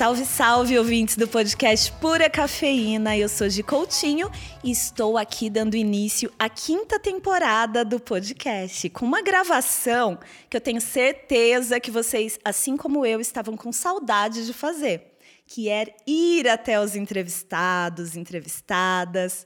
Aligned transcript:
Salve, 0.00 0.24
salve, 0.24 0.78
ouvintes 0.78 1.14
do 1.14 1.28
podcast 1.28 1.92
Pura 2.00 2.30
Cafeína. 2.30 3.18
Eu 3.18 3.28
sou 3.28 3.50
Gi 3.50 3.62
Coutinho 3.62 4.30
e 4.64 4.70
estou 4.70 5.18
aqui 5.18 5.50
dando 5.50 5.76
início 5.76 6.32
à 6.38 6.48
quinta 6.48 6.98
temporada 6.98 7.84
do 7.84 8.00
podcast, 8.00 8.88
com 8.88 9.04
uma 9.04 9.20
gravação 9.20 10.18
que 10.48 10.56
eu 10.56 10.60
tenho 10.60 10.80
certeza 10.80 11.78
que 11.78 11.90
vocês, 11.90 12.38
assim 12.42 12.78
como 12.78 13.04
eu, 13.04 13.20
estavam 13.20 13.58
com 13.58 13.70
saudade 13.72 14.46
de 14.46 14.54
fazer, 14.54 15.09
que 15.52 15.68
é 15.68 15.96
ir 16.06 16.48
até 16.48 16.80
os 16.80 16.94
entrevistados, 16.94 18.16
entrevistadas. 18.16 19.44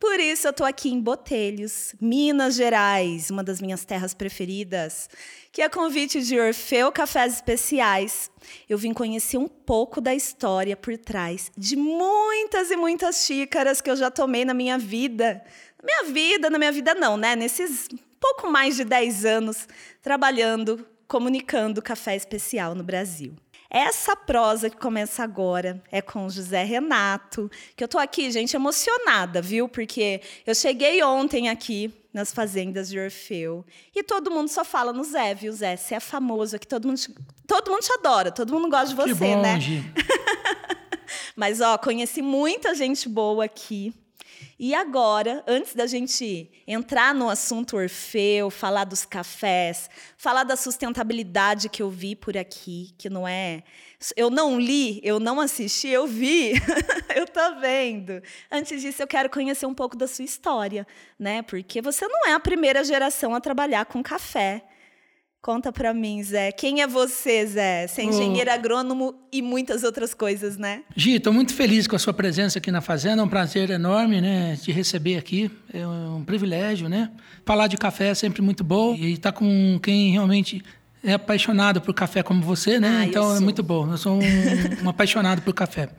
Por 0.00 0.18
isso 0.18 0.48
eu 0.48 0.50
estou 0.50 0.66
aqui 0.66 0.90
em 0.90 1.00
Botelhos, 1.00 1.94
Minas 2.00 2.56
Gerais, 2.56 3.30
uma 3.30 3.44
das 3.44 3.60
minhas 3.60 3.84
terras 3.84 4.12
preferidas 4.12 5.08
que 5.52 5.62
a 5.62 5.70
convite 5.70 6.20
de 6.22 6.40
Orfeu 6.40 6.90
Cafés 6.90 7.34
Especiais, 7.34 8.28
eu 8.68 8.76
vim 8.76 8.92
conhecer 8.92 9.38
um 9.38 9.46
pouco 9.46 10.00
da 10.00 10.12
história 10.12 10.76
por 10.76 10.98
trás 10.98 11.52
de 11.56 11.76
muitas 11.76 12.72
e 12.72 12.76
muitas 12.76 13.24
xícaras 13.24 13.80
que 13.80 13.88
eu 13.88 13.94
já 13.94 14.10
tomei 14.10 14.44
na 14.44 14.52
minha 14.52 14.76
vida. 14.76 15.40
Na 15.80 15.86
minha 15.86 16.12
vida, 16.12 16.50
na 16.50 16.58
minha 16.58 16.72
vida 16.72 16.96
não, 16.96 17.16
né? 17.16 17.36
Nesses 17.36 17.86
pouco 18.18 18.50
mais 18.50 18.74
de 18.74 18.84
10 18.84 19.24
anos 19.24 19.68
trabalhando, 20.02 20.84
comunicando 21.06 21.80
café 21.80 22.16
especial 22.16 22.74
no 22.74 22.82
Brasil. 22.82 23.36
Essa 23.74 24.14
prosa 24.14 24.70
que 24.70 24.76
começa 24.76 25.24
agora 25.24 25.82
é 25.90 26.00
com 26.00 26.28
José 26.28 26.62
Renato, 26.62 27.50
que 27.74 27.82
eu 27.82 27.88
tô 27.88 27.98
aqui, 27.98 28.30
gente, 28.30 28.54
emocionada, 28.54 29.42
viu? 29.42 29.68
Porque 29.68 30.20
eu 30.46 30.54
cheguei 30.54 31.02
ontem 31.02 31.48
aqui 31.48 31.92
nas 32.12 32.32
fazendas 32.32 32.88
de 32.88 33.00
Orfeu. 33.00 33.66
E 33.92 34.04
todo 34.04 34.30
mundo 34.30 34.46
só 34.46 34.64
fala 34.64 34.92
no 34.92 35.02
Zé, 35.02 35.34
viu, 35.34 35.52
Zé? 35.52 35.74
Você 35.76 35.96
é 35.96 35.98
famoso 35.98 36.54
aqui, 36.54 36.68
todo 36.68 36.86
mundo, 36.86 36.98
te, 36.98 37.12
todo 37.48 37.68
mundo 37.68 37.82
te 37.82 37.92
adora, 37.94 38.30
todo 38.30 38.52
mundo 38.52 38.70
gosta 38.70 38.90
de 38.90 38.94
você, 38.94 39.08
que 39.08 39.14
bom, 39.14 39.42
né? 39.42 39.58
Mas, 41.34 41.60
ó, 41.60 41.76
conheci 41.76 42.22
muita 42.22 42.76
gente 42.76 43.08
boa 43.08 43.44
aqui. 43.44 43.92
E 44.58 44.74
agora, 44.74 45.42
antes 45.46 45.74
da 45.74 45.86
gente 45.86 46.50
entrar 46.66 47.14
no 47.14 47.28
assunto 47.28 47.76
Orfeu, 47.76 48.50
falar 48.50 48.84
dos 48.84 49.04
cafés, 49.04 49.90
falar 50.16 50.44
da 50.44 50.56
sustentabilidade 50.56 51.68
que 51.68 51.82
eu 51.82 51.90
vi 51.90 52.14
por 52.14 52.36
aqui, 52.36 52.94
que 52.96 53.10
não 53.10 53.26
é. 53.26 53.62
Eu 54.16 54.30
não 54.30 54.60
li, 54.60 55.00
eu 55.02 55.18
não 55.18 55.40
assisti, 55.40 55.88
eu 55.88 56.06
vi, 56.06 56.52
eu 57.14 57.26
tô 57.26 57.60
vendo. 57.60 58.22
Antes 58.50 58.80
disso, 58.80 59.02
eu 59.02 59.06
quero 59.06 59.30
conhecer 59.30 59.66
um 59.66 59.74
pouco 59.74 59.96
da 59.96 60.06
sua 60.06 60.24
história, 60.24 60.86
né? 61.18 61.42
Porque 61.42 61.80
você 61.80 62.06
não 62.06 62.26
é 62.26 62.32
a 62.32 62.40
primeira 62.40 62.84
geração 62.84 63.34
a 63.34 63.40
trabalhar 63.40 63.86
com 63.86 64.02
café. 64.02 64.64
Conta 65.44 65.70
para 65.70 65.92
mim, 65.92 66.22
Zé. 66.22 66.52
Quem 66.52 66.80
é 66.80 66.86
você, 66.86 67.44
Zé? 67.44 67.86
Você 67.86 68.00
é 68.00 68.04
engenheiro 68.06 68.48
oh. 68.50 68.54
agrônomo 68.54 69.14
e 69.30 69.42
muitas 69.42 69.84
outras 69.84 70.14
coisas, 70.14 70.56
né? 70.56 70.84
Gi, 70.96 71.16
estou 71.16 71.34
muito 71.34 71.52
feliz 71.52 71.86
com 71.86 71.94
a 71.94 71.98
sua 71.98 72.14
presença 72.14 72.58
aqui 72.58 72.72
na 72.72 72.80
Fazenda. 72.80 73.20
É 73.20 73.24
um 73.26 73.28
prazer 73.28 73.68
enorme, 73.68 74.22
né, 74.22 74.56
te 74.56 74.72
receber 74.72 75.18
aqui. 75.18 75.50
É 75.70 75.86
um 75.86 76.24
privilégio, 76.24 76.88
né? 76.88 77.10
Falar 77.44 77.66
de 77.66 77.76
café 77.76 78.08
é 78.08 78.14
sempre 78.14 78.40
muito 78.40 78.64
bom 78.64 78.94
e 78.94 79.12
estar 79.12 79.32
tá 79.32 79.38
com 79.38 79.78
quem 79.82 80.12
realmente 80.12 80.64
é 81.04 81.12
apaixonado 81.12 81.82
por 81.82 81.92
café 81.92 82.22
como 82.22 82.40
você, 82.40 82.80
né? 82.80 83.00
Ah, 83.02 83.06
então 83.06 83.36
é 83.36 83.38
muito 83.38 83.62
bom. 83.62 83.86
Eu 83.90 83.98
sou 83.98 84.14
um, 84.14 84.84
um 84.84 84.88
apaixonado 84.88 85.42
por 85.42 85.52
café. 85.52 85.90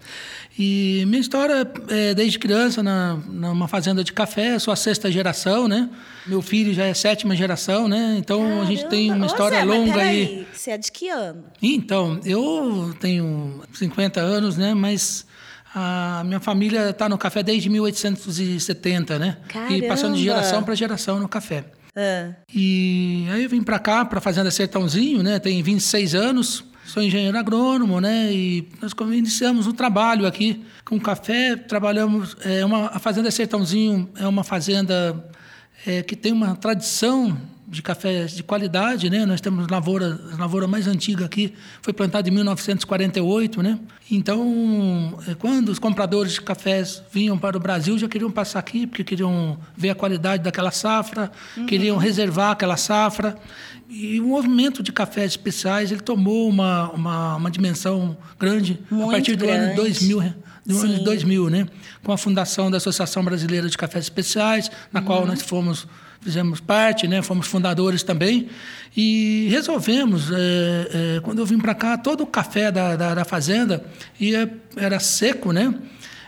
E 0.57 1.03
minha 1.07 1.19
história 1.19 1.69
é 1.89 2.13
desde 2.13 2.39
criança 2.39 2.81
na, 2.81 3.15
numa 3.27 3.67
fazenda 3.67 4.03
de 4.03 4.13
café, 4.13 4.57
sou 4.57 4.71
a 4.71 4.75
sexta 4.75 5.11
geração, 5.11 5.67
né? 5.67 5.89
Meu 6.25 6.41
filho 6.41 6.73
já 6.73 6.85
é 6.85 6.93
sétima 6.93 7.35
geração, 7.35 7.89
né? 7.89 8.15
Então 8.17 8.41
Caramba. 8.41 8.61
a 8.61 8.65
gente 8.65 8.85
tem 8.87 9.11
uma 9.11 9.25
história 9.25 9.57
Ô, 9.57 9.61
Zé, 9.61 9.65
longa 9.65 10.01
aí. 10.01 10.47
Você 10.53 10.71
é 10.71 10.77
de 10.77 10.91
que 10.91 11.09
ano? 11.09 11.43
Então, 11.61 12.19
eu 12.23 12.95
tenho 13.01 13.61
50 13.73 14.21
anos, 14.21 14.55
né? 14.55 14.73
Mas 14.73 15.25
a 15.73 16.23
minha 16.25 16.39
família 16.39 16.91
está 16.91 17.09
no 17.09 17.17
café 17.17 17.43
desde 17.43 17.69
1870, 17.69 19.19
né? 19.19 19.37
Caramba. 19.49 19.73
E 19.73 19.81
passando 19.85 20.15
de 20.15 20.23
geração 20.23 20.63
para 20.63 20.73
geração 20.73 21.19
no 21.19 21.27
café. 21.27 21.65
Ah. 21.93 22.31
E 22.53 23.27
aí 23.29 23.43
eu 23.43 23.49
vim 23.49 23.61
para 23.61 23.77
cá, 23.77 24.05
para 24.05 24.19
a 24.19 24.21
Fazenda 24.21 24.49
Sertãozinho, 24.49 25.21
né? 25.21 25.37
Tem 25.37 25.61
26 25.61 26.15
anos, 26.15 26.63
sou 26.85 27.03
engenheiro 27.03 27.37
agrônomo, 27.37 27.99
né? 27.99 28.31
E 28.31 28.67
nós 28.81 28.93
iniciamos 29.13 29.67
um 29.67 29.71
trabalho 29.71 30.25
aqui 30.25 30.63
com 30.83 30.99
café. 30.99 31.55
Trabalhamos, 31.55 32.37
é 32.41 32.63
uma, 32.63 32.87
a 32.87 32.99
Fazenda 32.99 33.29
Sertãozinho 33.31 34.09
é 34.15 34.27
uma 34.27 34.43
fazenda 34.43 35.25
é, 35.85 36.01
que 36.01 36.15
tem 36.15 36.31
uma 36.31 36.55
tradição 36.55 37.37
de 37.67 37.81
cafés 37.81 38.35
de 38.35 38.43
qualidade, 38.43 39.09
né? 39.09 39.25
Nós 39.25 39.41
temos 39.41 39.67
lavoura, 39.67 40.19
a 40.33 40.37
lavoura 40.37 40.67
mais 40.67 40.87
antiga 40.87 41.25
aqui, 41.25 41.53
foi 41.81 41.93
plantada 41.93 42.29
em 42.29 42.31
1948, 42.31 43.61
né? 43.63 43.79
Então, 44.09 45.17
é, 45.27 45.33
quando 45.33 45.69
os 45.69 45.79
compradores 45.79 46.33
de 46.33 46.41
cafés 46.41 47.01
vinham 47.11 47.37
para 47.37 47.57
o 47.57 47.59
Brasil, 47.59 47.97
já 47.97 48.07
queriam 48.07 48.29
passar 48.29 48.59
aqui, 48.59 48.85
porque 48.85 49.03
queriam 49.03 49.57
ver 49.75 49.89
a 49.89 49.95
qualidade 49.95 50.43
daquela 50.43 50.69
safra, 50.71 51.31
uhum. 51.57 51.65
queriam 51.65 51.97
reservar 51.97 52.51
aquela 52.51 52.77
safra. 52.77 53.35
E 53.89 54.19
o 54.19 54.27
movimento 54.27 54.83
de 54.83 54.91
cafés 54.91 55.31
especiais, 55.31 55.91
ele 55.91 56.01
tomou 56.01 56.49
uma, 56.49 56.89
uma, 56.91 57.35
uma 57.35 57.51
dimensão 57.51 58.17
grande 58.39 58.79
Muito 58.89 59.09
a 59.09 59.11
partir 59.13 59.35
do 59.35 59.45
grande. 59.45 59.65
ano 59.71 59.75
2000, 59.75 60.33
do 60.65 60.73
Sim. 60.75 60.93
ano 60.93 61.03
2000, 61.03 61.49
né? 61.49 61.67
Com 62.03 62.11
a 62.11 62.17
fundação 62.17 62.69
da 62.69 62.77
Associação 62.77 63.23
Brasileira 63.23 63.69
de 63.69 63.77
Cafés 63.77 64.05
Especiais, 64.05 64.69
na 64.91 64.99
Uhum. 64.99 65.05
qual 65.05 65.25
nós 65.25 65.41
fomos 65.41 65.87
fizemos 66.25 66.59
parte, 66.59 67.07
né? 67.07 67.21
Fomos 67.21 67.45
fundadores 67.45 68.01
também 68.01 68.49
e 68.97 69.47
resolvemos 69.51 70.31
é, 70.31 70.37
é, 70.37 71.19
quando 71.21 71.37
eu 71.37 71.45
vim 71.45 71.59
para 71.59 71.75
cá 71.75 71.95
todo 71.99 72.21
o 72.21 72.25
café 72.25 72.71
da, 72.71 72.95
da, 72.95 73.13
da 73.13 73.23
fazenda 73.23 73.85
ia, 74.19 74.51
era 74.75 74.99
seco, 74.99 75.51
né? 75.51 75.71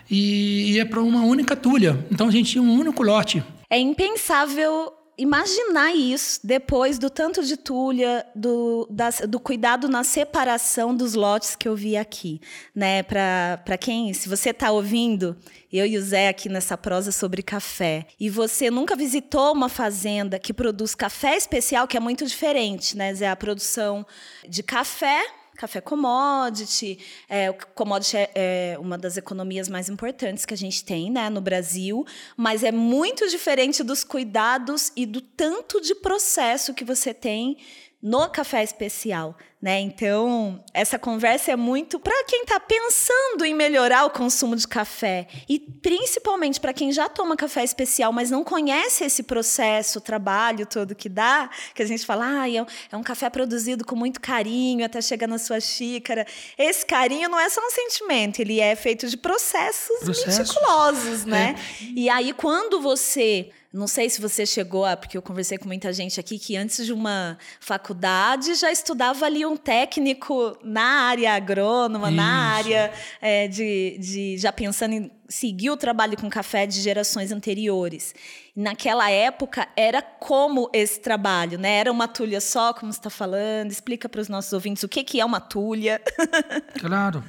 E 0.09 0.73
ia 0.73 0.85
para 0.85 1.01
uma 1.01 1.23
única 1.23 1.55
tulha. 1.55 2.05
Então 2.11 2.27
a 2.27 2.31
gente 2.31 2.51
tinha 2.51 2.61
um 2.61 2.79
único 2.79 3.01
lote. 3.01 3.43
É 3.71 3.79
impensável 3.79 4.93
imaginar 5.17 5.93
isso 5.95 6.39
depois 6.43 6.99
do 6.99 7.09
tanto 7.09 7.43
de 7.43 7.57
tulha, 7.57 8.25
do, 8.35 8.87
do 9.27 9.39
cuidado 9.39 9.89
na 9.89 10.03
separação 10.03 10.95
dos 10.95 11.15
lotes 11.15 11.55
que 11.55 11.67
eu 11.67 11.75
vi 11.75 11.97
aqui, 11.97 12.39
né? 12.75 13.01
Para 13.03 13.77
quem, 13.79 14.13
se 14.13 14.29
você 14.29 14.51
está 14.51 14.69
ouvindo, 14.71 15.35
eu 15.73 15.85
e 15.85 15.97
o 15.97 16.01
Zé 16.01 16.29
aqui 16.29 16.47
nessa 16.47 16.77
prosa 16.77 17.11
sobre 17.11 17.41
café, 17.41 18.05
e 18.19 18.29
você 18.29 18.69
nunca 18.69 18.95
visitou 18.95 19.53
uma 19.53 19.69
fazenda 19.69 20.37
que 20.37 20.53
produz 20.53 20.93
café 20.93 21.35
especial, 21.35 21.87
que 21.87 21.97
é 21.97 21.99
muito 21.99 22.25
diferente, 22.25 22.95
né, 22.95 23.13
Zé? 23.13 23.27
A 23.27 23.35
produção 23.35 24.05
de 24.47 24.61
café 24.61 25.25
café 25.57 25.81
commodity. 25.81 26.99
É, 27.27 27.49
o 27.49 27.55
commodity 27.75 28.15
é, 28.15 28.31
é, 28.35 28.79
uma 28.79 28.97
das 28.97 29.17
economias 29.17 29.67
mais 29.67 29.89
importantes 29.89 30.45
que 30.45 30.53
a 30.53 30.57
gente 30.57 30.85
tem 30.85 31.11
né, 31.11 31.29
no 31.29 31.41
Brasil, 31.41 32.05
mas 32.37 32.63
é 32.63 32.71
muito 32.71 33.27
diferente 33.27 33.83
dos 33.83 34.03
cuidados 34.03 34.91
e 34.95 35.05
do 35.05 35.19
tanto 35.19 35.81
de 35.81 35.95
processo 35.95 36.73
que 36.73 36.85
você 36.85 37.13
tem 37.13 37.57
no 38.01 38.29
café 38.29 38.63
especial, 38.63 39.35
né? 39.67 39.81
Então, 39.81 40.63
essa 40.73 40.97
conversa 40.97 41.51
é 41.51 41.57
muito 41.57 41.99
para 41.99 42.23
quem 42.23 42.43
está 42.43 42.57
pensando 42.57 43.43
em 43.43 43.53
melhorar 43.53 44.05
o 44.05 44.09
consumo 44.09 44.55
de 44.55 44.65
café 44.65 45.27
e 45.49 45.59
principalmente 45.59 46.57
para 46.57 46.71
quem 46.71 46.89
já 46.89 47.09
toma 47.09 47.35
café 47.35 47.65
especial, 47.65 48.13
mas 48.13 48.31
não 48.31 48.45
conhece 48.45 49.03
esse 49.03 49.23
processo, 49.23 49.99
o 49.99 50.01
trabalho 50.01 50.65
todo 50.65 50.95
que 50.95 51.09
dá, 51.09 51.49
que 51.75 51.83
a 51.83 51.85
gente 51.85 52.05
fala, 52.05 52.43
ah, 52.43 52.49
é 52.49 52.61
um, 52.61 52.65
é 52.97 53.03
café 53.03 53.29
produzido 53.29 53.83
com 53.83 53.93
muito 53.93 54.21
carinho 54.21 54.85
até 54.85 55.01
chegar 55.01 55.27
na 55.27 55.37
sua 55.37 55.59
xícara. 55.59 56.25
Esse 56.57 56.85
carinho 56.85 57.27
não 57.27 57.37
é 57.37 57.49
só 57.49 57.59
um 57.59 57.69
sentimento, 57.69 58.39
ele 58.39 58.61
é 58.61 58.73
feito 58.73 59.05
de 59.09 59.17
processos, 59.17 59.99
Processos. 59.99 60.37
meticulosos, 60.37 61.25
né? 61.25 61.55
E 61.93 62.09
aí, 62.09 62.31
quando 62.31 62.79
você 62.79 63.49
não 63.73 63.87
sei 63.87 64.09
se 64.09 64.21
você 64.21 64.45
chegou 64.45 64.85
a, 64.85 64.95
porque 64.95 65.17
eu 65.17 65.21
conversei 65.21 65.57
com 65.57 65.67
muita 65.67 65.91
gente 65.91 66.19
aqui 66.19 66.39
que 66.39 66.55
antes 66.55 66.85
de 66.85 66.93
uma 66.93 67.37
faculdade 67.59 68.55
já 68.55 68.71
estudava 68.71 69.25
ali 69.25 69.45
um 69.45 69.57
técnico 69.57 70.57
na 70.63 71.07
área 71.07 71.33
agrônoma, 71.33 72.09
na 72.09 72.23
Isso. 72.23 72.69
área 72.69 72.93
é, 73.21 73.47
de, 73.47 73.97
de 73.99 74.37
já 74.37 74.51
pensando 74.51 74.93
em 74.93 75.11
seguir 75.27 75.69
o 75.69 75.77
trabalho 75.77 76.17
com 76.17 76.29
café 76.29 76.65
de 76.65 76.79
gerações 76.79 77.31
anteriores. 77.31 78.15
Naquela 78.55 79.09
época 79.11 79.67
era 79.75 80.01
como 80.01 80.69
esse 80.73 80.99
trabalho, 80.99 81.59
né? 81.59 81.77
Era 81.77 81.91
uma 81.91 82.07
tulha 82.07 82.39
só, 82.39 82.73
como 82.73 82.91
você 82.91 82.99
está 82.99 83.09
falando. 83.09 83.69
Explica 83.69 84.07
para 84.07 84.21
os 84.21 84.29
nossos 84.29 84.53
ouvintes 84.53 84.83
o 84.83 84.87
que, 84.87 85.03
que 85.03 85.19
é 85.19 85.25
uma 85.25 85.39
tulha. 85.39 86.01
Claro. 86.79 87.23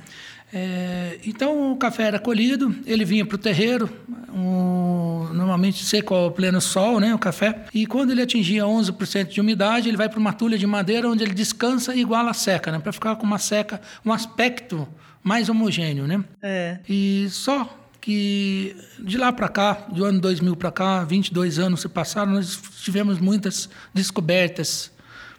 É, 0.52 1.18
então 1.24 1.72
o 1.72 1.76
café 1.76 2.04
era 2.04 2.18
colhido, 2.18 2.74
ele 2.86 3.04
vinha 3.04 3.24
para 3.26 3.34
o 3.34 3.38
terreiro, 3.38 3.88
um, 4.32 5.28
normalmente 5.32 5.84
seco 5.84 6.14
ao 6.14 6.30
pleno 6.30 6.60
sol, 6.60 7.00
né, 7.00 7.14
o 7.14 7.18
café. 7.18 7.66
E 7.74 7.86
quando 7.86 8.10
ele 8.10 8.22
atingia 8.22 8.64
11% 8.64 9.28
de 9.28 9.40
umidade, 9.40 9.88
ele 9.88 9.96
vai 9.96 10.08
para 10.08 10.18
uma 10.18 10.32
tulha 10.32 10.56
de 10.56 10.66
madeira 10.66 11.08
onde 11.08 11.22
ele 11.22 11.34
descansa 11.34 11.94
igual 11.94 12.26
a 12.26 12.32
seca, 12.32 12.72
né, 12.72 12.78
para 12.78 12.92
ficar 12.92 13.16
com 13.16 13.26
uma 13.26 13.38
seca, 13.38 13.80
um 14.04 14.12
aspecto 14.12 14.88
mais 15.22 15.48
homogêneo, 15.48 16.06
né. 16.06 16.24
É. 16.42 16.78
E 16.88 17.26
só 17.30 17.78
que 18.00 18.74
de 19.00 19.18
lá 19.18 19.30
para 19.30 19.48
cá, 19.48 19.86
do 19.92 20.04
ano 20.04 20.18
2000 20.18 20.56
para 20.56 20.72
cá, 20.72 21.04
22 21.04 21.58
anos 21.58 21.80
se 21.80 21.88
passaram, 21.88 22.32
nós 22.32 22.58
tivemos 22.82 23.18
muitas 23.18 23.68
descobertas. 23.92 24.90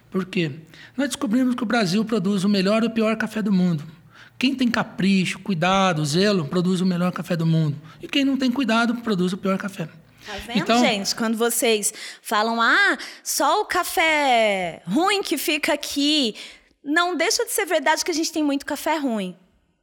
Por 0.08 0.24
quê? 0.24 0.52
Nós 0.96 1.08
descobrimos 1.08 1.54
que 1.54 1.62
o 1.62 1.66
Brasil 1.66 2.04
produz 2.04 2.44
o 2.44 2.48
melhor 2.48 2.84
e 2.84 2.86
o 2.86 2.90
pior 2.90 3.16
café 3.16 3.42
do 3.42 3.52
mundo. 3.52 3.82
Quem 4.40 4.54
tem 4.54 4.70
capricho, 4.70 5.38
cuidado, 5.40 6.02
zelo, 6.02 6.46
produz 6.46 6.80
o 6.80 6.86
melhor 6.86 7.12
café 7.12 7.36
do 7.36 7.44
mundo. 7.44 7.76
E 8.00 8.08
quem 8.08 8.24
não 8.24 8.38
tem 8.38 8.50
cuidado, 8.50 8.94
produz 9.02 9.34
o 9.34 9.36
pior 9.36 9.58
café. 9.58 9.84
Tá 9.84 10.32
vendo, 10.46 10.58
então, 10.58 10.80
gente? 10.80 11.14
Quando 11.14 11.36
vocês 11.36 11.92
falam, 12.22 12.58
ah, 12.58 12.96
só 13.22 13.60
o 13.60 13.66
café 13.66 14.82
ruim 14.86 15.22
que 15.22 15.36
fica 15.36 15.74
aqui. 15.74 16.34
Não 16.82 17.14
deixa 17.14 17.44
de 17.44 17.52
ser 17.52 17.66
verdade 17.66 18.02
que 18.02 18.10
a 18.10 18.14
gente 18.14 18.32
tem 18.32 18.42
muito 18.42 18.64
café 18.64 18.96
ruim. 18.96 19.36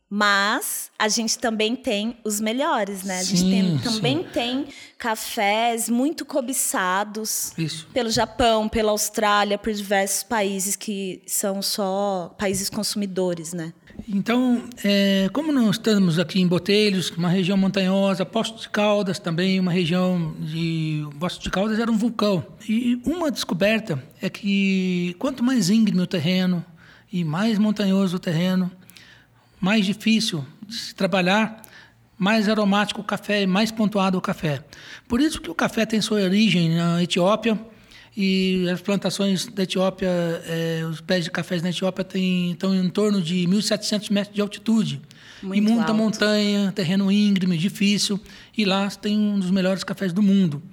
Mas 0.09 0.89
a 0.97 1.07
gente 1.07 1.37
também 1.37 1.75
tem 1.75 2.17
os 2.23 2.39
melhores, 2.39 3.03
né? 3.03 3.19
A 3.19 3.23
gente 3.23 3.41
sim, 3.41 3.51
tem, 3.51 3.77
também 3.77 4.17
sim. 4.23 4.29
tem 4.33 4.67
cafés 4.97 5.87
muito 5.87 6.25
cobiçados 6.25 7.53
Isso. 7.55 7.87
pelo 7.93 8.09
Japão, 8.09 8.67
pela 8.67 8.89
Austrália, 8.89 9.55
por 9.55 9.71
diversos 9.71 10.23
países 10.23 10.75
que 10.75 11.21
são 11.27 11.61
só 11.61 12.33
países 12.39 12.71
consumidores, 12.71 13.53
né? 13.53 13.71
Então, 14.07 14.63
é, 14.83 15.29
como 15.33 15.51
nós 15.51 15.71
estamos 15.71 16.19
aqui 16.19 16.39
em 16.39 16.47
Botelhos, 16.47 17.09
uma 17.11 17.29
região 17.29 17.57
montanhosa, 17.57 18.25
Poço 18.25 18.57
de 18.57 18.69
Caldas 18.69 19.19
também, 19.19 19.59
uma 19.59 19.71
região 19.71 20.35
de. 20.39 21.07
Poço 21.19 21.41
de 21.41 21.49
Caldas 21.49 21.79
era 21.79 21.91
um 21.91 21.97
vulcão. 21.97 22.45
E 22.67 23.01
uma 23.05 23.31
descoberta 23.31 24.01
é 24.21 24.29
que 24.29 25.15
quanto 25.17 25.43
mais 25.43 25.69
íngreme 25.69 26.01
o 26.01 26.07
terreno 26.07 26.63
e 27.11 27.23
mais 27.23 27.57
montanhoso 27.57 28.17
o 28.17 28.19
terreno, 28.19 28.71
mais 29.59 29.85
difícil 29.85 30.45
de 30.65 30.75
se 30.75 30.95
trabalhar, 30.95 31.61
mais 32.17 32.49
aromático 32.49 33.01
o 33.01 33.03
café 33.03 33.43
e 33.43 33.47
mais 33.47 33.71
pontuado 33.71 34.17
o 34.17 34.21
café. 34.21 34.63
Por 35.07 35.21
isso 35.21 35.41
que 35.41 35.49
o 35.49 35.55
café 35.55 35.85
tem 35.85 36.01
sua 36.01 36.21
origem 36.21 36.75
na 36.75 37.01
Etiópia 37.01 37.59
e 38.19 38.67
as 38.67 38.81
plantações 38.81 39.45
da 39.45 39.61
Etiópia, 39.61 40.09
é, 40.47 40.83
os 40.89 40.99
pés 40.99 41.23
de 41.23 41.29
cafés 41.29 41.61
na 41.61 41.69
Etiópia 41.69 42.03
têm, 42.03 42.53
estão 42.53 42.73
em 42.73 42.89
torno 42.89 43.21
de 43.21 43.45
1.700 43.47 44.09
metros 44.09 44.33
de 44.33 44.41
altitude. 44.41 44.99
Muito 45.43 45.55
e 45.55 45.61
muita 45.61 45.91
alto. 45.91 45.93
montanha, 45.93 46.71
terreno 46.71 47.11
íngreme, 47.11 47.55
difícil. 47.55 48.19
E 48.57 48.65
lá 48.65 48.89
tem 48.89 49.15
um 49.15 49.37
dos 49.37 49.51
melhores 49.51 49.83
cafés 49.83 50.11
do 50.11 50.23
mundo. 50.23 50.63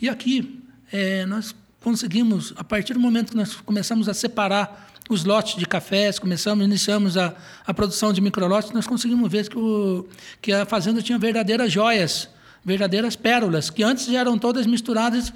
E 0.00 0.08
aqui 0.08 0.62
é, 0.90 1.26
nós 1.26 1.54
conseguimos, 1.78 2.54
a 2.56 2.64
partir 2.64 2.94
do 2.94 3.00
momento 3.00 3.32
que 3.32 3.36
nós 3.36 3.54
começamos 3.54 4.08
a 4.08 4.14
separar 4.14 4.90
os 5.10 5.24
lotes 5.24 5.56
de 5.56 5.66
cafés, 5.66 6.18
começamos, 6.18 6.64
iniciamos 6.64 7.18
a, 7.18 7.34
a 7.66 7.74
produção 7.74 8.14
de 8.14 8.22
microlotes, 8.22 8.72
nós 8.72 8.86
conseguimos 8.86 9.30
ver 9.30 9.46
que, 9.50 9.58
o, 9.58 10.08
que 10.40 10.50
a 10.50 10.64
fazenda 10.64 11.02
tinha 11.02 11.18
verdadeiras 11.18 11.70
joias, 11.70 12.30
verdadeiras 12.64 13.14
pérolas, 13.14 13.68
que 13.68 13.82
antes 13.82 14.08
eram 14.08 14.38
todas 14.38 14.66
misturadas 14.66 15.32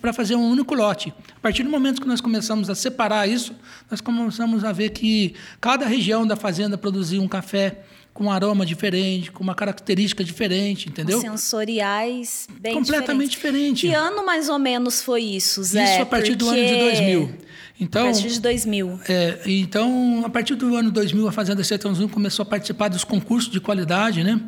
para 0.00 0.12
fazer 0.12 0.34
um 0.34 0.50
único 0.50 0.74
lote. 0.74 1.14
A 1.36 1.40
partir 1.40 1.62
do 1.62 1.70
momento 1.70 2.00
que 2.00 2.08
nós 2.08 2.20
começamos 2.20 2.68
a 2.68 2.74
separar 2.74 3.28
isso, 3.28 3.54
nós 3.90 4.00
começamos 4.00 4.64
a 4.64 4.72
ver 4.72 4.90
que 4.90 5.34
cada 5.60 5.86
região 5.86 6.26
da 6.26 6.34
fazenda 6.34 6.76
produzia 6.76 7.20
um 7.20 7.28
café 7.28 7.84
com 8.12 8.24
um 8.24 8.32
aroma 8.32 8.66
diferente, 8.66 9.30
com 9.30 9.44
uma 9.44 9.54
característica 9.54 10.24
diferente, 10.24 10.88
entendeu? 10.88 11.20
Sensoriais 11.20 12.48
bem 12.60 12.74
Completamente 12.74 13.30
diferente. 13.30 13.86
Que 13.86 13.94
ano 13.94 14.26
mais 14.26 14.48
ou 14.48 14.58
menos 14.58 15.00
foi 15.00 15.22
isso, 15.22 15.62
Zé? 15.62 15.84
Isso 15.84 16.02
a 16.02 16.06
partir 16.06 16.36
Porque... 16.36 16.44
do 16.44 16.48
ano 16.50 16.66
de 16.66 16.76
2000. 16.76 17.48
Então, 17.80 18.02
a 18.02 18.04
partir 18.06 18.28
de 18.28 18.40
2000. 18.40 19.00
É, 19.08 19.38
então, 19.46 20.22
a 20.26 20.28
partir 20.28 20.56
do 20.56 20.74
ano 20.74 20.90
2000, 20.90 21.28
a 21.28 21.32
Fazenda 21.32 21.62
Sertãozinho 21.62 22.08
começou 22.08 22.42
a 22.42 22.46
participar 22.46 22.88
dos 22.88 23.04
concursos 23.04 23.50
de 23.50 23.60
qualidade, 23.60 24.24
né? 24.24 24.40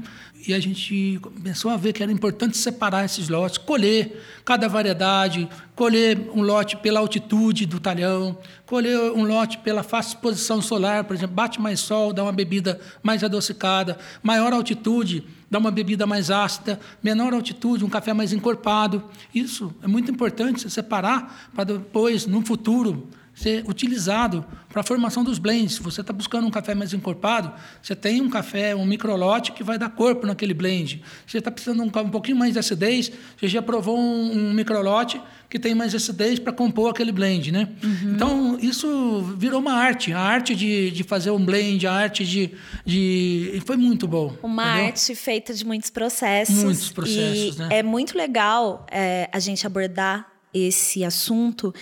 E 0.46 0.54
a 0.54 0.60
gente 0.60 1.18
começou 1.20 1.70
a 1.70 1.76
ver 1.76 1.92
que 1.92 2.02
era 2.02 2.10
importante 2.10 2.56
separar 2.56 3.04
esses 3.04 3.28
lotes, 3.28 3.58
colher 3.58 4.22
cada 4.44 4.68
variedade, 4.68 5.48
colher 5.76 6.18
um 6.34 6.40
lote 6.40 6.76
pela 6.76 7.00
altitude 7.00 7.66
do 7.66 7.78
talhão, 7.78 8.38
colher 8.64 8.98
um 9.12 9.24
lote 9.24 9.58
pela 9.58 9.82
fácil 9.82 10.14
exposição 10.14 10.62
solar, 10.62 11.04
por 11.04 11.14
exemplo, 11.14 11.34
bate 11.34 11.60
mais 11.60 11.80
sol, 11.80 12.12
dá 12.12 12.22
uma 12.22 12.32
bebida 12.32 12.80
mais 13.02 13.22
adocicada, 13.22 13.98
maior 14.22 14.52
altitude, 14.52 15.24
dá 15.50 15.58
uma 15.58 15.70
bebida 15.70 16.06
mais 16.06 16.30
ácida, 16.30 16.80
menor 17.02 17.34
altitude, 17.34 17.84
um 17.84 17.88
café 17.88 18.14
mais 18.14 18.32
encorpado. 18.32 19.04
Isso 19.34 19.74
é 19.82 19.88
muito 19.88 20.10
importante 20.10 20.70
separar 20.70 21.50
para 21.54 21.64
depois, 21.64 22.26
no 22.26 22.44
futuro, 22.44 23.08
ser 23.40 23.64
utilizado 23.66 24.44
para 24.68 24.80
a 24.80 24.84
formação 24.84 25.24
dos 25.24 25.38
blends. 25.38 25.74
Se 25.74 25.82
você 25.82 26.02
está 26.02 26.12
buscando 26.12 26.46
um 26.46 26.50
café 26.50 26.74
mais 26.74 26.92
encorpado, 26.92 27.50
você 27.82 27.96
tem 27.96 28.20
um 28.20 28.28
café, 28.28 28.74
um 28.74 28.84
microlote 28.84 29.52
que 29.52 29.64
vai 29.64 29.78
dar 29.78 29.88
corpo 29.88 30.26
naquele 30.26 30.52
blend. 30.52 31.02
Se 31.26 31.32
você 31.32 31.38
está 31.38 31.50
precisando 31.50 31.82
de 31.82 31.98
um, 31.98 32.02
um, 32.02 32.10
pouquinho 32.10 32.36
mais 32.36 32.52
de 32.52 32.58
acidez, 32.58 33.10
você 33.38 33.48
já 33.48 33.62
provou 33.62 33.98
um, 33.98 34.50
um 34.50 34.52
microlote 34.52 35.20
que 35.48 35.58
tem 35.58 35.74
mais 35.74 35.94
acidez 35.94 36.38
para 36.38 36.52
compor 36.52 36.90
aquele 36.90 37.10
blend, 37.10 37.50
né? 37.50 37.68
Uhum. 37.82 38.12
Então, 38.14 38.58
isso 38.60 39.22
virou 39.36 39.58
uma 39.58 39.72
arte. 39.72 40.12
A 40.12 40.20
arte 40.20 40.54
de, 40.54 40.90
de 40.92 41.02
fazer 41.02 41.30
um 41.30 41.44
blend, 41.44 41.86
a 41.86 41.92
arte 41.92 42.24
de... 42.24 42.52
de 42.84 43.60
foi 43.66 43.76
muito 43.76 44.06
bom. 44.06 44.36
Uma 44.42 44.64
entendeu? 44.64 44.86
arte 44.86 45.14
feita 45.16 45.52
de 45.52 45.64
muitos 45.64 45.90
processos. 45.90 46.54
Muitos 46.62 46.90
processos, 46.90 47.56
e 47.56 47.58
né? 47.58 47.68
É 47.78 47.82
muito 47.82 48.16
legal 48.16 48.86
é, 48.90 49.28
a 49.32 49.40
gente 49.40 49.66
abordar 49.66 50.30
esse 50.52 51.04
assunto, 51.04 51.72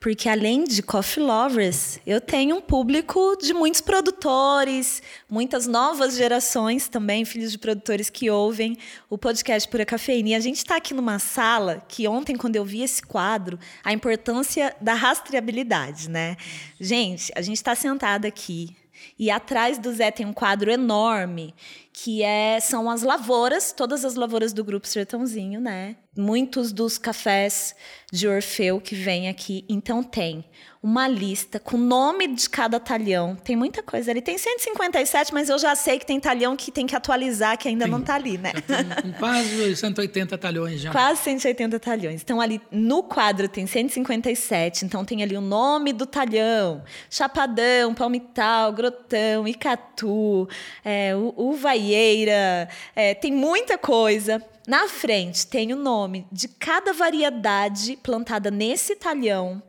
porque 0.00 0.28
além 0.28 0.64
de 0.64 0.82
coffee 0.82 1.22
lovers, 1.22 1.98
eu 2.06 2.20
tenho 2.20 2.56
um 2.56 2.60
público 2.60 3.36
de 3.40 3.52
muitos 3.52 3.80
produtores, 3.80 5.02
muitas 5.28 5.66
novas 5.66 6.16
gerações 6.16 6.88
também, 6.88 7.24
filhos 7.24 7.52
de 7.52 7.58
produtores 7.58 8.10
que 8.10 8.30
ouvem 8.30 8.76
o 9.08 9.16
podcast 9.16 9.68
Pura 9.68 9.84
Cafeína. 9.84 10.30
E 10.30 10.34
a 10.34 10.40
gente 10.40 10.58
está 10.58 10.76
aqui 10.76 10.94
numa 10.94 11.18
sala 11.18 11.82
que 11.88 12.06
ontem, 12.06 12.36
quando 12.36 12.56
eu 12.56 12.64
vi 12.64 12.82
esse 12.82 13.02
quadro, 13.02 13.58
a 13.82 13.92
importância 13.92 14.74
da 14.80 14.94
rastreabilidade, 14.94 16.08
né? 16.08 16.36
Gente, 16.80 17.32
a 17.34 17.42
gente 17.42 17.56
está 17.56 17.74
sentada 17.74 18.28
aqui 18.28 18.76
e 19.18 19.30
atrás 19.30 19.78
do 19.78 19.92
Zé 19.92 20.10
tem 20.10 20.26
um 20.26 20.32
quadro 20.32 20.70
enorme 20.70 21.54
que 21.92 22.22
é, 22.22 22.60
são 22.60 22.88
as 22.88 23.02
lavouras, 23.02 23.72
todas 23.72 24.04
as 24.04 24.14
lavouras 24.14 24.52
do 24.52 24.62
Grupo 24.62 24.86
Sertãozinho, 24.86 25.60
né? 25.60 25.96
Muitos 26.20 26.72
dos 26.72 26.98
cafés 26.98 27.76
de 28.12 28.26
Orfeu 28.26 28.80
que 28.80 28.94
vem 28.94 29.28
aqui. 29.28 29.64
Então 29.68 30.02
tem 30.02 30.44
uma 30.82 31.08
lista 31.08 31.58
com 31.58 31.76
o 31.76 31.80
nome 31.80 32.28
de 32.28 32.48
cada 32.48 32.78
talhão. 32.78 33.36
Tem 33.36 33.56
muita 33.56 33.82
coisa 33.82 34.10
ali. 34.10 34.22
Tem 34.22 34.38
157, 34.38 35.34
mas 35.34 35.48
eu 35.48 35.58
já 35.58 35.74
sei 35.74 35.98
que 35.98 36.06
tem 36.06 36.20
talhão 36.20 36.56
que 36.56 36.70
tem 36.70 36.86
que 36.86 36.94
atualizar, 36.94 37.58
que 37.58 37.68
ainda 37.68 37.84
tem. 37.84 37.92
não 37.92 38.00
está 38.00 38.14
ali, 38.14 38.38
né? 38.38 38.52
Tem 39.02 39.12
quase 39.12 39.76
180 39.76 40.38
talhões 40.38 40.80
já. 40.80 40.90
Quase 40.90 41.22
180 41.22 41.80
talhões. 41.80 42.22
Então, 42.22 42.40
ali 42.40 42.60
no 42.70 43.02
quadro 43.02 43.48
tem 43.48 43.66
157. 43.66 44.84
Então, 44.84 45.04
tem 45.04 45.22
ali 45.22 45.36
o 45.36 45.40
nome 45.40 45.92
do 45.92 46.06
talhão: 46.06 46.82
Chapadão, 47.10 47.94
Palmital, 47.94 48.72
Grotão, 48.72 49.46
Icatu, 49.46 50.48
é, 50.84 51.12
Uvaieira. 51.36 52.68
É, 52.94 53.14
tem 53.14 53.32
muita 53.32 53.76
coisa. 53.76 54.42
Na 54.68 54.86
frente 54.86 55.46
tem 55.46 55.72
o 55.72 55.76
nome 55.76 56.26
de 56.30 56.46
cada 56.46 56.92
variedade 56.92 57.98
plantada 58.02 58.50
nesse 58.50 58.94
talhão. 58.94 59.62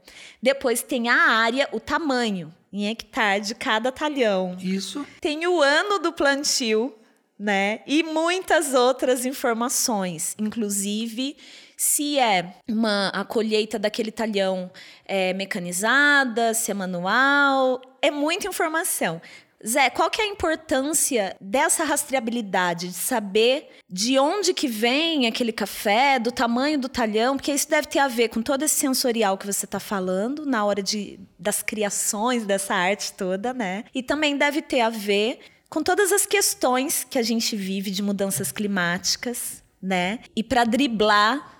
Depois 0.43 0.81
tem 0.81 1.07
a 1.07 1.15
área, 1.15 1.69
o 1.71 1.79
tamanho 1.79 2.53
em 2.71 2.89
hectare 2.89 3.39
de 3.39 3.55
cada 3.55 3.93
talhão. 3.93 4.57
Isso. 4.59 5.07
Tem 5.21 5.47
o 5.47 5.61
ano 5.61 5.99
do 5.99 6.11
plantio, 6.11 6.93
né? 7.39 7.79
E 7.87 8.03
muitas 8.03 8.73
outras 8.73 9.25
informações, 9.25 10.35
inclusive 10.37 11.37
se 11.77 12.19
é 12.19 12.55
uma 12.67 13.07
a 13.07 13.23
colheita 13.23 13.79
daquele 13.79 14.11
talhão 14.11 14.69
é 15.05 15.33
mecanizada, 15.33 16.53
se 16.53 16.71
é 16.71 16.73
manual, 16.73 17.81
é 18.01 18.11
muita 18.11 18.49
informação. 18.49 19.21
Zé, 19.65 19.89
qual 19.89 20.09
que 20.09 20.21
é 20.21 20.25
a 20.25 20.27
importância 20.27 21.35
dessa 21.41 21.83
rastreabilidade, 21.83 22.87
de 22.87 22.93
saber 22.93 23.69
de 23.89 24.17
onde 24.17 24.53
que 24.53 24.67
vem 24.67 25.27
aquele 25.27 25.51
café, 25.51 26.17
do 26.17 26.31
tamanho 26.31 26.79
do 26.79 26.87
talhão, 26.87 27.35
porque 27.35 27.51
isso 27.51 27.69
deve 27.69 27.87
ter 27.87 27.99
a 27.99 28.07
ver 28.07 28.29
com 28.29 28.41
todo 28.41 28.63
esse 28.63 28.75
sensorial 28.75 29.37
que 29.37 29.45
você 29.45 29.65
está 29.65 29.79
falando 29.79 30.45
na 30.45 30.63
hora 30.63 30.81
de, 30.81 31.19
das 31.37 31.61
criações 31.61 32.45
dessa 32.45 32.73
arte 32.73 33.11
toda, 33.13 33.53
né? 33.53 33.83
E 33.93 34.01
também 34.01 34.37
deve 34.37 34.61
ter 34.61 34.79
a 34.79 34.89
ver 34.89 35.39
com 35.69 35.83
todas 35.83 36.11
as 36.11 36.25
questões 36.25 37.03
que 37.03 37.19
a 37.19 37.23
gente 37.23 37.55
vive 37.55 37.91
de 37.91 38.01
mudanças 38.01 38.51
climáticas, 38.51 39.61
né? 39.81 40.19
E 40.35 40.43
para 40.43 40.63
driblar 40.63 41.57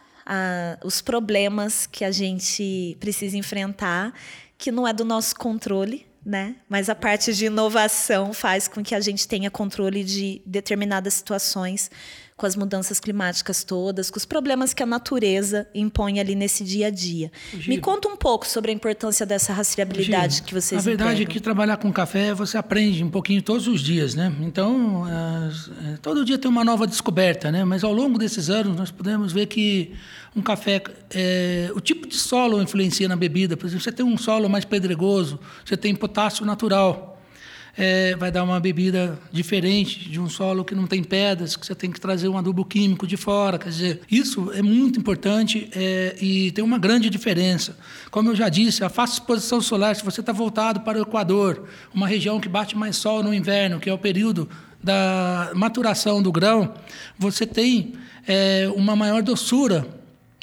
os 0.83 1.01
problemas 1.01 1.87
que 1.87 2.05
a 2.05 2.11
gente 2.11 2.95
precisa 2.99 3.35
enfrentar, 3.35 4.13
que 4.57 4.71
não 4.71 4.87
é 4.87 4.93
do 4.93 5.03
nosso 5.03 5.35
controle, 5.35 6.05
né? 6.25 6.55
Mas 6.67 6.89
a 6.89 6.95
parte 6.95 7.33
de 7.33 7.45
inovação 7.45 8.33
faz 8.33 8.67
com 8.67 8.83
que 8.83 8.93
a 8.93 8.99
gente 8.99 9.27
tenha 9.27 9.49
controle 9.49 10.03
de 10.03 10.41
determinadas 10.45 11.13
situações 11.13 11.89
com 12.39 12.45
as 12.45 12.55
mudanças 12.55 12.99
climáticas 12.99 13.65
todas, 13.65 14.09
com 14.09 14.17
os 14.17 14.25
problemas 14.25 14.73
que 14.73 14.81
a 14.81 14.85
natureza 14.85 15.67
impõe 15.75 16.19
ali 16.21 16.35
nesse 16.35 16.63
dia 16.63 16.87
a 16.87 16.89
dia. 16.89 17.29
Me 17.67 17.77
conta 17.77 18.07
um 18.07 18.15
pouco 18.15 18.47
sobre 18.47 18.71
a 18.71 18.73
importância 18.73 19.25
dessa 19.25 19.51
rastreabilidade 19.51 20.41
que 20.43 20.53
vocês 20.53 20.79
A 20.79 20.83
verdade 20.83 21.09
entregam. 21.11 21.31
é 21.31 21.33
que 21.33 21.39
trabalhar 21.41 21.77
com 21.77 21.91
café 21.91 22.33
você 22.33 22.57
aprende 22.57 23.03
um 23.03 23.09
pouquinho 23.09 23.41
todos 23.41 23.67
os 23.67 23.81
dias, 23.81 24.15
né? 24.15 24.33
Então, 24.39 25.05
é, 25.07 25.97
todo 26.01 26.23
dia 26.23 26.37
tem 26.37 26.49
uma 26.49 26.63
nova 26.63 26.87
descoberta, 26.87 27.51
né? 27.51 27.65
Mas 27.65 27.83
ao 27.83 27.91
longo 27.91 28.17
desses 28.17 28.49
anos 28.49 28.75
nós 28.77 28.89
podemos 28.89 29.33
ver 29.33 29.47
que 29.47 29.93
um 30.33 30.41
café, 30.41 30.81
é, 31.13 31.69
o 31.75 31.81
tipo 31.81 32.07
de 32.07 32.15
solo 32.15 32.61
influencia 32.61 33.07
na 33.07 33.17
bebida. 33.17 33.57
Por 33.57 33.65
exemplo, 33.65 33.83
você 33.83 33.91
tem 33.91 34.05
um 34.05 34.17
solo 34.17 34.47
mais 34.49 34.63
pedregoso, 34.63 35.39
você 35.65 35.75
tem 35.75 35.93
potássio 35.93 36.45
natural. 36.45 37.08
É, 37.81 38.13
vai 38.17 38.29
dar 38.29 38.43
uma 38.43 38.59
bebida 38.59 39.17
diferente 39.31 40.09
de 40.09 40.19
um 40.19 40.27
solo 40.27 40.65
que 40.65 40.75
não 40.75 40.85
tem 40.85 41.01
pedras, 41.01 41.55
que 41.55 41.65
você 41.65 41.73
tem 41.73 41.89
que 41.89 41.99
trazer 41.99 42.27
um 42.27 42.37
adubo 42.37 42.65
químico 42.65 43.07
de 43.07 43.15
fora. 43.15 43.57
Quer 43.57 43.69
dizer, 43.69 44.01
isso 44.11 44.51
é 44.53 44.61
muito 44.61 44.99
importante 44.99 45.69
é, 45.73 46.13
e 46.21 46.51
tem 46.51 46.61
uma 46.61 46.77
grande 46.77 47.09
diferença. 47.09 47.77
Como 48.11 48.29
eu 48.29 48.35
já 48.35 48.49
disse, 48.49 48.83
a 48.83 48.89
fácil 48.89 49.21
exposição 49.21 49.61
solar, 49.61 49.95
se 49.95 50.03
você 50.03 50.19
está 50.19 50.33
voltado 50.33 50.81
para 50.81 50.99
o 50.99 51.03
Equador, 51.03 51.69
uma 51.93 52.05
região 52.05 52.37
que 52.37 52.49
bate 52.49 52.77
mais 52.77 52.97
sol 52.97 53.23
no 53.23 53.33
inverno, 53.33 53.79
que 53.79 53.89
é 53.89 53.93
o 53.93 53.97
período 53.97 54.49
da 54.83 55.51
maturação 55.55 56.21
do 56.21 56.33
grão, 56.33 56.73
você 57.17 57.45
tem 57.45 57.93
é, 58.27 58.69
uma 58.75 58.93
maior 58.93 59.23
doçura 59.23 59.87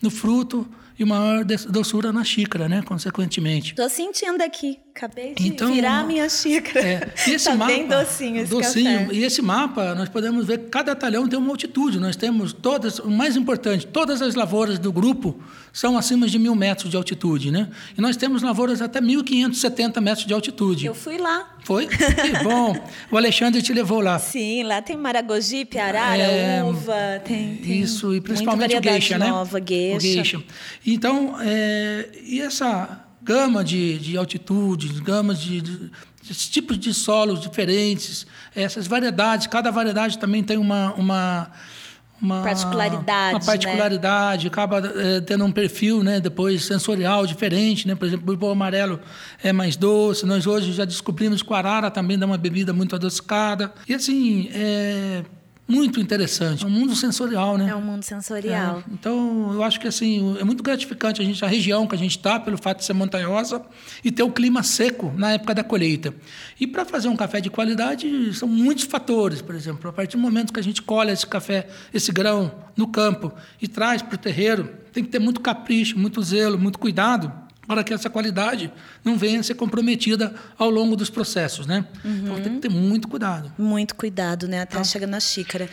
no 0.02 0.08
fruto 0.10 0.66
e 0.98 1.04
uma 1.04 1.18
maior 1.18 1.44
doçura 1.44 2.12
na 2.12 2.24
xícara, 2.24 2.66
né? 2.66 2.82
Consequentemente. 2.82 3.72
Estou 3.72 3.90
sentindo 3.90 4.40
aqui. 4.42 4.85
Acabei 4.96 5.34
de 5.34 5.46
então, 5.46 5.70
virar 5.74 6.00
a 6.00 6.04
minha 6.04 6.26
xícara. 6.26 6.80
É, 6.80 7.12
e 7.26 7.32
esse 7.32 7.44
tá 7.52 7.54
mapa, 7.54 7.70
bem 7.70 7.86
docinho 7.86 8.40
esse 8.40 8.50
docinho, 8.50 9.00
café. 9.00 9.14
E 9.14 9.24
esse 9.24 9.42
mapa, 9.42 9.94
nós 9.94 10.08
podemos 10.08 10.46
ver 10.46 10.58
que 10.60 10.70
cada 10.70 10.96
talhão 10.96 11.28
tem 11.28 11.38
uma 11.38 11.50
altitude. 11.50 12.00
Nós 12.00 12.16
temos 12.16 12.54
todas, 12.54 12.98
o 12.98 13.10
mais 13.10 13.36
importante, 13.36 13.86
todas 13.86 14.22
as 14.22 14.34
lavouras 14.34 14.78
do 14.78 14.90
grupo 14.90 15.38
são 15.70 15.98
acima 15.98 16.26
de 16.26 16.38
mil 16.38 16.54
metros 16.54 16.90
de 16.90 16.96
altitude, 16.96 17.50
né? 17.50 17.68
E 17.94 18.00
nós 18.00 18.16
temos 18.16 18.40
lavouras 18.40 18.80
até 18.80 18.98
1.570 18.98 20.00
metros 20.00 20.26
de 20.26 20.32
altitude. 20.32 20.86
Eu 20.86 20.94
fui 20.94 21.18
lá. 21.18 21.54
Foi? 21.62 21.86
Que 21.88 22.42
bom. 22.42 22.74
o 23.12 23.18
Alexandre 23.18 23.60
te 23.60 23.74
levou 23.74 24.00
lá. 24.00 24.18
Sim, 24.18 24.62
lá 24.62 24.80
tem 24.80 24.96
maragogi, 24.96 25.68
arara, 25.78 26.22
é, 26.22 26.64
uva, 26.64 27.20
tem, 27.22 27.56
tem 27.56 27.80
Isso, 27.82 28.14
e 28.14 28.20
principalmente 28.22 28.74
o 28.74 28.82
geisha, 28.82 29.18
né? 29.18 29.28
nova, 29.28 29.58
né? 29.58 29.66
Geisha. 29.68 29.96
O 29.96 30.00
geisha. 30.00 30.42
Então, 30.86 31.36
é, 31.38 32.08
e 32.24 32.40
essa 32.40 33.05
gama 33.26 33.64
de, 33.64 33.98
de 33.98 34.16
altitudes, 34.16 35.00
gamas 35.00 35.40
de, 35.40 35.60
de, 35.60 35.90
de 36.22 36.34
tipos 36.48 36.78
de 36.78 36.94
solos 36.94 37.40
diferentes, 37.40 38.24
essas 38.54 38.86
variedades, 38.86 39.48
cada 39.48 39.72
variedade 39.72 40.16
também 40.16 40.44
tem 40.44 40.56
uma, 40.56 40.94
uma 40.94 41.50
uma 42.22 42.42
particularidade, 42.42 43.34
uma 43.34 43.44
particularidade, 43.44 44.44
né? 44.44 44.48
acaba 44.48 44.78
é, 44.78 45.20
tendo 45.20 45.44
um 45.44 45.52
perfil, 45.52 46.02
né, 46.02 46.18
depois 46.18 46.64
sensorial 46.64 47.26
diferente, 47.26 47.86
né? 47.86 47.94
Por 47.94 48.06
exemplo, 48.08 48.30
o 48.30 48.32
ibo 48.32 48.48
amarelo 48.48 48.98
é 49.42 49.52
mais 49.52 49.76
doce. 49.76 50.24
Nós 50.24 50.46
hoje 50.46 50.72
já 50.72 50.86
descobrimos 50.86 51.42
que 51.42 51.52
o 51.52 51.54
arara 51.54 51.90
também 51.90 52.18
dá 52.18 52.24
uma 52.24 52.38
bebida 52.38 52.72
muito 52.72 52.96
adocicada. 52.96 53.70
E 53.86 53.92
assim, 53.92 54.48
é, 54.54 55.24
muito 55.68 55.98
interessante. 55.98 56.64
É 56.64 56.66
um 56.66 56.70
mundo 56.70 56.94
sensorial, 56.94 57.58
né? 57.58 57.68
É 57.70 57.74
um 57.74 57.80
mundo 57.80 58.02
sensorial. 58.02 58.78
É. 58.78 58.92
Então, 58.92 59.52
eu 59.52 59.62
acho 59.62 59.80
que 59.80 59.88
assim, 59.88 60.36
é 60.38 60.44
muito 60.44 60.62
gratificante 60.62 61.20
a 61.20 61.24
gente 61.24 61.44
a 61.44 61.48
região 61.48 61.86
que 61.86 61.94
a 61.94 61.98
gente 61.98 62.16
está, 62.16 62.38
pelo 62.38 62.56
fato 62.56 62.78
de 62.78 62.84
ser 62.84 62.92
montanhosa 62.92 63.62
e 64.04 64.12
ter 64.12 64.22
o 64.22 64.30
clima 64.30 64.62
seco 64.62 65.12
na 65.16 65.32
época 65.32 65.54
da 65.54 65.64
colheita. 65.64 66.14
E 66.60 66.66
para 66.66 66.84
fazer 66.84 67.08
um 67.08 67.16
café 67.16 67.40
de 67.40 67.50
qualidade, 67.50 68.32
são 68.34 68.48
muitos 68.48 68.84
fatores, 68.84 69.42
por 69.42 69.54
exemplo, 69.54 69.90
a 69.90 69.92
partir 69.92 70.16
do 70.16 70.22
momento 70.22 70.52
que 70.52 70.60
a 70.60 70.62
gente 70.62 70.82
colhe 70.82 71.10
esse 71.10 71.26
café, 71.26 71.68
esse 71.92 72.12
grão 72.12 72.52
no 72.76 72.86
campo 72.86 73.32
e 73.60 73.66
traz 73.66 74.02
para 74.02 74.14
o 74.14 74.18
terreiro, 74.18 74.70
tem 74.92 75.02
que 75.02 75.10
ter 75.10 75.18
muito 75.18 75.40
capricho, 75.40 75.98
muito 75.98 76.22
zelo, 76.22 76.58
muito 76.58 76.78
cuidado 76.78 77.45
para 77.66 77.82
que 77.82 77.92
essa 77.92 78.08
qualidade 78.08 78.72
não 79.04 79.16
venha 79.16 79.40
a 79.40 79.42
ser 79.42 79.54
comprometida 79.54 80.34
ao 80.58 80.70
longo 80.70 80.96
dos 80.96 81.10
processos, 81.10 81.66
né? 81.66 81.84
Uhum. 82.04 82.22
Então 82.22 82.42
tem 82.42 82.54
que 82.54 82.60
ter 82.60 82.68
muito 82.68 83.08
cuidado. 83.08 83.52
Muito 83.58 83.94
cuidado, 83.94 84.46
né? 84.46 84.62
Até 84.62 84.76
tá. 84.76 84.84
chegar 84.84 85.06
na 85.06 85.20
xícara. 85.20 85.68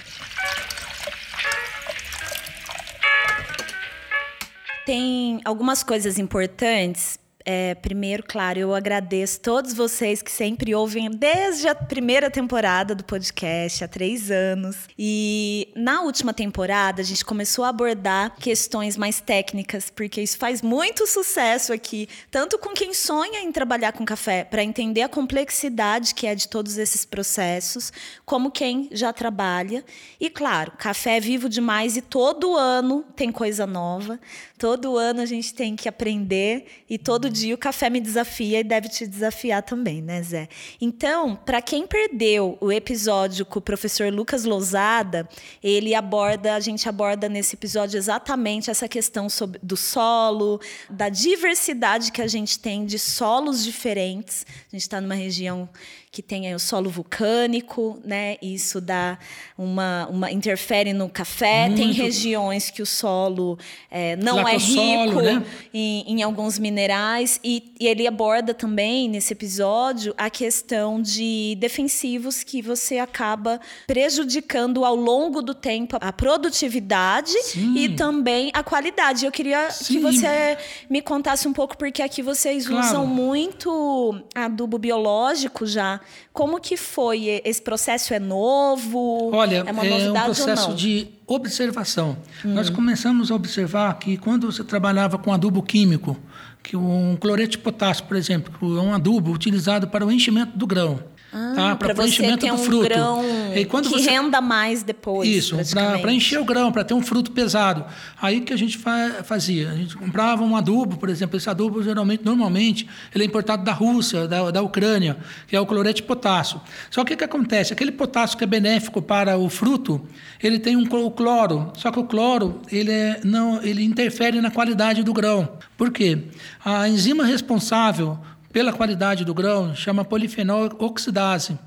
Tem 4.86 5.40
algumas 5.46 5.82
coisas 5.84 6.20
importantes 6.20 7.18
é, 7.46 7.76
primeiro, 7.76 8.24
claro, 8.24 8.58
eu 8.58 8.74
agradeço 8.74 9.40
todos 9.42 9.74
vocês 9.74 10.22
que 10.22 10.32
sempre 10.32 10.74
ouvem 10.74 11.10
desde 11.12 11.68
a 11.68 11.76
primeira 11.76 12.32
temporada 12.32 12.96
do 12.96 13.04
podcast, 13.04 13.84
há 13.84 13.88
três 13.88 14.32
anos. 14.32 14.88
E 14.98 15.68
na 15.76 16.02
última 16.02 16.34
temporada, 16.34 17.02
a 17.02 17.06
gente 17.06 17.26
começou 17.26 17.66
a 17.66 17.70
abordar 17.70 18.36
questões 18.38 18.96
mais 18.96 19.20
técnicas, 19.20 19.90
porque 19.90 20.22
isso 20.22 20.38
faz 20.38 20.62
muito 20.62 21.06
sucesso 21.06 21.74
aqui, 21.74 22.08
tanto 22.32 22.58
com 22.58 22.70
quem 22.70 22.94
sonha 22.94 23.42
em 23.42 23.52
trabalhar 23.52 23.92
com 23.92 24.06
café, 24.06 24.46
para 24.46 24.64
entender 24.64 25.02
a 25.02 25.10
complexidade 25.10 26.16
que 26.16 26.26
é 26.26 26.36
de 26.36 26.48
todos 26.48 26.78
esses 26.78 27.04
processos, 27.04 27.92
como 28.26 28.52
quem 28.52 28.88
já 28.92 29.12
trabalha. 29.12 29.84
E, 30.20 30.30
claro, 30.30 30.72
café 30.78 31.18
é 31.18 31.20
vivo 31.20 31.50
demais 31.50 31.98
e 31.98 32.02
todo 32.02 32.56
ano 32.56 33.04
tem 33.16 33.32
coisa 33.32 33.68
nova, 33.68 34.20
todo 34.58 34.98
ano 34.98 35.20
a 35.20 35.26
gente 35.26 35.54
tem 35.54 35.76
que 35.76 35.90
aprender 35.90 36.68
e 36.90 36.98
todo 36.98 37.33
dia 37.34 37.54
o 37.54 37.58
café 37.58 37.90
me 37.90 38.00
desafia 38.00 38.62
e 38.62 38.64
deve 38.64 38.88
te 38.88 39.06
desafiar 39.06 39.62
também, 39.62 40.02
né, 40.02 40.22
Zé? 40.24 40.48
Então, 40.80 41.36
para 41.36 41.62
quem 41.62 41.86
perdeu 41.86 42.58
o 42.62 42.72
episódio 42.72 43.46
com 43.46 43.60
o 43.60 43.62
professor 43.62 44.14
Lucas 44.14 44.46
Lousada, 44.46 45.28
ele 45.62 45.94
aborda, 45.94 46.56
a 46.56 46.60
gente 46.62 46.88
aborda 46.88 47.28
nesse 47.28 47.56
episódio 47.56 47.98
exatamente 47.98 48.70
essa 48.70 48.88
questão 48.88 49.28
sobre, 49.28 49.60
do 49.62 49.76
solo, 49.76 50.62
da 50.90 51.10
diversidade 51.10 52.12
que 52.12 52.22
a 52.22 52.28
gente 52.28 52.60
tem 52.60 52.86
de 52.86 53.00
solos 53.00 53.64
diferentes. 53.64 54.46
A 54.50 54.76
gente 54.76 54.84
está 54.84 55.02
numa 55.02 55.16
região 55.16 55.68
que 56.14 56.22
tem 56.22 56.54
o 56.54 56.60
solo 56.60 56.92
vulcânico, 56.92 58.00
né? 58.06 58.38
Isso 58.40 58.80
dá 58.80 59.18
uma, 59.58 60.08
uma 60.12 60.32
interfere 60.32 60.94
no 60.94 61.10
café. 61.10 61.68
Muito. 61.68 61.82
Tem 61.82 61.92
regiões 61.92 62.70
que 62.70 62.84
o 62.84 62.86
solo 62.86 63.58
é, 63.90 64.16
não 64.16 64.48
é 64.48 64.56
rico 64.56 65.20
né? 65.20 65.44
em, 65.74 66.04
em, 66.14 66.22
alguns 66.22 66.60
minerais 66.60 67.40
e, 67.44 67.74
e, 67.80 67.88
ele 67.88 68.06
aborda 68.06 68.54
também 68.54 69.10
nesse 69.10 69.34
episódio 69.34 70.14
a 70.16 70.30
questão 70.30 71.02
de 71.02 71.58
defensivos 71.60 72.44
que 72.44 72.62
você 72.62 73.00
acaba 73.00 73.60
prejudicando 73.88 74.86
ao 74.86 74.96
longo 74.96 75.42
do 75.42 75.56
tempo 75.56 75.98
a 76.00 76.14
produtividade 76.14 77.34
Sim. 77.42 77.76
e 77.76 77.90
também 77.90 78.52
a 78.54 78.62
qualidade. 78.62 79.26
Eu 79.26 79.32
queria 79.32 79.72
Sim. 79.72 79.96
que 79.96 80.00
você 80.00 80.60
me 80.88 81.02
contasse 81.02 81.48
um 81.48 81.54
pouco 81.54 81.76
porque 81.76 82.04
aqui 82.04 82.22
vocês 82.22 82.68
claro. 82.68 82.86
usam 82.86 83.08
muito 83.08 84.24
adubo 84.36 84.78
biológico 84.78 85.66
já 85.66 86.03
como 86.32 86.60
que 86.60 86.78
foi? 86.78 87.42
Esse 87.44 87.62
processo 87.62 88.14
é 88.14 88.20
novo? 88.20 89.32
Olha, 89.34 89.64
é, 89.68 89.72
uma 89.72 89.86
é 89.86 90.10
um 90.10 90.14
processo 90.14 90.74
de 90.74 91.08
observação. 91.28 92.18
Hum. 92.44 92.54
Nós 92.54 92.70
começamos 92.70 93.32
a 93.32 93.36
observar 93.36 93.98
que 94.00 94.18
quando 94.18 94.52
você 94.52 94.64
trabalhava 94.64 95.18
com 95.18 95.34
adubo 95.34 95.62
químico, 95.62 96.18
que 96.62 96.78
um 96.78 97.18
cloreto 97.20 97.52
de 97.52 97.58
potássio, 97.60 98.06
por 98.06 98.16
exemplo, 98.16 98.78
é 98.78 98.82
um 98.82 98.94
adubo 98.94 99.32
utilizado 99.32 99.88
para 99.88 100.06
o 100.06 100.12
enchimento 100.12 100.58
do 100.58 100.66
grão. 100.66 101.04
Ah, 101.34 101.54
tá? 101.56 101.76
Para 101.76 101.96
preenchimento 101.96 102.46
do 102.46 102.54
um 102.54 102.58
fruto. 102.58 102.84
Grão 102.84 103.24
e 103.56 103.66
quando 103.66 103.90
que 103.90 104.00
você... 104.00 104.10
renda 104.10 104.40
mais 104.40 104.84
depois. 104.84 105.28
Isso, 105.28 105.58
para 105.74 106.14
encher 106.14 106.40
o 106.40 106.46
grão, 106.46 106.72
para 106.72 106.84
ter 106.84 106.94
um 106.94 107.02
fruto 107.02 107.32
pesado. 107.32 107.86
Aí 108.22 108.42
que 108.42 108.54
a 108.54 108.58
gente 108.58 108.78
fa 108.78 109.24
fazia? 109.24 109.72
A 109.72 109.76
gente 109.76 109.96
comprava 109.98 110.44
um 110.44 110.56
adubo, 110.56 110.98
por 110.98 111.10
exemplo. 111.10 111.38
Esse 111.38 111.50
adubo, 111.50 111.82
geralmente, 111.82 112.24
normalmente, 112.24 112.88
ele 113.14 113.24
é 113.24 113.28
importado 113.28 113.64
da 113.64 113.72
Rússia, 113.72 114.28
da, 114.28 114.52
da 114.52 114.62
Ucrânia, 114.62 115.18
que 115.48 115.56
é 115.56 115.60
o 115.60 115.66
cloreto 115.66 115.98
de 115.98 116.04
potássio. 116.04 116.62
Só 116.92 117.04
que 117.04 117.14
o 117.14 117.18
que 117.18 117.24
acontece? 117.24 117.74
Aquele 117.74 117.92
potássio 117.92 118.38
que 118.38 118.44
é 118.44 118.48
benéfico 118.48 119.02
para 119.02 119.38
o 119.38 119.50
fruto, 119.50 120.06
ele 120.42 120.60
tem 120.60 120.76
um 120.76 120.86
cloro. 120.86 121.72
Só 121.76 121.92
que 121.92 122.00
o 122.00 122.04
cloro, 122.04 122.62
ele, 122.72 122.92
é, 122.92 123.22
não, 123.24 123.62
ele 123.64 123.84
interfere 123.84 124.40
na 124.40 124.52
qualidade 124.52 125.04
do 125.04 125.14
grão. 125.14 125.50
Por 125.78 125.92
quê? 125.92 126.26
A 126.64 126.88
enzima 126.88 127.26
responsável 127.26 128.20
pela 128.54 128.72
qualidade 128.72 129.26
do 129.26 129.34
grão, 129.34 129.76
chama 129.76 130.06
polifenol 130.06 130.70
oxidase. 130.78 131.58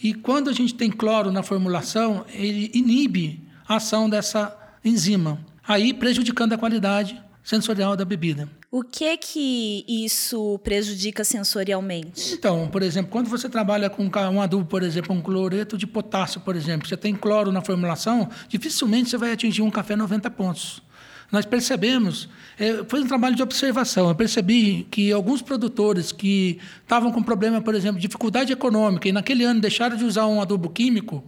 E 0.00 0.12
quando 0.12 0.50
a 0.50 0.52
gente 0.52 0.74
tem 0.74 0.90
cloro 0.90 1.32
na 1.32 1.42
formulação, 1.42 2.26
ele 2.34 2.70
inibe 2.74 3.42
a 3.66 3.76
ação 3.76 4.10
dessa 4.10 4.54
enzima, 4.84 5.40
aí 5.66 5.94
prejudicando 5.94 6.52
a 6.52 6.58
qualidade 6.58 7.18
sensorial 7.42 7.96
da 7.96 8.04
bebida. 8.04 8.46
O 8.70 8.82
que 8.82 9.16
que 9.16 9.84
isso 9.88 10.58
prejudica 10.62 11.24
sensorialmente? 11.24 12.34
Então, 12.34 12.68
por 12.68 12.82
exemplo, 12.82 13.10
quando 13.10 13.28
você 13.28 13.48
trabalha 13.48 13.88
com 13.88 14.10
um 14.32 14.40
adubo, 14.42 14.66
por 14.66 14.82
exemplo, 14.82 15.14
um 15.14 15.22
cloreto 15.22 15.78
de 15.78 15.86
potássio, 15.86 16.40
por 16.40 16.56
exemplo, 16.56 16.86
você 16.86 16.96
tem 16.96 17.14
cloro 17.14 17.52
na 17.52 17.62
formulação, 17.62 18.28
dificilmente 18.48 19.08
você 19.08 19.16
vai 19.16 19.32
atingir 19.32 19.62
um 19.62 19.70
café 19.70 19.96
90 19.96 20.30
pontos 20.30 20.82
nós 21.30 21.44
percebemos, 21.44 22.28
é, 22.58 22.84
foi 22.86 23.00
um 23.00 23.06
trabalho 23.06 23.34
de 23.34 23.42
observação, 23.42 24.08
eu 24.08 24.14
percebi 24.14 24.86
que 24.90 25.12
alguns 25.12 25.42
produtores 25.42 26.12
que 26.12 26.58
estavam 26.82 27.10
com 27.10 27.22
problema, 27.22 27.60
por 27.60 27.74
exemplo, 27.74 28.00
dificuldade 28.00 28.52
econômica, 28.52 29.08
e 29.08 29.12
naquele 29.12 29.44
ano 29.44 29.60
deixaram 29.60 29.96
de 29.96 30.04
usar 30.04 30.26
um 30.26 30.40
adubo 30.40 30.68
químico, 30.70 31.24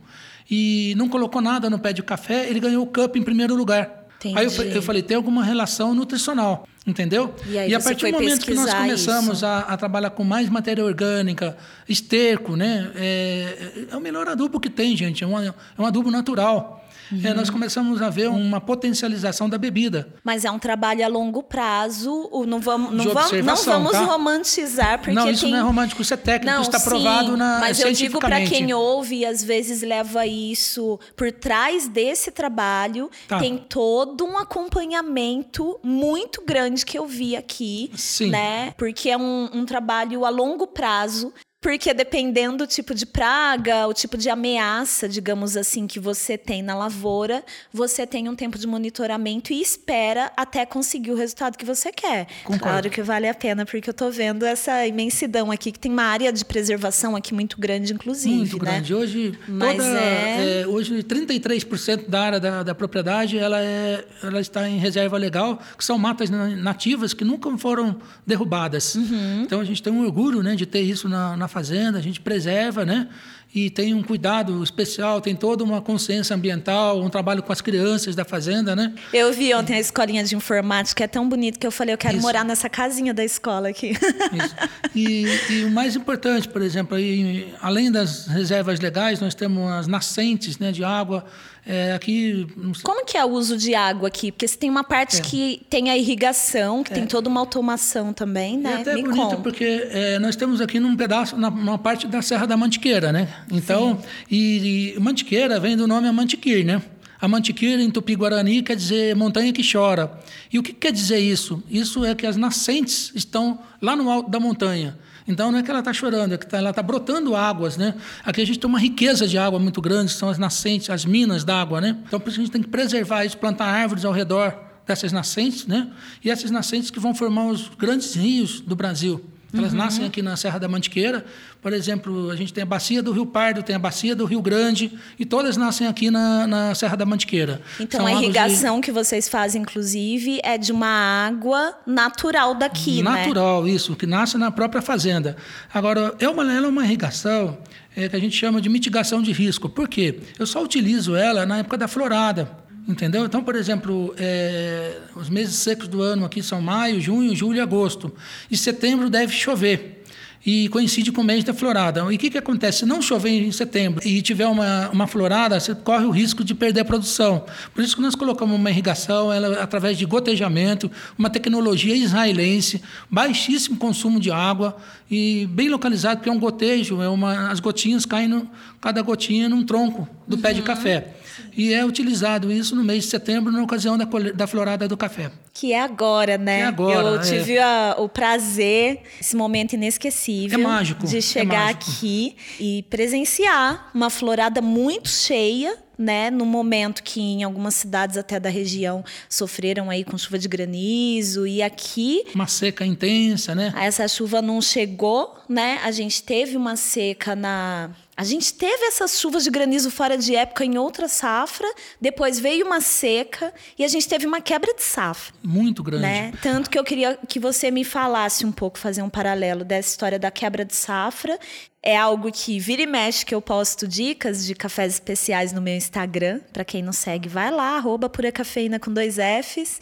e 0.50 0.94
não 0.96 1.08
colocou 1.08 1.42
nada 1.42 1.68
no 1.68 1.78
pé 1.78 1.92
de 1.92 2.02
café, 2.02 2.48
ele 2.48 2.60
ganhou 2.60 2.84
o 2.84 2.86
cup 2.86 3.16
em 3.16 3.22
primeiro 3.22 3.54
lugar. 3.54 4.06
Entendi. 4.18 4.38
Aí 4.38 4.46
eu, 4.46 4.76
eu, 4.76 4.82
falei, 4.82 5.02
tem 5.02 5.16
alguma 5.16 5.44
relação 5.44 5.94
nutricional, 5.94 6.66
entendeu? 6.86 7.34
E, 7.46 7.58
aí 7.58 7.70
e 7.70 7.74
a 7.74 7.80
partir 7.80 8.06
do 8.06 8.12
momento 8.12 8.46
que 8.46 8.54
nós 8.54 8.72
começamos 8.72 9.44
a, 9.44 9.60
a, 9.60 9.76
trabalhar 9.76 10.10
com 10.10 10.24
mais 10.24 10.48
matéria 10.48 10.84
orgânica, 10.84 11.56
esterco, 11.88 12.56
né? 12.56 12.90
É, 12.94 13.86
é 13.90 13.96
o 13.96 14.00
melhor 14.00 14.26
adubo 14.28 14.58
que 14.58 14.70
tem, 14.70 14.96
gente. 14.96 15.22
É 15.22 15.26
um, 15.26 15.38
é 15.38 15.52
um 15.78 15.84
adubo 15.84 16.10
natural. 16.10 16.85
Uhum. 17.10 17.20
É, 17.22 17.34
nós 17.34 17.50
começamos 17.50 18.02
a 18.02 18.10
ver 18.10 18.28
uma 18.28 18.60
potencialização 18.60 19.48
da 19.48 19.58
bebida. 19.58 20.08
Mas 20.24 20.44
é 20.44 20.50
um 20.50 20.58
trabalho 20.58 21.04
a 21.04 21.08
longo 21.08 21.42
prazo. 21.42 22.30
Não 22.46 22.60
vamos, 22.60 22.92
não 22.92 23.04
vamos, 23.12 23.44
não 23.44 23.56
vamos 23.56 23.92
tá? 23.92 24.04
romantizar, 24.04 24.98
porque 24.98 25.12
não, 25.12 25.30
isso 25.30 25.42
tem... 25.42 25.52
não 25.52 25.58
é 25.58 25.62
romântico, 25.62 26.02
isso 26.02 26.14
é 26.14 26.16
técnico, 26.16 26.54
Não, 26.54 26.62
está 26.62 26.78
sim, 26.78 26.88
provado 26.88 27.36
na, 27.36 27.58
mas 27.60 27.80
eu 27.80 27.92
digo 27.92 28.18
para 28.18 28.44
quem 28.44 28.72
ouve 28.72 29.18
e 29.18 29.26
às 29.26 29.42
vezes 29.42 29.82
leva 29.82 30.26
isso 30.26 30.98
por 31.16 31.30
trás 31.32 31.88
desse 31.88 32.30
trabalho, 32.30 33.10
Tá. 33.28 33.38
tem 33.38 33.56
todo 33.56 34.24
um 34.24 34.36
acompanhamento 34.38 35.78
muito 35.82 36.42
grande 36.44 36.84
que 36.84 36.98
eu 36.98 37.06
vi 37.06 37.36
aqui, 37.36 37.90
Sim. 37.96 38.30
né? 38.30 38.72
Porque 38.76 39.10
é 39.10 39.16
um, 39.16 39.48
um 39.52 39.64
trabalho 39.64 40.24
a 40.24 40.28
longo 40.28 40.66
prazo. 40.66 41.32
Porque 41.66 41.92
dependendo 41.92 42.58
do 42.58 42.66
tipo 42.68 42.94
de 42.94 43.04
praga, 43.04 43.88
o 43.88 43.92
tipo 43.92 44.16
de 44.16 44.30
ameaça, 44.30 45.08
digamos 45.08 45.56
assim, 45.56 45.88
que 45.88 45.98
você 45.98 46.38
tem 46.38 46.62
na 46.62 46.76
lavoura, 46.76 47.42
você 47.72 48.06
tem 48.06 48.28
um 48.28 48.36
tempo 48.36 48.56
de 48.56 48.68
monitoramento 48.68 49.52
e 49.52 49.60
espera 49.60 50.30
até 50.36 50.64
conseguir 50.64 51.10
o 51.10 51.16
resultado 51.16 51.58
que 51.58 51.64
você 51.64 51.90
quer. 51.90 52.28
Concordo. 52.44 52.62
Claro 52.62 52.90
que 52.90 53.02
vale 53.02 53.28
a 53.28 53.34
pena, 53.34 53.66
porque 53.66 53.90
eu 53.90 53.92
tô 53.92 54.12
vendo 54.12 54.46
essa 54.46 54.86
imensidão 54.86 55.50
aqui, 55.50 55.72
que 55.72 55.78
tem 55.80 55.90
uma 55.90 56.04
área 56.04 56.32
de 56.32 56.44
preservação 56.44 57.16
aqui 57.16 57.34
muito 57.34 57.58
grande, 57.58 57.92
inclusive. 57.92 58.32
Muito 58.36 58.58
né? 58.62 58.70
grande. 58.70 58.94
Hoje, 58.94 59.36
Mas 59.48 59.76
toda, 59.76 59.98
é- 59.98 60.60
é, 60.60 60.66
hoje 60.68 61.02
33% 61.02 62.08
da 62.08 62.20
área 62.20 62.38
da, 62.38 62.62
da 62.62 62.76
propriedade 62.76 63.38
ela, 63.38 63.60
é, 63.60 64.04
ela 64.22 64.40
está 64.40 64.68
em 64.68 64.78
reserva 64.78 65.18
legal, 65.18 65.60
que 65.76 65.84
são 65.84 65.98
matas 65.98 66.30
na- 66.30 66.46
nativas 66.46 67.12
que 67.12 67.24
nunca 67.24 67.50
foram 67.58 67.96
derrubadas. 68.24 68.94
Uhum. 68.94 69.42
Então 69.42 69.60
a 69.60 69.64
gente 69.64 69.82
tem 69.82 69.92
um 69.92 70.04
orgulho 70.04 70.44
né, 70.44 70.54
de 70.54 70.64
ter 70.64 70.82
isso 70.82 71.08
na, 71.08 71.36
na 71.36 71.55
fazenda, 71.56 71.96
a 71.96 72.02
gente 72.02 72.20
preserva, 72.20 72.84
né? 72.84 73.08
E 73.54 73.70
tem 73.70 73.94
um 73.94 74.02
cuidado 74.02 74.62
especial, 74.62 75.22
tem 75.22 75.34
toda 75.34 75.64
uma 75.64 75.80
consciência 75.80 76.36
ambiental, 76.36 77.02
um 77.02 77.08
trabalho 77.08 77.42
com 77.42 77.50
as 77.50 77.62
crianças 77.62 78.14
da 78.14 78.26
fazenda, 78.26 78.76
né? 78.76 78.92
Eu 79.10 79.32
vi 79.32 79.54
ontem 79.54 79.74
a 79.74 79.80
escolinha 79.80 80.22
de 80.22 80.36
informática, 80.36 81.02
é 81.02 81.06
tão 81.06 81.26
bonito 81.26 81.58
que 81.58 81.66
eu 81.66 81.70
falei, 81.70 81.94
eu 81.94 81.98
quero 81.98 82.16
Isso. 82.16 82.22
morar 82.22 82.44
nessa 82.44 82.68
casinha 82.68 83.14
da 83.14 83.24
escola 83.24 83.70
aqui. 83.70 83.92
Isso. 83.92 84.54
E, 84.94 85.26
e 85.50 85.64
o 85.64 85.70
mais 85.70 85.96
importante, 85.96 86.46
por 86.46 86.60
exemplo, 86.60 86.94
aí, 86.98 87.54
além 87.62 87.90
das 87.90 88.26
reservas 88.26 88.78
legais, 88.78 89.18
nós 89.18 89.34
temos 89.34 89.70
as 89.72 89.86
nascentes 89.86 90.58
né, 90.58 90.70
de 90.70 90.84
água. 90.84 91.24
É, 91.68 91.92
aqui, 91.94 92.46
Como 92.84 93.04
que 93.04 93.18
é 93.18 93.24
o 93.24 93.28
uso 93.30 93.56
de 93.56 93.74
água 93.74 94.06
aqui? 94.06 94.30
Porque 94.30 94.46
você 94.46 94.56
tem 94.56 94.70
uma 94.70 94.84
parte 94.84 95.16
É. 95.18 95.20
que 95.20 95.62
tem 95.68 95.90
a 95.90 95.96
irrigação, 95.98 96.84
que 96.84 96.92
tem 96.94 97.04
toda 97.06 97.28
uma 97.28 97.40
automação 97.40 98.12
também, 98.12 98.56
né? 98.56 98.74
até 98.82 98.94
Me 98.94 99.02
bonito 99.02 99.16
conta. 99.20 99.36
porque 99.38 99.64
é, 99.90 100.18
nós 100.20 100.36
temos 100.36 100.60
aqui 100.60 100.78
num 100.78 100.94
pedaço, 100.96 101.36
na, 101.36 101.50
numa 101.50 101.76
parte 101.76 102.06
da 102.06 102.22
Serra 102.22 102.46
da 102.46 102.56
Mantiqueira, 102.56 103.10
né? 103.12 103.28
Então, 103.50 104.00
e, 104.30 104.94
e 104.96 105.00
Mantiqueira 105.00 105.58
vem 105.58 105.76
do 105.76 105.88
nome 105.88 106.06
Amantiquir, 106.06 106.64
né? 106.64 106.80
A 107.20 107.26
Mantiqueira 107.26 107.82
em 107.82 107.90
Tupi-Guarani 107.90 108.62
quer 108.62 108.76
dizer 108.76 109.16
montanha 109.16 109.52
que 109.52 109.62
chora. 109.68 110.12
E 110.52 110.58
o 110.60 110.62
que 110.62 110.72
quer 110.72 110.92
dizer 110.92 111.18
isso? 111.18 111.60
Isso 111.68 112.04
é 112.04 112.14
que 112.14 112.26
as 112.26 112.36
nascentes 112.36 113.10
estão 113.14 113.58
lá 113.82 113.96
no 113.96 114.08
alto 114.10 114.30
da 114.30 114.38
montanha. 114.38 114.96
Então 115.28 115.50
não 115.50 115.58
é 115.58 115.62
que 115.62 115.70
ela 115.70 115.80
está 115.80 115.92
chorando, 115.92 116.34
é 116.34 116.38
que 116.38 116.46
tá- 116.46 116.58
ela 116.58 116.70
está 116.70 116.82
brotando 116.82 117.34
águas, 117.34 117.76
né? 117.76 117.94
Aqui 118.24 118.40
a 118.40 118.46
gente 118.46 118.58
tem 118.58 118.68
uma 118.68 118.78
riqueza 118.78 119.26
de 119.26 119.36
água 119.36 119.58
muito 119.58 119.80
grande, 119.80 120.12
são 120.12 120.28
as 120.28 120.38
nascentes, 120.38 120.88
as 120.90 121.04
minas 121.04 121.42
d'água, 121.44 121.80
né? 121.80 121.96
Então 122.06 122.20
por 122.20 122.28
isso 122.30 122.40
a 122.40 122.42
gente 122.44 122.52
tem 122.52 122.62
que 122.62 122.68
preservar 122.68 123.24
isso, 123.24 123.36
plantar 123.36 123.66
árvores 123.66 124.04
ao 124.04 124.12
redor 124.12 124.54
dessas 124.86 125.10
nascentes, 125.12 125.66
né? 125.66 125.88
E 126.24 126.30
essas 126.30 126.50
nascentes 126.50 126.90
que 126.90 127.00
vão 127.00 127.14
formar 127.14 127.46
os 127.46 127.68
grandes 127.76 128.14
rios 128.14 128.60
do 128.60 128.76
Brasil. 128.76 129.24
Elas 129.54 129.72
Uhum. 129.72 129.78
nascem 129.78 130.04
aqui 130.04 130.20
na 130.22 130.36
Serra 130.36 130.58
da 130.58 130.68
Mantiqueira. 130.68 131.24
Por 131.62 131.72
exemplo, 131.72 132.30
a 132.30 132.36
gente 132.36 132.52
tem 132.52 132.62
a 132.62 132.66
bacia 132.66 133.02
do 133.02 133.12
Rio 133.12 133.24
Pardo, 133.24 133.62
tem 133.62 133.74
a 133.74 133.78
bacia 133.78 134.14
do 134.14 134.24
Rio 134.24 134.42
Grande, 134.42 134.92
e 135.18 135.24
todas 135.24 135.56
nascem 135.56 135.86
aqui 135.86 136.10
na, 136.10 136.46
na 136.46 136.74
Serra 136.74 136.96
da 136.96 137.06
Mantiqueira. 137.06 137.62
Então, 137.80 138.00
São 138.00 138.06
a 138.06 138.10
águas 138.10 138.20
de- 138.20 138.24
irrigação 138.26 138.80
que 138.80 138.90
vocês 138.92 139.28
fazem, 139.28 139.62
inclusive, 139.62 140.40
é 140.42 140.58
de 140.58 140.72
uma 140.72 141.26
água 141.26 141.74
natural 141.86 142.54
daqui, 142.54 143.02
né? 143.02 143.10
Natural, 143.10 143.66
isso, 143.68 143.94
que 143.96 144.06
nasce 144.06 144.36
na 144.36 144.50
própria 144.50 144.82
fazenda. 144.82 145.36
Agora, 145.72 146.14
é 146.18 146.28
uma, 146.28 146.42
ela 146.52 146.66
é 146.66 146.68
uma 146.68 146.84
irrigação 146.84 147.56
é, 147.96 148.08
que 148.08 148.16
a 148.16 148.20
gente 148.20 148.36
chama 148.36 148.60
de 148.60 148.68
mitigação 148.68 149.22
de 149.22 149.32
risco. 149.32 149.68
Por 149.68 149.88
quê? 149.88 150.20
Eu 150.38 150.46
só 150.46 150.62
utilizo 150.62 151.14
ela 151.16 151.46
na 151.46 151.58
época 151.58 151.78
da 151.78 151.88
florada. 151.88 152.50
Entendeu? 152.88 153.24
Então, 153.24 153.42
por 153.42 153.56
exemplo, 153.56 154.14
é, 154.16 154.98
os 155.16 155.28
meses 155.28 155.56
secos 155.56 155.88
do 155.88 156.00
ano 156.00 156.24
aqui 156.24 156.40
são 156.40 156.60
maio, 156.60 157.00
junho, 157.00 157.34
julho 157.34 157.56
e 157.56 157.60
agosto. 157.60 158.12
E 158.48 158.56
setembro 158.56 159.10
deve 159.10 159.32
chover. 159.32 160.04
E 160.44 160.68
coincide 160.68 161.10
com 161.10 161.22
o 161.22 161.24
mês 161.24 161.42
da 161.42 161.52
florada. 161.52 162.02
E 162.12 162.14
o 162.14 162.18
que, 162.18 162.30
que 162.30 162.38
acontece? 162.38 162.78
Se 162.78 162.86
não 162.86 163.02
chover 163.02 163.30
em 163.30 163.50
setembro 163.50 164.06
e 164.06 164.22
tiver 164.22 164.46
uma, 164.46 164.88
uma 164.90 165.08
florada, 165.08 165.58
você 165.58 165.74
corre 165.74 166.04
o 166.04 166.10
risco 166.10 166.44
de 166.44 166.54
perder 166.54 166.82
a 166.82 166.84
produção. 166.84 167.44
Por 167.74 167.82
isso 167.82 167.96
que 167.96 168.02
nós 168.02 168.14
colocamos 168.14 168.54
uma 168.54 168.70
irrigação 168.70 169.32
ela, 169.32 169.60
através 169.60 169.98
de 169.98 170.04
gotejamento, 170.04 170.88
uma 171.18 171.28
tecnologia 171.28 171.96
israelense, 171.96 172.80
baixíssimo 173.10 173.76
consumo 173.76 174.20
de 174.20 174.30
água 174.30 174.76
e 175.10 175.48
bem 175.50 175.68
localizado, 175.68 176.18
porque 176.18 176.30
é 176.30 176.32
um 176.32 176.38
gotejo, 176.38 177.02
é 177.02 177.08
uma, 177.08 177.50
as 177.50 177.58
gotinhas 177.58 178.06
caem, 178.06 178.28
no, 178.28 178.48
cada 178.80 179.02
gotinha 179.02 179.48
num 179.48 179.64
tronco 179.64 180.08
do 180.28 180.38
pé 180.38 180.52
de 180.52 180.62
café. 180.62 181.16
E 181.56 181.72
é 181.72 181.84
utilizado 181.84 182.50
isso 182.52 182.74
no 182.76 182.84
mês 182.84 183.04
de 183.04 183.10
setembro, 183.10 183.52
na 183.52 183.62
ocasião 183.62 183.96
da, 183.98 184.04
da 184.34 184.46
florada 184.46 184.86
do 184.88 184.96
café. 184.96 185.30
Que 185.52 185.72
é 185.72 185.80
agora, 185.80 186.36
né? 186.36 186.56
Que 186.58 186.62
é 186.62 186.66
agora, 186.66 187.08
Eu 187.08 187.16
é. 187.16 187.18
tive 187.22 187.58
a- 187.58 187.94
o 187.98 188.08
prazer, 188.08 189.00
esse 189.20 189.34
momento 189.36 189.72
inesquecível, 189.74 190.58
É 190.58 190.62
mágico, 190.62 191.06
de 191.06 191.18
é 191.18 191.20
chegar 191.20 191.66
mágico. 191.74 191.90
aqui 191.90 192.36
e 192.60 192.82
presenciar 192.90 193.90
uma 193.94 194.10
florada 194.10 194.60
muito 194.60 195.08
cheia, 195.08 195.76
né? 195.98 196.30
No 196.30 196.44
momento 196.44 197.02
que 197.02 197.20
em 197.20 197.42
algumas 197.42 197.74
cidades 197.74 198.18
até 198.18 198.38
da 198.38 198.50
região 198.50 199.02
sofreram 199.30 199.88
aí 199.88 200.04
com 200.04 200.18
chuva 200.18 200.38
de 200.38 200.46
granizo 200.46 201.46
e 201.46 201.62
aqui 201.62 202.24
Uma 202.34 202.46
seca 202.46 202.84
intensa, 202.84 203.54
né? 203.54 203.72
essa 203.78 204.06
chuva 204.06 204.42
não 204.42 204.60
chegou, 204.60 205.34
né? 205.48 205.80
A 205.82 205.90
gente 205.90 206.22
teve 206.22 206.56
uma 206.56 206.76
seca 206.76 207.34
na. 207.34 207.90
A 208.16 208.24
gente 208.24 208.54
teve 208.54 208.86
essas 208.86 209.20
chuvas 209.20 209.44
de 209.44 209.50
granizo 209.50 209.90
fora 209.90 210.16
de 210.16 210.34
época 210.34 210.64
em 210.64 210.78
outra 210.78 211.06
safra, 211.06 211.68
depois 212.00 212.40
veio 212.40 212.64
uma 212.64 212.80
seca 212.80 213.52
e 213.78 213.84
a 213.84 213.88
gente 213.88 214.08
teve 214.08 214.26
uma 214.26 214.40
quebra 214.40 214.72
de 214.72 214.82
safra. 214.82 215.34
Muito 215.42 215.82
grande. 215.82 216.02
Né? 216.02 216.32
Tanto 216.40 216.70
que 216.70 216.78
eu 216.78 216.84
queria 216.84 217.18
que 217.28 217.38
você 217.38 217.70
me 217.70 217.84
falasse 217.84 218.46
um 218.46 218.52
pouco, 218.52 218.78
fazer 218.78 219.02
um 219.02 219.10
paralelo 219.10 219.64
dessa 219.64 219.90
história 219.90 220.18
da 220.18 220.30
quebra 220.30 220.64
de 220.64 220.74
safra. 220.74 221.38
É 221.82 221.94
algo 221.94 222.32
que 222.32 222.58
vira 222.58 222.80
e 222.80 222.86
mexe 222.86 223.24
que 223.24 223.34
eu 223.34 223.42
posto 223.42 223.86
dicas 223.86 224.46
de 224.46 224.54
cafés 224.54 224.94
especiais 224.94 225.52
no 225.52 225.60
meu 225.60 225.76
Instagram. 225.76 226.40
Para 226.54 226.64
quem 226.64 226.82
não 226.82 226.94
segue, 226.94 227.28
vai 227.28 227.50
lá, 227.50 227.76
arroba 227.76 228.08
pura 228.08 228.32
cafeína 228.32 228.80
com 228.80 228.90
dois 228.90 229.16
Fs. 229.16 229.78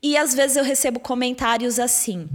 E 0.00 0.16
às 0.16 0.34
vezes 0.34 0.56
eu 0.56 0.62
recebo 0.62 1.00
comentários 1.00 1.80
assim. 1.80 2.28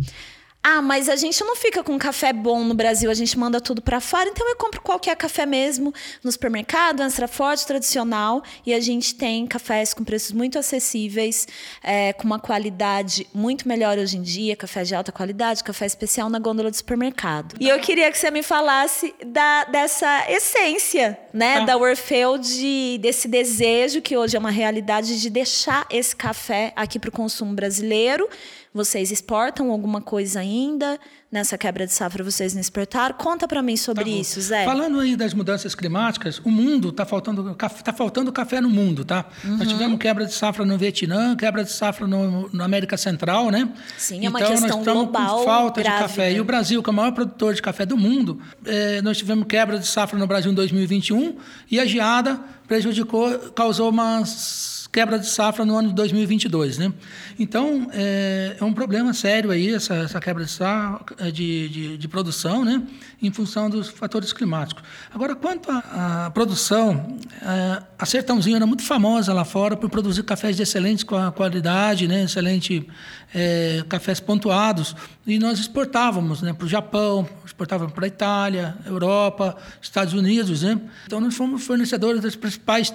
Ah, 0.63 0.81
mas 0.81 1.07
a 1.07 1.15
gente 1.15 1.41
não 1.45 1.55
fica 1.55 1.81
com 1.81 1.97
café 1.97 2.33
bom 2.33 2.61
no 2.63 2.73
Brasil, 2.73 3.09
a 3.09 3.13
gente 3.13 3.39
manda 3.39 3.61
tudo 3.61 3.81
para 3.81 4.01
fora, 4.01 4.27
então 4.27 4.49
eu 4.49 4.55
compro 4.57 4.81
qualquer 4.81 5.15
café 5.15 5.45
mesmo 5.45 5.93
no 6.21 6.29
supermercado, 6.29 7.01
extra 7.03 7.25
forte, 7.25 7.65
tradicional, 7.65 8.43
e 8.65 8.73
a 8.73 8.79
gente 8.81 9.15
tem 9.15 9.47
cafés 9.47 9.93
com 9.93 10.03
preços 10.03 10.33
muito 10.33 10.59
acessíveis, 10.59 11.47
é, 11.81 12.11
com 12.11 12.25
uma 12.25 12.37
qualidade 12.39 13.25
muito 13.33 13.65
melhor 13.65 13.97
hoje 13.97 14.17
em 14.17 14.21
dia, 14.21 14.57
café 14.57 14.83
de 14.83 14.93
alta 14.93 15.09
qualidade, 15.09 15.63
café 15.63 15.85
especial 15.85 16.29
na 16.29 16.37
gôndola 16.37 16.69
do 16.69 16.75
supermercado. 16.75 17.55
E 17.61 17.69
eu 17.69 17.79
queria 17.79 18.11
que 18.11 18.17
você 18.17 18.29
me 18.29 18.43
falasse 18.43 19.15
da, 19.25 19.63
dessa 19.65 20.29
essência, 20.29 21.17
né, 21.33 21.59
Tá. 21.59 21.65
da 21.65 21.77
Orfeu, 21.77 22.37
de, 22.37 22.97
desse 23.01 23.29
desejo 23.29 24.01
que 24.01 24.17
hoje 24.17 24.35
é 24.35 24.39
uma 24.39 24.51
realidade 24.51 25.21
de 25.21 25.29
deixar 25.29 25.85
esse 25.89 26.13
café 26.15 26.73
aqui 26.75 26.99
para 26.99 27.09
o 27.09 27.11
consumo 27.11 27.53
brasileiro. 27.53 28.27
Vocês 28.73 29.11
exportam 29.11 29.71
alguma 29.71 30.01
coisa 30.01 30.39
ainda? 30.39 30.99
Nessa 31.29 31.57
quebra 31.57 31.85
de 31.85 31.93
safra 31.93 32.23
vocês 32.23 32.53
não 32.53 32.61
exportaram? 32.61 33.15
Conta 33.15 33.47
para 33.47 33.61
mim 33.61 33.75
sobre 33.75 34.05
Tá 34.05 34.09
isso, 34.09 34.39
Zé. 34.39 34.63
Falando 34.63 34.99
aí 34.99 35.15
das 35.15 35.33
mudanças 35.33 35.75
climáticas, 35.75 36.39
o 36.39 36.49
mundo 36.49 36.89
está 36.89 37.05
faltando, 37.05 37.53
tá 37.55 37.93
faltando 37.93 38.31
café 38.31 38.61
no 38.61 38.69
mundo, 38.69 39.03
tá? 39.03 39.25
Uhum. 39.43 39.57
Nós 39.57 39.67
tivemos 39.67 39.97
quebra 39.99 40.25
de 40.25 40.33
safra 40.33 40.63
no 40.63 40.77
Vietnã, 40.77 41.35
quebra 41.35 41.63
de 41.63 41.71
safra 41.71 42.07
no, 42.07 42.49
na 42.53 42.63
América 42.63 42.95
Central, 42.95 43.49
né? 43.49 43.69
Sim, 43.97 44.25
é 44.25 44.29
uma 44.29 44.39
então, 44.39 44.51
questão 44.51 44.69
nós 44.69 44.79
estamos 44.79 45.03
global 45.03 45.39
com 45.39 45.43
falta 45.45 45.81
grave, 45.81 45.97
de 45.97 46.03
café. 46.03 46.29
né? 46.29 46.33
E 46.33 46.41
o 46.41 46.45
Brasil, 46.45 46.81
que 46.81 46.89
é 46.89 46.93
o 46.93 46.95
maior 46.95 47.11
produtor 47.11 47.53
de 47.53 47.61
café 47.61 47.85
do 47.85 47.97
mundo, 47.97 48.39
eh, 48.65 49.01
nós 49.01 49.17
tivemos 49.17 49.45
quebra 49.47 49.79
de 49.79 49.87
safra 49.87 50.17
no 50.17 50.27
Brasil 50.27 50.51
em 50.51 50.55
2021 50.55 51.35
e 51.69 51.79
a 51.79 51.85
geada 51.85 52.39
prejudicou, 52.67 53.37
causou 53.49 53.89
umas 53.89 54.76
quebra 54.91 55.19
de 55.19 55.27
safra 55.27 55.65
no 55.65 55.75
ano 55.77 55.89
de 55.89 55.95
2022, 55.95 56.77
né? 56.77 56.93
Então 57.37 57.89
é, 57.93 58.55
é 58.59 58.63
um 58.63 58.73
problema 58.73 59.13
sério 59.13 59.51
aí 59.51 59.73
essa, 59.73 59.95
essa 59.95 60.19
quebra 60.19 60.43
de 60.43 60.51
safra, 60.51 61.15
eh, 61.19 61.31
de, 61.31 61.69
de, 61.69 61.97
de, 61.97 62.07
produção, 62.07 62.63
né, 62.63 62.81
em 63.21 63.31
função 63.31 63.69
dos 63.69 63.89
fatores 63.89 64.33
climáticos. 64.33 64.83
Agora, 65.13 65.35
quanto 65.35 65.69
à 65.71 66.31
produção, 66.33 67.17
eh, 67.41 67.83
a 67.97 68.05
Sertãozinho 68.05 68.55
era 68.55 68.65
muito 68.65 68.83
famosa 68.83 69.33
lá 69.33 69.45
fora 69.45 69.75
por 69.75 69.89
produzir 69.89 70.23
cafés 70.23 70.55
de 70.55 70.63
excelente 70.63 71.05
qualidade, 71.05 72.07
né, 72.07 72.23
excelente 72.23 72.87
é, 73.33 73.83
cafés 73.89 74.19
pontuados, 74.19 74.95
e 75.25 75.37
nós 75.39 75.59
exportávamos 75.59 76.41
né, 76.41 76.53
para 76.53 76.65
o 76.65 76.69
Japão, 76.69 77.27
exportávamos 77.45 77.93
para 77.93 78.05
a 78.05 78.07
Itália, 78.07 78.77
Europa, 78.85 79.57
Estados 79.81 80.13
Unidos. 80.13 80.63
Né? 80.63 80.79
Então, 81.05 81.19
nós 81.19 81.35
fomos 81.35 81.65
fornecedores 81.65 82.21
das 82.21 82.35
principais 82.35 82.93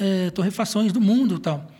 é, 0.00 0.30
torrefações 0.30 0.92
do 0.92 1.00
mundo. 1.00 1.38
Tal. 1.38 1.70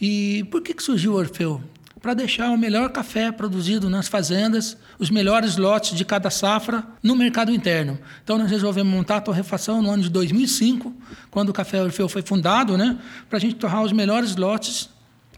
E 0.00 0.44
por 0.50 0.62
que, 0.62 0.74
que 0.74 0.82
surgiu 0.82 1.12
o 1.12 1.16
Orfeu? 1.16 1.62
para 2.02 2.14
deixar 2.14 2.50
o 2.50 2.58
melhor 2.58 2.90
café 2.90 3.30
produzido 3.30 3.88
nas 3.88 4.08
fazendas, 4.08 4.76
os 4.98 5.08
melhores 5.08 5.56
lotes 5.56 5.96
de 5.96 6.04
cada 6.04 6.30
safra 6.30 6.82
no 7.00 7.14
mercado 7.14 7.52
interno. 7.52 7.96
Então 8.24 8.36
nós 8.36 8.50
resolvemos 8.50 8.92
montar 8.92 9.18
a 9.18 9.20
torrefação 9.20 9.80
no 9.80 9.88
ano 9.88 10.02
de 10.02 10.10
2005, 10.10 10.92
quando 11.30 11.50
o 11.50 11.52
Café 11.52 11.80
Orfeu 11.80 12.08
foi 12.08 12.22
fundado, 12.22 12.76
né, 12.76 12.98
para 13.30 13.38
a 13.38 13.40
gente 13.40 13.54
torrar 13.54 13.84
os 13.84 13.92
melhores 13.92 14.34
lotes 14.34 14.90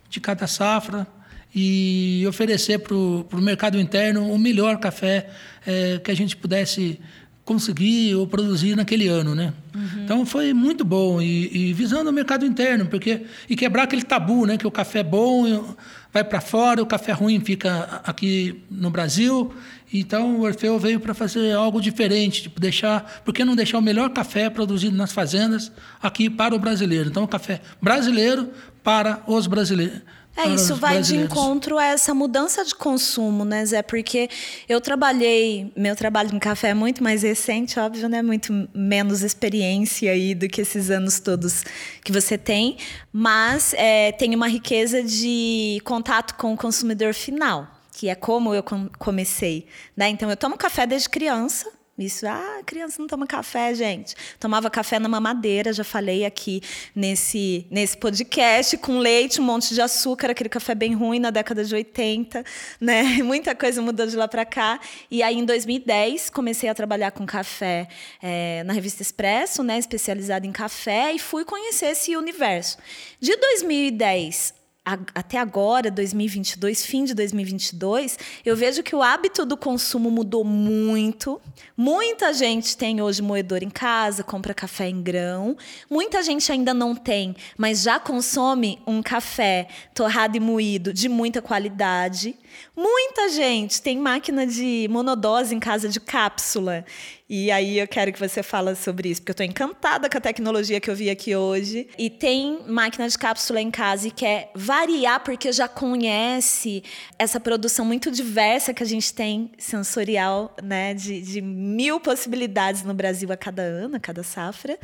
de 0.08 0.18
cada 0.20 0.46
safra 0.46 1.06
e 1.54 2.24
oferecer 2.26 2.78
para 2.78 2.94
o 2.96 3.26
mercado 3.42 3.78
interno 3.78 4.32
o 4.32 4.38
melhor 4.38 4.78
café 4.78 5.30
é, 5.66 6.00
que 6.02 6.10
a 6.10 6.16
gente 6.16 6.34
pudesse 6.34 6.98
conseguir 7.44 8.14
ou 8.14 8.26
produzir 8.26 8.74
naquele 8.74 9.06
ano, 9.06 9.34
né? 9.34 9.52
Uhum. 9.74 10.04
Então 10.04 10.26
foi 10.26 10.54
muito 10.54 10.84
bom 10.84 11.20
e, 11.20 11.68
e, 11.68 11.72
visando 11.72 12.08
o 12.08 12.12
mercado 12.12 12.46
interno, 12.46 12.86
porque 12.86 13.22
e 13.48 13.54
quebrar 13.54 13.82
aquele 13.82 14.02
tabu, 14.02 14.46
né? 14.46 14.56
Que 14.56 14.66
o 14.66 14.70
café 14.70 15.02
bom 15.02 15.74
vai 16.12 16.24
para 16.24 16.40
fora, 16.40 16.82
o 16.82 16.86
café 16.86 17.12
ruim 17.12 17.40
fica 17.40 18.00
aqui 18.04 18.62
no 18.70 18.90
Brasil. 18.90 19.52
Então 19.92 20.36
o 20.36 20.42
Orfeu 20.42 20.78
veio 20.78 20.98
para 20.98 21.12
fazer 21.12 21.52
algo 21.52 21.80
diferente, 21.80 22.42
tipo 22.42 22.60
deixar, 22.60 23.22
por 23.24 23.34
que 23.34 23.44
não 23.44 23.54
deixar 23.54 23.78
o 23.78 23.82
melhor 23.82 24.10
café 24.10 24.48
produzido 24.48 24.96
nas 24.96 25.12
fazendas 25.12 25.70
aqui 26.02 26.30
para 26.30 26.54
o 26.54 26.58
brasileiro? 26.58 27.10
Então 27.10 27.24
o 27.24 27.28
café 27.28 27.60
brasileiro 27.80 28.50
para 28.82 29.22
os 29.26 29.46
brasileiros 29.46 30.00
é, 30.36 30.48
isso 30.48 30.74
vai 30.74 31.00
de 31.00 31.16
encontro 31.16 31.78
a 31.78 31.84
essa 31.84 32.12
mudança 32.12 32.64
de 32.64 32.74
consumo, 32.74 33.44
né, 33.44 33.64
Zé? 33.64 33.82
Porque 33.82 34.28
eu 34.68 34.80
trabalhei, 34.80 35.72
meu 35.76 35.94
trabalho 35.94 36.34
em 36.34 36.38
café 36.38 36.70
é 36.70 36.74
muito 36.74 37.02
mais 37.02 37.22
recente, 37.22 37.78
óbvio, 37.78 38.08
né? 38.08 38.20
Muito 38.20 38.52
menos 38.74 39.22
experiência 39.22 40.10
aí 40.10 40.34
do 40.34 40.48
que 40.48 40.60
esses 40.60 40.90
anos 40.90 41.20
todos 41.20 41.64
que 42.02 42.10
você 42.10 42.36
tem, 42.36 42.76
mas 43.12 43.74
é, 43.74 44.10
tem 44.12 44.34
uma 44.34 44.48
riqueza 44.48 45.02
de 45.02 45.80
contato 45.84 46.34
com 46.34 46.52
o 46.52 46.56
consumidor 46.56 47.14
final, 47.14 47.68
que 47.92 48.08
é 48.08 48.14
como 48.14 48.52
eu 48.54 48.64
comecei, 48.98 49.66
né? 49.96 50.08
Então 50.08 50.28
eu 50.28 50.36
tomo 50.36 50.56
café 50.56 50.84
desde 50.86 51.08
criança, 51.08 51.70
isso, 51.96 52.26
ah, 52.26 52.60
criança 52.66 53.00
não 53.00 53.06
toma 53.06 53.24
café, 53.24 53.72
gente. 53.72 54.16
Tomava 54.40 54.68
café 54.68 54.98
na 54.98 55.08
mamadeira, 55.08 55.72
já 55.72 55.84
falei 55.84 56.24
aqui 56.24 56.60
nesse, 56.94 57.66
nesse 57.70 57.96
podcast, 57.96 58.76
com 58.78 58.98
leite, 58.98 59.40
um 59.40 59.44
monte 59.44 59.72
de 59.72 59.80
açúcar, 59.80 60.30
aquele 60.30 60.48
café 60.48 60.74
bem 60.74 60.92
ruim 60.92 61.20
na 61.20 61.30
década 61.30 61.64
de 61.64 61.72
80, 61.72 62.44
né? 62.80 63.22
Muita 63.22 63.54
coisa 63.54 63.80
mudou 63.80 64.06
de 64.06 64.16
lá 64.16 64.26
para 64.26 64.44
cá. 64.44 64.80
E 65.08 65.22
aí, 65.22 65.38
em 65.38 65.44
2010, 65.44 66.30
comecei 66.30 66.68
a 66.68 66.74
trabalhar 66.74 67.12
com 67.12 67.24
café 67.24 67.86
é, 68.20 68.64
na 68.64 68.72
revista 68.72 69.00
Expresso, 69.00 69.62
né? 69.62 69.78
Especializada 69.78 70.44
em 70.46 70.52
café, 70.52 71.12
e 71.12 71.18
fui 71.20 71.44
conhecer 71.44 71.86
esse 71.86 72.16
universo. 72.16 72.76
De 73.20 73.36
2010 73.36 74.63
até 74.84 75.38
agora, 75.38 75.90
2022, 75.90 76.84
fim 76.84 77.04
de 77.04 77.14
2022, 77.14 78.18
eu 78.44 78.54
vejo 78.54 78.82
que 78.82 78.94
o 78.94 79.02
hábito 79.02 79.46
do 79.46 79.56
consumo 79.56 80.10
mudou 80.10 80.44
muito. 80.44 81.40
Muita 81.74 82.34
gente 82.34 82.76
tem 82.76 83.00
hoje 83.00 83.22
moedor 83.22 83.62
em 83.62 83.70
casa, 83.70 84.22
compra 84.22 84.52
café 84.52 84.86
em 84.90 85.02
grão. 85.02 85.56
Muita 85.90 86.22
gente 86.22 86.52
ainda 86.52 86.74
não 86.74 86.94
tem, 86.94 87.34
mas 87.56 87.82
já 87.82 87.98
consome 87.98 88.78
um 88.86 89.02
café 89.02 89.68
torrado 89.94 90.36
e 90.36 90.40
moído 90.40 90.92
de 90.92 91.08
muita 91.08 91.40
qualidade. 91.40 92.36
Muita 92.76 93.30
gente 93.30 93.80
tem 93.80 93.96
máquina 93.96 94.46
de 94.46 94.86
monodose 94.90 95.54
em 95.54 95.60
casa 95.60 95.88
de 95.88 95.98
cápsula. 95.98 96.84
E 97.28 97.50
aí 97.50 97.78
eu 97.78 97.88
quero 97.88 98.12
que 98.12 98.18
você 98.18 98.42
fale 98.42 98.74
sobre 98.74 99.08
isso, 99.08 99.22
porque 99.22 99.30
eu 99.30 99.44
estou 99.44 99.46
encantada 99.46 100.10
com 100.10 100.18
a 100.18 100.20
tecnologia 100.20 100.78
que 100.78 100.90
eu 100.90 100.94
vi 100.94 101.08
aqui 101.08 101.34
hoje. 101.34 101.88
E 101.98 102.10
tem 102.10 102.62
máquina 102.66 103.08
de 103.08 103.16
cápsula 103.16 103.62
em 103.62 103.70
casa 103.70 104.08
e 104.08 104.10
quer 104.10 104.50
variar, 104.54 105.20
porque 105.24 105.50
já 105.50 105.66
conhece 105.66 106.82
essa 107.18 107.40
produção 107.40 107.86
muito 107.86 108.10
diversa 108.10 108.74
que 108.74 108.82
a 108.82 108.86
gente 108.86 109.14
tem, 109.14 109.50
sensorial, 109.56 110.54
né? 110.62 110.92
De, 110.92 111.22
de 111.22 111.40
mil 111.40 111.98
possibilidades 111.98 112.82
no 112.82 112.92
Brasil 112.92 113.32
a 113.32 113.36
cada 113.36 113.62
ano, 113.62 113.96
a 113.96 114.00
cada 114.00 114.22
safra. 114.22 114.78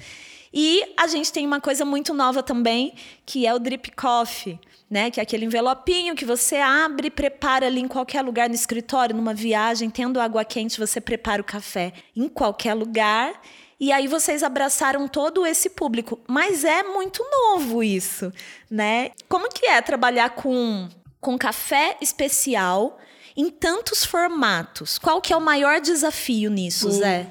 E 0.53 0.83
a 0.97 1.07
gente 1.07 1.31
tem 1.31 1.47
uma 1.47 1.61
coisa 1.61 1.85
muito 1.85 2.15
nova 2.15 2.43
também, 2.43 2.95
que 3.27 3.47
é 3.47 3.55
o 3.55 3.59
drip 3.59 3.93
coffee 3.93 4.59
né? 4.91 5.11
Que 5.11 5.21
é 5.21 5.23
aquele 5.23 5.45
envelopinho 5.45 6.17
que 6.17 6.25
você 6.25 6.57
abre 6.57 7.11
prepara 7.11 7.67
ali 7.67 7.81
em 7.81 7.87
qualquer 7.87 8.23
lugar 8.23 8.49
no 8.49 8.55
escritório, 8.55 9.15
numa 9.15 9.33
viagem, 9.33 9.89
tendo 9.89 10.21
água 10.21 10.45
quente, 10.45 10.81
você 10.81 11.01
prepara 11.01 11.41
o 11.41 11.45
café 11.45 11.93
em 12.17 12.29
qualquer 12.29 12.75
lugar. 12.75 13.41
E 13.79 13.93
aí 13.93 14.09
vocês 14.09 14.43
abraçaram 14.43 15.07
todo 15.09 15.47
esse 15.47 15.71
público, 15.71 16.19
mas 16.27 16.65
é 16.65 16.83
muito 16.83 17.25
novo 17.31 17.83
isso, 17.83 18.31
né? 18.69 19.13
Como 19.29 19.49
que 19.49 19.65
é 19.65 19.81
trabalhar 19.81 20.31
com 20.31 20.89
com 21.21 21.37
café 21.37 21.99
especial 22.01 22.99
em 23.37 23.51
tantos 23.51 24.05
formatos? 24.05 24.99
Qual 24.99 25.21
que 25.21 25.33
é 25.33 25.37
o 25.37 25.41
maior 25.41 25.81
desafio 25.81 26.51
nisso, 26.51 26.89
o, 26.89 26.93
Zé? 26.93 27.29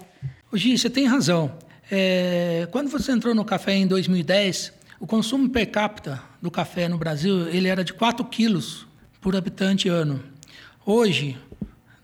O 0.51 0.57
Gi, 0.57 0.77
você 0.77 0.89
tem 0.89 1.05
razão. 1.05 1.57
É, 1.91 2.67
quando 2.71 2.87
você 2.89 3.11
entrou 3.11 3.33
no 3.33 3.43
café 3.43 3.73
em 3.73 3.87
2010, 3.87 4.71
o 4.99 5.07
consumo 5.07 5.49
per 5.49 5.71
capita 5.71 6.28
do 6.41 6.49
café 6.49 6.87
no 6.87 6.97
Brasil 6.97 7.47
ele 7.49 7.67
era 7.67 7.83
de 7.83 7.93
4 7.93 8.23
quilos 8.25 8.87
por 9.21 9.35
habitante 9.35 9.89
ano. 9.89 10.21
Hoje, 10.85 11.37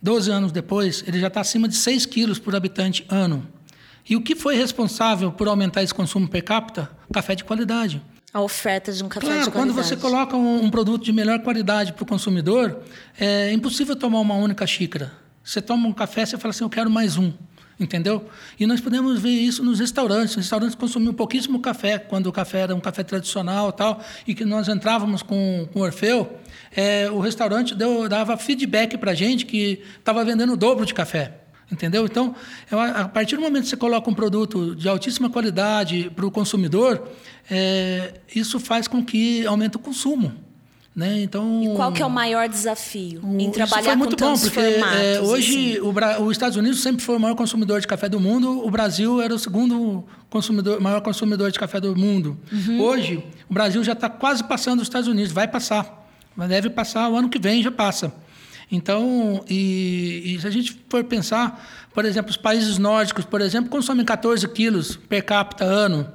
12 0.02 0.32
anos 0.32 0.52
depois, 0.52 1.04
ele 1.08 1.19
já 1.19 1.28
está 1.28 1.41
acima 1.41 1.67
de 1.67 1.76
6 1.76 2.06
quilos 2.06 2.39
por 2.39 2.56
habitante 2.56 3.06
ano. 3.10 3.48
E 4.08 4.15
o 4.15 4.21
que 4.21 4.36
foi 4.36 4.56
responsável 4.56 5.32
por 5.32 5.48
aumentar 5.48 5.82
esse 5.82 5.93
consumo 5.93 6.28
per 6.28 6.43
capita? 6.43 6.89
Café 7.12 7.34
de 7.34 7.43
qualidade. 7.43 8.02
A 8.32 8.41
oferta 8.41 8.91
de 8.91 9.04
um 9.04 9.08
café 9.08 9.26
claro, 9.26 9.43
de 9.45 9.50
qualidade. 9.50 9.74
quando 9.74 9.84
você 9.84 9.95
coloca 9.95 10.36
um, 10.36 10.65
um 10.65 10.69
produto 10.69 11.04
de 11.04 11.12
melhor 11.12 11.39
qualidade 11.39 11.93
para 11.93 12.04
o 12.04 12.06
consumidor, 12.06 12.82
é 13.17 13.52
impossível 13.52 13.95
tomar 13.95 14.19
uma 14.19 14.36
única 14.36 14.67
xícara. 14.67 15.12
Você 15.43 15.62
toma 15.62 15.88
um 15.88 15.93
café, 15.93 16.26
você 16.26 16.38
fala 16.38 16.52
assim, 16.52 16.63
eu 16.63 16.69
quero 16.69 16.89
mais 16.89 17.17
um 17.17 17.32
entendeu? 17.80 18.26
E 18.60 18.66
nós 18.66 18.82
podemos 18.82 19.20
ver 19.20 19.30
isso 19.30 19.64
nos 19.64 19.80
restaurantes. 19.80 20.32
Os 20.32 20.38
restaurantes 20.38 20.76
consumiam 20.76 21.14
pouquíssimo 21.14 21.60
café, 21.60 22.00
quando 22.00 22.28
o 22.28 22.32
café 22.32 22.60
era 22.60 22.76
um 22.76 22.80
café 22.80 23.04
tradicional 23.04 23.72
tal, 23.72 24.02
e 24.28 24.34
que 24.34 24.46
nós 24.46 24.68
entrávamos 24.68 25.22
com, 25.22 25.68
com 25.72 25.80
o 25.80 25.84
Orfeu, 25.84 26.38
é, 26.76 27.10
o 27.10 27.20
restaurante 27.20 27.76
deu, 27.76 28.08
dava 28.08 28.38
feedback 28.38 28.98
para 28.98 29.12
a 29.12 29.16
gente 29.16 29.46
que 29.46 29.82
estava 29.98 30.24
vendendo 30.24 30.54
o 30.54 30.58
dobro 30.58 30.86
de 30.86 30.94
café. 30.94 31.40
Entendeu? 31.72 32.06
Então, 32.06 32.36
a 32.70 33.08
partir 33.08 33.36
do 33.36 33.42
momento 33.42 33.64
que 33.64 33.70
você 33.70 33.78
coloca 33.78 34.08
um 34.08 34.14
produto 34.14 34.76
de 34.76 34.88
altíssima 34.88 35.32
qualidade 35.32 36.12
para 36.16 36.26
o 36.26 36.30
consumidor, 36.30 37.10
é, 37.50 38.22
isso 38.36 38.60
faz 38.60 38.88
com 38.88 39.04
que 39.04 39.46
aumente 39.48 39.76
o 39.76 39.80
consumo. 39.80 40.44
Né? 40.95 41.23
Então, 41.23 41.62
e 41.62 41.75
qual 41.75 41.91
que 41.91 42.01
é 42.01 42.05
o 42.05 42.10
maior 42.10 42.47
desafio 42.47 43.19
o, 43.21 43.38
em 43.38 43.51
trabalhar 43.51 43.81
isso 43.81 43.89
foi 43.89 43.95
muito 43.97 44.15
com 44.15 44.31
bom, 44.31 44.39
porque 44.39 44.60
é, 44.60 45.19
hoje 45.19 45.73
assim? 45.73 46.21
o, 46.21 46.25
os 46.25 46.31
Estados 46.31 46.55
Unidos 46.55 46.79
sempre 46.79 47.03
foi 47.03 47.17
o 47.17 47.19
maior 47.19 47.36
consumidor 47.36 47.81
de 47.81 47.88
café 47.88 48.08
do 48.08 48.17
mundo, 48.17 48.65
o 48.65 48.71
Brasil 48.71 49.21
era 49.21 49.36
o 49.36 49.38
segundo 49.38 50.05
consumidor, 50.29 50.79
maior 50.79 51.01
consumidor 51.01 51.51
de 51.51 51.60
café 51.60 51.81
do 51.81 51.93
mundo. 51.97 52.38
Uhum. 52.49 52.79
Hoje, 52.79 53.21
o 53.49 53.53
Brasil 53.53 53.84
já 53.84 53.91
está 53.91 54.10
quase 54.10 54.41
passando 54.45 54.79
os 54.79 54.86
Estados 54.86 55.10
Unidos, 55.10 55.34
vai 55.34 55.49
passar. 55.49 56.08
Deve 56.47 56.69
passar 56.69 57.10
o 57.10 57.17
ano 57.17 57.27
que 57.27 57.39
vem, 57.39 57.62
já 57.62 57.71
passa. 57.71 58.13
Então, 58.71 59.43
e, 59.49 60.21
e, 60.25 60.39
se 60.39 60.47
a 60.47 60.49
gente 60.49 60.79
for 60.89 61.03
pensar, 61.03 61.88
por 61.93 62.05
exemplo, 62.05 62.31
os 62.31 62.38
países 62.38 62.77
nórdicos, 62.77 63.25
por 63.25 63.41
exemplo, 63.41 63.69
consomem 63.69 64.05
14 64.05 64.47
quilos 64.47 64.95
per 64.95 65.23
capita 65.23 65.65
ano. 65.65 66.08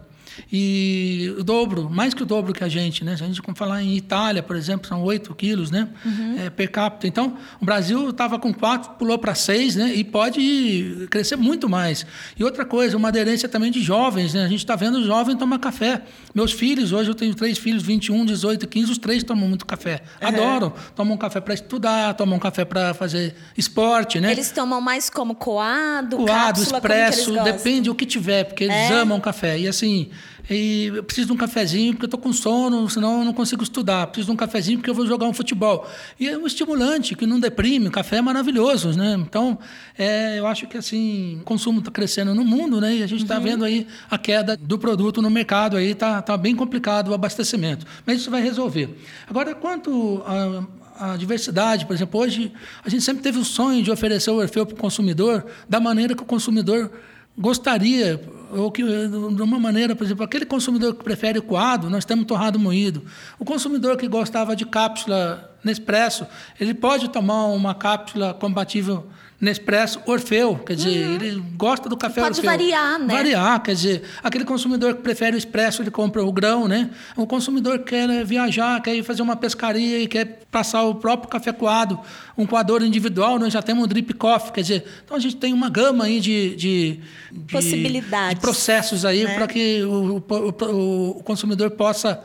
E 0.52 1.34
o 1.38 1.44
dobro, 1.44 1.88
mais 1.90 2.14
que 2.14 2.22
o 2.22 2.26
dobro 2.26 2.52
que 2.52 2.64
a 2.64 2.68
gente, 2.68 3.04
né? 3.04 3.16
Se 3.16 3.22
a 3.22 3.26
gente 3.26 3.40
falar 3.54 3.82
em 3.82 3.96
Itália, 3.96 4.42
por 4.42 4.56
exemplo, 4.56 4.86
são 4.86 5.02
8 5.02 5.34
quilos, 5.34 5.70
né? 5.70 5.88
Uhum. 6.04 6.36
É, 6.38 6.50
per 6.50 6.70
capita. 6.70 7.06
Então, 7.06 7.36
o 7.60 7.64
Brasil 7.64 8.10
estava 8.10 8.38
com 8.38 8.52
4, 8.52 8.92
pulou 8.92 9.18
para 9.18 9.34
6, 9.34 9.76
né? 9.76 9.92
E 9.94 10.04
pode 10.04 11.06
crescer 11.10 11.36
muito 11.36 11.68
mais. 11.68 12.06
E 12.38 12.44
outra 12.44 12.64
coisa, 12.64 12.96
uma 12.96 13.08
aderência 13.08 13.48
também 13.48 13.70
de 13.70 13.82
jovens, 13.82 14.34
né? 14.34 14.44
A 14.44 14.48
gente 14.48 14.60
está 14.60 14.76
vendo 14.76 15.04
jovem 15.04 15.36
tomar 15.36 15.58
café. 15.58 16.02
Meus 16.34 16.52
filhos, 16.52 16.92
hoje 16.92 17.10
eu 17.10 17.14
tenho 17.14 17.34
três 17.34 17.58
filhos, 17.58 17.82
21, 17.82 18.24
18, 18.24 18.66
15, 18.66 18.92
os 18.92 18.98
três 18.98 19.22
tomam 19.22 19.48
muito 19.48 19.66
café. 19.66 20.02
Uhum. 20.20 20.28
Adoram. 20.28 20.72
Tomam 20.94 21.16
café 21.16 21.40
para 21.40 21.54
estudar, 21.54 22.14
tomam 22.14 22.38
café 22.38 22.64
para 22.64 22.94
fazer 22.94 23.34
esporte, 23.56 24.20
né? 24.20 24.30
Eles 24.32 24.50
tomam 24.50 24.80
mais 24.80 25.10
como 25.10 25.34
coado, 25.34 26.16
coado, 26.16 26.26
cápsula, 26.26 26.78
expresso, 26.78 27.32
depende 27.42 27.90
o 27.90 27.94
que 27.94 28.06
tiver, 28.06 28.44
porque 28.44 28.64
eles 28.64 28.76
é? 28.76 29.00
amam 29.00 29.20
café. 29.20 29.58
E 29.58 29.68
assim, 29.68 30.10
E 30.48 30.86
eu 30.94 31.02
preciso 31.04 31.28
de 31.28 31.32
um 31.32 31.36
cafezinho 31.36 31.92
porque 31.92 32.04
eu 32.04 32.08
estou 32.08 32.20
com 32.20 32.32
sono, 32.32 32.88
senão 32.88 33.20
eu 33.20 33.24
não 33.24 33.32
consigo 33.32 33.62
estudar. 33.62 34.06
Preciso 34.06 34.26
de 34.26 34.32
um 34.32 34.36
cafezinho 34.36 34.78
porque 34.78 34.90
eu 34.90 34.94
vou 34.94 35.06
jogar 35.06 35.26
um 35.26 35.32
futebol. 35.32 35.88
E 36.18 36.28
é 36.28 36.38
um 36.38 36.46
estimulante 36.46 37.14
que 37.14 37.26
não 37.26 37.40
deprime. 37.40 37.88
O 37.88 37.90
café 37.90 38.16
é 38.16 38.22
maravilhoso, 38.22 38.96
né? 38.96 39.16
Então, 39.18 39.58
é, 39.98 40.38
eu 40.38 40.46
acho 40.46 40.66
que 40.66 40.76
assim, 40.76 41.38
o 41.40 41.44
consumo 41.44 41.80
está 41.80 41.90
crescendo 41.90 42.34
no 42.34 42.44
mundo, 42.44 42.80
né? 42.80 42.96
E 42.96 43.02
a 43.02 43.06
gente 43.06 43.22
está 43.22 43.36
uhum. 43.36 43.42
vendo 43.42 43.64
aí 43.64 43.86
a 44.10 44.16
queda 44.18 44.56
do 44.56 44.78
produto 44.78 45.20
no 45.20 45.30
mercado 45.30 45.76
aí, 45.76 45.90
está 45.90 46.22
tá 46.22 46.36
bem 46.36 46.54
complicado 46.54 47.08
o 47.08 47.14
abastecimento. 47.14 47.86
Mas 48.06 48.20
isso 48.20 48.30
vai 48.30 48.42
resolver. 48.42 48.96
Agora, 49.28 49.54
quanto 49.54 50.22
a, 50.26 51.12
a 51.12 51.16
diversidade, 51.16 51.86
por 51.86 51.94
exemplo, 51.94 52.20
hoje 52.20 52.52
a 52.84 52.88
gente 52.88 53.02
sempre 53.02 53.22
teve 53.22 53.38
o 53.38 53.44
sonho 53.44 53.82
de 53.82 53.90
oferecer 53.90 54.30
o 54.30 54.36
Orfeu 54.36 54.66
para 54.66 54.74
o 54.74 54.78
consumidor 54.78 55.46
da 55.68 55.80
maneira 55.80 56.14
que 56.14 56.22
o 56.22 56.26
consumidor 56.26 56.90
gostaria, 57.38 58.20
ou 58.52 58.70
que 58.70 58.82
de 58.82 59.42
uma 59.42 59.58
maneira, 59.58 59.94
por 59.94 60.04
exemplo, 60.04 60.24
aquele 60.24 60.44
consumidor 60.44 60.94
que 60.94 61.04
prefere 61.04 61.38
o 61.38 61.42
coado, 61.42 61.88
nós 61.88 62.04
temos 62.04 62.26
torrado 62.26 62.58
moído. 62.58 63.02
O 63.38 63.44
consumidor 63.44 63.96
que 63.96 64.08
gostava 64.08 64.54
de 64.56 64.66
cápsula 64.66 65.50
Nespresso, 65.62 66.26
ele 66.58 66.72
pode 66.72 67.08
tomar 67.10 67.46
uma 67.46 67.74
cápsula 67.74 68.32
compatível 68.32 69.06
Nespresso 69.40 70.02
Orfeu, 70.04 70.56
quer 70.58 70.76
dizer, 70.76 71.06
uhum. 71.06 71.14
ele 71.14 71.42
gosta 71.56 71.88
do 71.88 71.96
café 71.96 72.20
Pode 72.20 72.40
Orfeu. 72.40 72.50
Pode 72.50 72.62
variar, 72.62 72.98
né? 72.98 73.14
Variar, 73.14 73.62
quer 73.62 73.74
dizer, 73.74 74.02
aquele 74.22 74.44
consumidor 74.44 74.96
que 74.96 75.00
prefere 75.00 75.34
o 75.34 75.38
expresso, 75.38 75.80
ele 75.80 75.90
compra 75.90 76.22
o 76.22 76.30
grão, 76.30 76.68
né? 76.68 76.90
O 77.16 77.26
consumidor 77.26 77.78
que 77.78 77.86
quer 77.86 78.22
viajar, 78.22 78.82
quer 78.82 78.94
ir 78.94 79.02
fazer 79.02 79.22
uma 79.22 79.36
pescaria 79.36 80.02
e 80.02 80.06
quer 80.06 80.40
passar 80.50 80.82
o 80.82 80.96
próprio 80.96 81.30
café 81.30 81.52
coado, 81.52 81.98
um 82.36 82.44
coador 82.44 82.82
individual, 82.82 83.38
nós 83.38 83.50
já 83.50 83.62
temos 83.62 83.84
um 83.84 83.86
drip 83.86 84.12
coffee, 84.12 84.52
quer 84.52 84.60
dizer, 84.60 84.84
então 85.02 85.16
a 85.16 85.20
gente 85.20 85.36
tem 85.36 85.54
uma 85.54 85.70
gama 85.70 86.04
aí 86.04 86.20
de, 86.20 86.54
de, 86.56 87.00
de 87.32 87.52
possibilidades, 87.52 88.34
de 88.34 88.40
processos 88.42 89.06
aí 89.06 89.24
né? 89.24 89.34
para 89.36 89.46
que 89.46 89.82
o, 89.84 90.22
o, 90.28 91.18
o, 91.18 91.22
consumidor 91.22 91.70
possa 91.70 92.22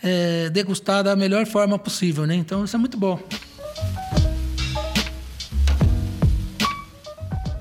é, 0.00 0.48
degustar 0.50 1.02
da 1.02 1.16
melhor 1.16 1.44
forma 1.44 1.76
possível, 1.76 2.24
né? 2.24 2.36
Então 2.36 2.64
isso 2.64 2.76
é 2.76 2.78
muito 2.78 2.96
bom. 2.96 3.18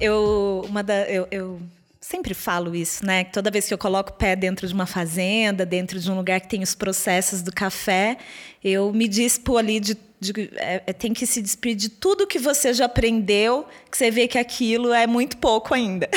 Eu, 0.01 0.65
uma 0.67 0.83
da, 0.83 1.09
eu, 1.09 1.27
eu 1.31 1.61
sempre 2.01 2.33
falo 2.33 2.75
isso, 2.75 3.05
né? 3.05 3.23
Toda 3.25 3.51
vez 3.51 3.67
que 3.67 3.73
eu 3.73 3.77
coloco 3.77 4.09
o 4.09 4.13
pé 4.13 4.35
dentro 4.35 4.67
de 4.67 4.73
uma 4.73 4.87
fazenda, 4.87 5.65
dentro 5.65 5.99
de 5.99 6.11
um 6.11 6.15
lugar 6.15 6.41
que 6.41 6.49
tem 6.49 6.63
os 6.63 6.73
processos 6.73 7.43
do 7.43 7.53
café, 7.53 8.17
eu 8.63 8.91
me 8.91 9.07
dispo 9.07 9.55
ali 9.57 9.79
de, 9.79 9.95
de 10.19 10.49
é, 10.55 10.81
é, 10.87 10.93
tem 10.93 11.13
que 11.13 11.27
se 11.27 11.41
despedir 11.41 11.75
de 11.75 11.89
tudo 11.89 12.25
que 12.25 12.39
você 12.39 12.73
já 12.73 12.85
aprendeu, 12.85 13.65
que 13.89 13.97
você 13.97 14.09
vê 14.09 14.27
que 14.27 14.39
aquilo 14.39 14.91
é 14.91 15.05
muito 15.05 15.37
pouco 15.37 15.75
ainda. 15.75 16.09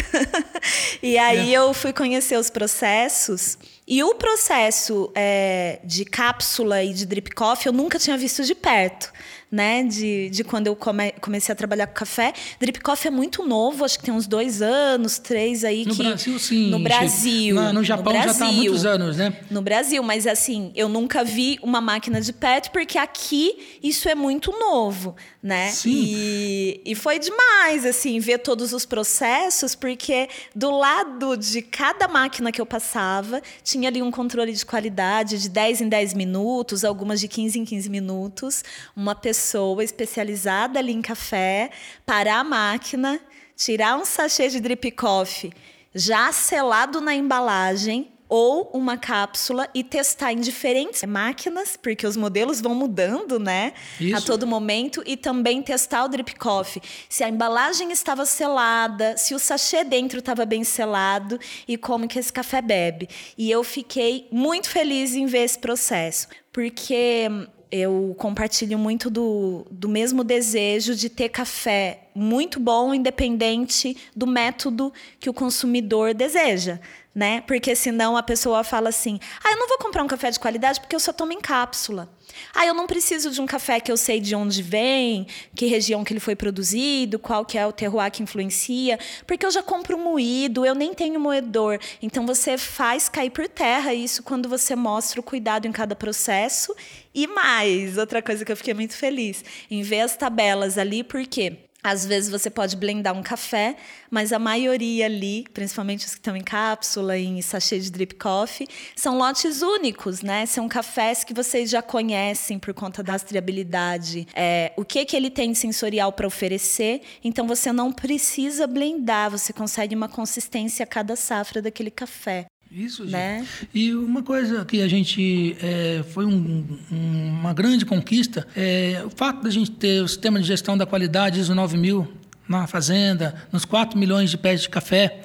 e 1.03 1.18
aí 1.18 1.55
é. 1.55 1.59
eu 1.59 1.75
fui 1.75 1.92
conhecer 1.92 2.38
os 2.38 2.49
processos 2.49 3.59
e 3.87 4.03
o 4.03 4.14
processo 4.14 5.12
é, 5.14 5.81
de 5.85 6.07
cápsula 6.07 6.83
e 6.83 6.94
de 6.94 7.05
drip 7.05 7.31
coffee 7.35 7.66
eu 7.66 7.73
nunca 7.73 7.99
tinha 7.99 8.16
visto 8.16 8.42
de 8.42 8.55
perto 8.55 9.12
né? 9.55 9.85
De, 9.85 10.29
de 10.31 10.43
quando 10.43 10.67
eu 10.67 10.75
come, 10.75 11.12
comecei 11.21 11.53
a 11.53 11.57
trabalhar 11.57 11.87
com 11.87 11.95
café. 11.95 12.33
Drip 12.59 12.81
Coffee 12.81 13.07
é 13.07 13.11
muito 13.11 13.47
novo, 13.47 13.85
acho 13.85 13.97
que 13.97 14.05
tem 14.05 14.12
uns 14.12 14.27
dois 14.27 14.61
anos, 14.61 15.19
três 15.19 15.62
aí. 15.62 15.85
No 15.85 15.95
que, 15.95 16.03
Brasil, 16.03 16.38
sim. 16.40 16.71
No 16.71 16.81
Brasil. 16.81 17.55
No, 17.55 17.73
no 17.75 17.85
Japão 17.85 18.12
no 18.12 18.19
Brasil, 18.19 18.25
já 18.25 18.33
está 18.33 18.47
há 18.47 18.53
muitos 18.53 18.85
anos, 18.85 19.17
né? 19.17 19.37
No 19.49 19.62
Brasil, 19.62 20.03
mas 20.03 20.27
assim, 20.27 20.73
eu 20.75 20.88
nunca 20.88 21.23
vi 21.23 21.61
uma 21.62 21.81
máquina 21.81 22.21
de 22.21 22.33
PET, 22.33 22.71
porque 22.71 22.99
aqui 22.99 23.79
isso 23.81 24.09
é 24.09 24.14
muito 24.17 24.51
novo, 24.51 25.14
né? 25.40 25.71
Sim. 25.71 25.90
E, 25.95 26.81
e 26.85 26.95
foi 26.97 27.21
demais, 27.21 27.87
assim, 27.87 28.19
ver 28.19 28.38
todos 28.38 28.73
os 28.73 28.85
processos, 28.85 29.77
porque 29.77 30.29
do 30.53 30.77
lado 30.77 31.37
de 31.37 31.62
cada 31.62 32.09
máquina 32.09 32.51
que 32.51 32.61
eu 32.61 32.67
passava, 32.67 33.40
tinha 33.62 33.88
ali 33.88 34.03
um 34.03 34.11
controle 34.11 34.53
de 34.53 34.67
qualidade 34.67 35.40
de 35.40 35.49
10 35.49 35.83
em 35.83 35.88
10 35.88 36.14
minutos, 36.14 36.85
algumas 36.85 37.21
de 37.21 37.29
15 37.29 37.61
em 37.61 37.64
15 37.64 37.88
minutos, 37.88 38.64
uma 38.97 39.14
pessoa 39.14 39.43
pessoa 39.44 39.85
especializada 39.85 40.78
ali 40.78 40.92
em 40.92 41.02
café 41.02 41.70
parar 42.07 42.38
a 42.38 42.44
máquina, 42.44 43.20
tirar 43.54 43.98
um 43.98 44.04
sachê 44.04 44.48
de 44.48 44.59
drip 44.59 44.90
coffee 44.92 45.52
já 45.94 46.33
selado 46.33 46.98
na 47.00 47.14
embalagem 47.14 48.11
ou 48.26 48.70
uma 48.72 48.96
cápsula 48.96 49.68
e 49.74 49.85
testar 49.85 50.33
em 50.33 50.40
diferentes 50.40 51.04
máquinas, 51.04 51.76
porque 51.76 52.07
os 52.07 52.16
modelos 52.16 52.61
vão 52.61 52.74
mudando, 52.74 53.38
né? 53.38 53.74
Isso. 54.00 54.16
A 54.16 54.20
todo 54.22 54.46
momento 54.46 55.02
e 55.07 55.14
também 55.14 55.62
testar 55.62 56.04
o 56.04 56.09
drip 56.09 56.35
coffee, 56.37 56.83
se 57.09 57.22
a 57.22 57.28
embalagem 57.28 57.92
estava 57.92 58.24
selada, 58.24 59.16
se 59.18 59.35
o 59.35 59.38
sachê 59.38 59.85
dentro 59.85 60.20
estava 60.20 60.46
bem 60.46 60.64
selado 60.64 61.38
e 61.68 61.76
como 61.76 62.09
que 62.09 62.18
esse 62.18 62.33
café 62.33 62.62
bebe. 62.62 63.09
E 63.37 63.50
eu 63.50 63.62
fiquei 63.62 64.26
muito 64.33 64.70
feliz 64.70 65.14
em 65.14 65.26
ver 65.26 65.44
esse 65.44 65.59
processo, 65.59 66.26
porque 66.50 67.28
eu 67.76 68.14
compartilho 68.16 68.78
muito 68.78 69.10
do, 69.10 69.66
do 69.68 69.88
mesmo 69.88 70.22
desejo 70.22 70.94
de 70.94 71.08
ter 71.08 71.28
café 71.28 72.06
muito 72.14 72.60
bom, 72.60 72.94
independente 72.94 73.96
do 74.14 74.28
método 74.28 74.92
que 75.18 75.28
o 75.28 75.34
consumidor 75.34 76.14
deseja. 76.14 76.78
Né? 77.14 77.42
Porque 77.42 77.77
senão 77.77 78.16
a 78.16 78.22
pessoa 78.22 78.64
fala 78.64 78.88
assim: 78.88 79.20
ah, 79.42 79.53
eu 79.53 79.59
não 79.59 79.68
vou 79.68 79.79
comprar 79.79 80.03
um 80.03 80.09
café 80.09 80.31
de 80.31 80.40
qualidade 80.40 80.81
porque 80.81 80.96
eu 80.96 81.00
só 81.00 81.12
tomo 81.12 81.33
em 81.33 81.40
cápsula. 81.40 82.09
Ah, 82.53 82.66
eu 82.66 82.74
não 82.74 82.87
preciso 82.87 83.31
de 83.31 83.40
um 83.40 83.46
café 83.46 83.79
que 83.81 83.92
eu 83.92 83.96
sei 83.96 84.20
de 84.20 84.35
onde 84.35 84.62
vem, 84.62 85.27
que 85.55 85.66
região 85.66 86.03
que 86.03 86.12
ele 86.12 86.20
foi 86.20 86.35
produzido, 86.35 87.18
qual 87.18 87.44
que 87.44 87.57
é 87.57 87.66
o 87.66 87.72
terroir 87.72 88.11
que 88.11 88.22
influencia, 88.22 88.98
porque 89.27 89.46
eu 89.46 89.50
já 89.50 89.62
compro 89.62 89.96
moído, 89.98 90.64
eu 90.66 90.74
nem 90.74 90.92
tenho 90.92 91.20
moedor. 91.20 91.79
Então 92.03 92.27
você 92.27 92.59
faz 92.59 93.09
cair 93.09 93.31
por 93.31 93.46
terra 93.48 93.94
isso 93.94 94.22
quando 94.22 94.48
você 94.48 94.74
mostra 94.74 95.20
o 95.20 95.22
cuidado 95.22 95.66
em 95.66 95.72
cada 95.72 95.94
processo. 95.94 96.74
E 97.14 97.27
mais, 97.27 97.96
outra 97.96 98.20
coisa 98.20 98.44
que 98.44 98.50
eu 98.50 98.57
fiquei 98.57 98.74
muito 98.74 98.96
feliz 98.96 99.44
em 99.70 99.83
ver 99.83 100.00
as 100.00 100.16
tabelas 100.16 100.77
ali, 100.77 101.05
porque 101.05 101.63
às 101.85 102.07
vezes 102.07 102.31
você 102.31 102.49
pode 102.49 102.77
blendar 102.77 103.14
um 103.14 103.23
café, 103.23 103.77
mas 104.11 104.33
a 104.33 104.38
maioria 104.38 105.05
ali, 105.05 105.44
principalmente 105.53 106.07
os 106.07 106.12
que 106.12 106.18
estão 106.18 106.35
em 106.35 106.42
cápsula, 106.42 107.18
em 107.18 107.42
sachê 107.42 107.79
de 107.79 107.92
drip 107.92 108.14
coffee, 108.14 108.66
são 108.97 109.18
lotes 109.18 109.61
únicos, 109.61 110.23
né? 110.23 110.47
São 110.47 110.66
cafés 110.66 111.23
que 111.23 111.35
vocês 111.35 111.68
já 111.68 111.83
conhecem 111.83 112.59
por 112.59 112.73
conta 112.73 113.03
da 113.03 113.12
rastreabilidade, 113.12 114.27
é, 114.35 114.73
o 114.79 114.85
que, 114.85 115.05
que 115.05 115.14
ele 115.14 115.29
tem 115.29 115.53
sensorial 115.55 116.11
para 116.11 116.27
oferecer. 116.27 117.03
Então 117.23 117.47
você 117.47 117.70
não 117.70 117.92
precisa 117.92 118.66
blendar, 118.66 119.31
você 119.31 119.53
consegue 119.53 119.94
uma 119.94 120.09
consistência 120.09 120.85
a 120.85 120.87
cada 120.87 121.14
safra 121.14 121.61
daquele 121.61 121.90
café. 121.90 122.47
Isso, 122.76 123.04
né? 123.04 123.46
E 123.72 123.94
uma 123.94 124.20
coisa 124.20 124.64
que 124.64 124.82
a 124.82 124.88
gente 124.88 125.56
é, 125.62 126.02
foi 126.12 126.26
um, 126.26 126.66
uma 126.90 127.54
grande 127.54 127.87
conquista 127.87 128.48
é 128.56 129.00
o 129.06 129.10
fato 129.10 129.44
da 129.44 129.50
gente 129.50 129.70
ter 129.70 130.02
o 130.02 130.08
sistema 130.08 130.40
de 130.40 130.46
gestão 130.48 130.76
da 130.76 130.84
qualidade 130.84 131.38
ISO 131.38 131.54
9000 131.54 132.12
na 132.48 132.66
fazenda, 132.66 133.46
nos 133.52 133.64
4 133.64 133.96
milhões 133.96 134.28
de 134.28 134.37
pés 134.37 134.62
de 134.62 134.68
café, 134.68 135.22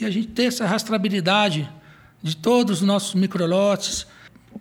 e 0.00 0.04
a 0.04 0.10
gente 0.10 0.28
ter 0.28 0.44
essa 0.44 0.64
rastreabilidade 0.64 1.68
de 2.22 2.36
todos 2.36 2.78
os 2.80 2.86
nossos 2.86 3.16
microlotes, 3.16 4.06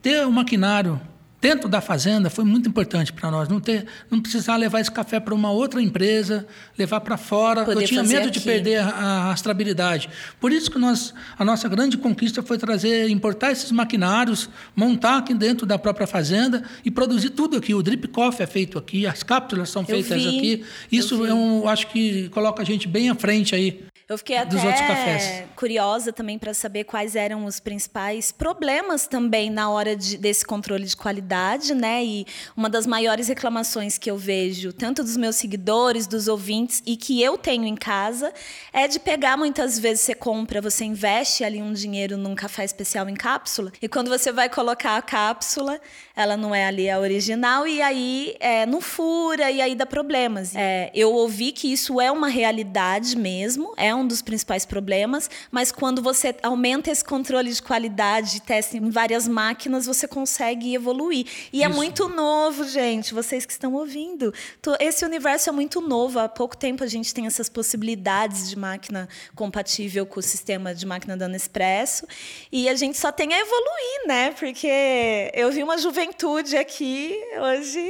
ter 0.01 0.25
o 0.25 0.31
maquinário 0.31 0.99
dentro 1.41 1.67
da 1.67 1.81
fazenda 1.81 2.29
foi 2.29 2.45
muito 2.45 2.69
importante 2.69 3.11
para 3.11 3.31
nós. 3.31 3.49
Não, 3.49 3.59
ter, 3.59 3.87
não 4.09 4.21
precisar 4.21 4.55
levar 4.57 4.79
esse 4.79 4.91
café 4.91 5.19
para 5.19 5.33
uma 5.33 5.51
outra 5.51 5.81
empresa, 5.81 6.45
levar 6.77 7.01
para 7.01 7.17
fora. 7.17 7.65
Poder 7.65 7.81
Eu 7.81 7.87
tinha 7.87 8.03
medo 8.03 8.27
aqui. 8.27 8.39
de 8.39 8.41
perder 8.41 8.77
a, 8.77 8.87
a 8.87 9.23
rastreabilidade. 9.29 10.07
Por 10.39 10.51
isso 10.51 10.69
que 10.69 10.77
nós, 10.77 11.13
a 11.37 11.43
nossa 11.43 11.67
grande 11.67 11.97
conquista 11.97 12.43
foi 12.43 12.59
trazer, 12.59 13.09
importar 13.09 13.51
esses 13.51 13.71
maquinários, 13.71 14.47
montar 14.75 15.17
aqui 15.17 15.33
dentro 15.33 15.65
da 15.65 15.79
própria 15.79 16.05
fazenda 16.05 16.63
e 16.85 16.91
produzir 16.91 17.31
tudo 17.31 17.57
aqui. 17.57 17.73
O 17.73 17.81
drip 17.81 18.07
coffee 18.09 18.43
é 18.43 18.47
feito 18.47 18.77
aqui, 18.77 19.07
as 19.07 19.23
cápsulas 19.23 19.69
são 19.69 19.83
feitas 19.83 20.25
aqui. 20.25 20.63
Isso 20.91 21.25
eu, 21.25 21.35
um, 21.35 21.67
acho 21.67 21.87
que 21.87 22.29
coloca 22.29 22.61
a 22.61 22.65
gente 22.65 22.87
bem 22.87 23.09
à 23.09 23.15
frente 23.15 23.55
aí 23.55 23.90
eu 24.11 24.17
fiquei 24.17 24.37
até 24.37 25.47
curiosa 25.55 26.11
também 26.11 26.37
para 26.37 26.53
saber 26.53 26.83
quais 26.83 27.15
eram 27.15 27.45
os 27.45 27.59
principais 27.59 28.31
problemas 28.31 29.07
também 29.07 29.49
na 29.49 29.69
hora 29.69 29.95
de, 29.95 30.17
desse 30.17 30.45
controle 30.45 30.85
de 30.85 30.95
qualidade, 30.95 31.73
né? 31.73 32.03
E 32.03 32.25
uma 32.55 32.69
das 32.69 32.85
maiores 32.85 33.27
reclamações 33.27 33.97
que 33.97 34.09
eu 34.09 34.17
vejo, 34.17 34.73
tanto 34.73 35.03
dos 35.03 35.15
meus 35.15 35.35
seguidores, 35.35 36.07
dos 36.07 36.27
ouvintes 36.27 36.81
e 36.85 36.97
que 36.97 37.21
eu 37.21 37.37
tenho 37.37 37.65
em 37.65 37.75
casa, 37.75 38.33
é 38.73 38.87
de 38.87 38.99
pegar 38.99 39.37
muitas 39.37 39.79
vezes 39.79 40.01
você 40.01 40.13
compra, 40.13 40.61
você 40.61 40.83
investe 40.83 41.43
ali 41.43 41.61
um 41.61 41.73
dinheiro 41.73 42.17
num 42.17 42.35
café 42.35 42.65
especial 42.65 43.07
em 43.07 43.15
cápsula 43.15 43.71
e 43.81 43.87
quando 43.87 44.09
você 44.09 44.31
vai 44.31 44.49
colocar 44.49 44.97
a 44.97 45.01
cápsula, 45.01 45.79
ela 46.15 46.35
não 46.35 46.53
é 46.53 46.65
ali 46.65 46.89
a 46.89 46.99
original 46.99 47.67
e 47.67 47.81
aí 47.81 48.35
é, 48.39 48.65
não 48.65 48.81
fura 48.81 49.49
e 49.49 49.61
aí 49.61 49.75
dá 49.75 49.85
problemas. 49.85 50.55
É, 50.55 50.91
eu 50.93 51.13
ouvi 51.13 51.51
que 51.51 51.71
isso 51.71 52.01
é 52.01 52.11
uma 52.11 52.27
realidade 52.27 53.15
mesmo, 53.17 53.73
é 53.77 53.93
um 53.93 54.00
um 54.01 54.07
dos 54.07 54.21
principais 54.21 54.65
problemas, 54.65 55.29
mas 55.51 55.71
quando 55.71 56.01
você 56.01 56.35
aumenta 56.43 56.91
esse 56.91 57.03
controle 57.03 57.51
de 57.51 57.61
qualidade, 57.61 58.41
testa 58.41 58.77
em 58.77 58.89
várias 58.89 59.27
máquinas, 59.27 59.85
você 59.85 60.07
consegue 60.07 60.73
evoluir. 60.73 61.25
E 61.53 61.63
é 61.63 61.65
Isso. 61.65 61.73
é 61.73 61.75
muito 61.75 62.09
novo, 62.09 62.67
gente, 62.67 63.13
vocês 63.13 63.45
que 63.45 63.53
estão 63.53 63.73
ouvindo. 63.73 64.33
Esse 64.79 65.05
universo 65.05 65.49
é 65.49 65.51
muito 65.51 65.81
novo. 65.81 66.19
Há 66.19 66.27
pouco 66.27 66.57
tempo 66.57 66.83
a 66.83 66.87
gente 66.87 67.13
tem 67.13 67.25
essas 67.25 67.49
possibilidades 67.49 68.49
de 68.49 68.57
máquina 68.57 69.07
compatível 69.35 70.05
com 70.05 70.19
o 70.19 70.23
sistema 70.23 70.73
de 70.73 70.85
máquina 70.85 71.15
da 71.15 71.27
Nespresso. 71.27 72.05
E 72.51 72.67
a 72.67 72.75
gente 72.75 72.97
só 72.97 73.11
tem 73.11 73.33
a 73.33 73.39
evoluir, 73.39 74.07
né? 74.07 74.31
Porque 74.31 75.31
eu 75.33 75.51
vi 75.51 75.63
uma 75.63 75.77
juventude 75.77 76.57
aqui 76.57 77.15
hoje 77.39 77.89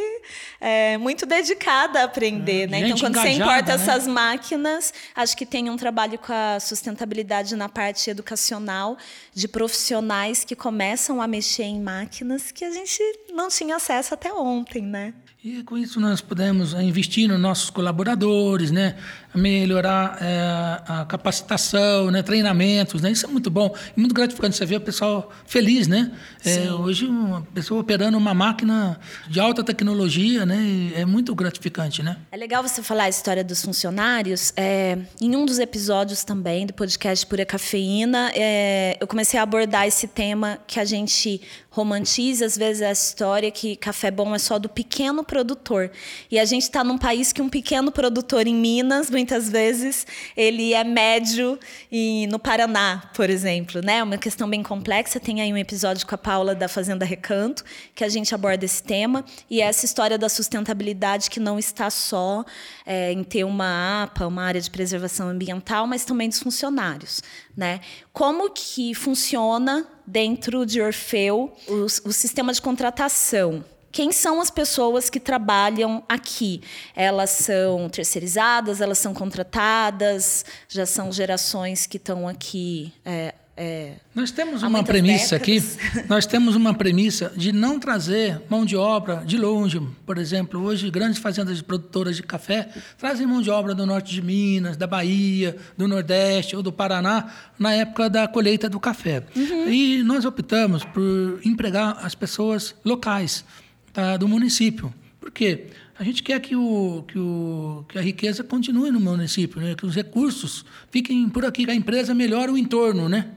é, 0.59 0.97
muito 0.97 1.25
dedicada 1.25 2.01
a 2.01 2.03
aprender, 2.03 2.63
é, 2.63 2.67
né? 2.67 2.79
Então, 2.79 2.97
quando 2.97 3.17
engajada, 3.17 3.29
você 3.29 3.41
importa 3.41 3.77
né? 3.77 3.83
essas 3.83 4.07
máquinas, 4.07 4.93
acho 5.15 5.37
que 5.37 5.45
tem 5.45 5.69
um 5.69 5.77
trabalho 5.77 6.00
com 6.17 6.33
a 6.33 6.59
sustentabilidade 6.59 7.55
na 7.55 7.69
parte 7.69 8.09
educacional 8.09 8.97
de 9.33 9.47
profissionais 9.47 10.43
que 10.43 10.55
começam 10.55 11.21
a 11.21 11.27
mexer 11.27 11.63
em 11.63 11.81
máquinas 11.81 12.51
que 12.51 12.65
a 12.65 12.71
gente 12.71 13.01
não 13.33 13.49
tinha 13.49 13.75
acesso 13.75 14.13
até 14.13 14.33
ontem, 14.33 14.81
né? 14.81 15.13
E 15.43 15.63
com 15.63 15.75
isso 15.75 15.99
nós 15.99 16.21
podemos 16.21 16.75
eh, 16.75 16.83
investir 16.83 17.27
nos 17.27 17.39
nossos 17.39 17.71
colaboradores, 17.71 18.69
né? 18.69 18.95
melhorar 19.33 20.17
é, 20.21 20.39
a 20.87 21.05
capacitação, 21.07 22.11
né? 22.11 22.21
treinamentos. 22.21 23.01
Né? 23.01 23.11
Isso 23.11 23.25
é 23.25 23.29
muito 23.29 23.49
bom 23.49 23.73
e 23.95 23.99
muito 23.99 24.13
gratificante. 24.13 24.57
Você 24.57 24.65
vê 24.65 24.75
o 24.75 24.81
pessoal 24.81 25.31
feliz. 25.45 25.87
Né? 25.87 26.11
É, 26.45 26.71
hoje, 26.71 27.05
uma 27.05 27.41
pessoa 27.53 27.81
operando 27.81 28.17
uma 28.17 28.33
máquina 28.33 28.99
de 29.27 29.39
alta 29.39 29.63
tecnologia 29.63 30.45
né? 30.45 30.91
é 30.95 31.05
muito 31.05 31.33
gratificante. 31.33 32.03
Né? 32.03 32.17
É 32.31 32.37
legal 32.37 32.61
você 32.61 32.83
falar 32.83 33.05
a 33.05 33.09
história 33.09 33.43
dos 33.43 33.63
funcionários. 33.63 34.53
É, 34.55 34.97
em 35.19 35.35
um 35.35 35.45
dos 35.45 35.59
episódios 35.59 36.23
também 36.23 36.65
do 36.65 36.73
podcast 36.73 37.25
Pura 37.25 37.45
Cafeína, 37.45 38.31
é, 38.35 38.97
eu 38.99 39.07
comecei 39.07 39.39
a 39.39 39.43
abordar 39.43 39.87
esse 39.87 40.07
tema 40.07 40.59
que 40.67 40.79
a 40.79 40.85
gente 40.85 41.41
romantiza 41.71 42.45
às 42.45 42.57
vezes 42.57 42.81
a 42.81 42.91
história 42.91 43.49
que 43.49 43.77
café 43.77 44.11
bom 44.11 44.35
é 44.35 44.39
só 44.39 44.59
do 44.59 44.67
pequeno 44.67 45.23
produtor. 45.23 45.89
E 46.29 46.37
a 46.37 46.43
gente 46.43 46.63
está 46.63 46.83
num 46.83 46.97
país 46.97 47.31
que 47.31 47.41
um 47.41 47.47
pequeno 47.47 47.91
produtor 47.93 48.45
em 48.45 48.53
Minas, 48.53 49.09
muitas 49.09 49.49
vezes, 49.49 50.05
ele 50.35 50.73
é 50.73 50.83
médio 50.83 51.57
e 51.89 52.27
no 52.27 52.37
Paraná, 52.37 53.09
por 53.15 53.29
exemplo, 53.29 53.81
né? 53.81 53.99
É 53.99 54.03
uma 54.03 54.17
questão 54.17 54.49
bem 54.49 54.61
complexa. 54.61 55.17
Tem 55.17 55.41
aí 55.41 55.51
um 55.51 55.57
episódio 55.57 56.05
com 56.05 56.13
a 56.13 56.17
Paula 56.17 56.53
da 56.53 56.67
Fazenda 56.67 57.05
Recanto 57.05 57.63
que 57.95 58.03
a 58.03 58.09
gente 58.09 58.35
aborda 58.35 58.65
esse 58.65 58.83
tema 58.83 59.23
e 59.49 59.61
essa 59.61 59.85
história 59.85 60.17
da 60.17 60.27
sustentabilidade 60.27 61.29
que 61.29 61.39
não 61.39 61.57
está 61.57 61.89
só 61.89 62.43
é, 62.85 63.13
em 63.13 63.23
ter 63.23 63.45
uma 63.45 64.03
APA, 64.03 64.27
uma 64.27 64.43
área 64.43 64.59
de 64.59 64.69
preservação 64.69 65.29
ambiental, 65.29 65.87
mas 65.87 66.03
também 66.03 66.27
dos 66.27 66.39
funcionários, 66.39 67.23
né? 67.55 67.79
Como 68.11 68.49
que 68.49 68.93
funciona 68.93 69.87
dentro 70.11 70.65
de 70.65 70.81
Orfeu 70.81 71.53
o, 71.67 71.85
o 71.85 72.11
sistema 72.11 72.51
de 72.51 72.61
contratação? 72.61 73.63
Quem 73.91 74.11
são 74.11 74.39
as 74.39 74.49
pessoas 74.49 75.09
que 75.09 75.19
trabalham 75.19 76.03
aqui? 76.07 76.61
Elas 76.95 77.29
são 77.29 77.89
terceirizadas, 77.89 78.79
elas 78.79 78.97
são 78.97 79.13
contratadas, 79.13 80.45
já 80.67 80.85
são 80.85 81.11
gerações 81.11 81.85
que 81.85 81.97
estão 81.97 82.27
aqui 82.27 82.93
é, 83.03 83.33
é, 83.55 83.95
nós 84.15 84.31
temos 84.31 84.63
uma 84.63 84.81
premissa 84.81 85.37
décadas. 85.37 85.77
aqui, 85.77 86.05
nós 86.07 86.25
temos 86.25 86.55
uma 86.55 86.73
premissa 86.73 87.31
de 87.35 87.51
não 87.51 87.79
trazer 87.79 88.41
mão 88.49 88.65
de 88.65 88.77
obra 88.77 89.23
de 89.25 89.37
longe. 89.37 89.79
Por 90.05 90.17
exemplo, 90.17 90.61
hoje 90.61 90.89
grandes 90.89 91.19
fazendas 91.19 91.61
produtoras 91.61 92.15
de 92.15 92.23
café 92.23 92.69
trazem 92.97 93.27
mão 93.27 93.41
de 93.41 93.49
obra 93.49 93.75
do 93.75 93.85
norte 93.85 94.13
de 94.13 94.21
Minas, 94.21 94.77
da 94.77 94.87
Bahia, 94.87 95.57
do 95.77 95.87
Nordeste 95.87 96.55
ou 96.55 96.63
do 96.63 96.71
Paraná 96.71 97.29
na 97.59 97.73
época 97.73 98.09
da 98.09 98.27
colheita 98.27 98.69
do 98.69 98.79
café. 98.79 99.23
Uhum. 99.35 99.69
E 99.69 100.01
nós 100.01 100.23
optamos 100.23 100.85
por 100.85 101.39
empregar 101.43 101.99
as 102.01 102.15
pessoas 102.15 102.73
locais 102.85 103.43
tá, 103.91 104.15
do 104.15 104.27
município. 104.29 104.93
Por 105.19 105.29
quê? 105.29 105.67
A 105.99 106.03
gente 106.03 106.23
quer 106.23 106.39
que, 106.39 106.55
o, 106.55 107.03
que, 107.07 107.19
o, 107.19 107.85
que 107.87 107.99
a 107.99 108.01
riqueza 108.01 108.43
continue 108.43 108.89
no 108.89 108.99
município, 108.99 109.61
né? 109.61 109.75
que 109.75 109.85
os 109.85 109.93
recursos 109.93 110.65
fiquem 110.89 111.29
por 111.29 111.45
aqui, 111.45 111.65
que 111.65 111.69
a 111.69 111.75
empresa 111.75 112.15
melhore 112.15 112.51
o 112.51 112.57
entorno, 112.57 113.07
né? 113.07 113.29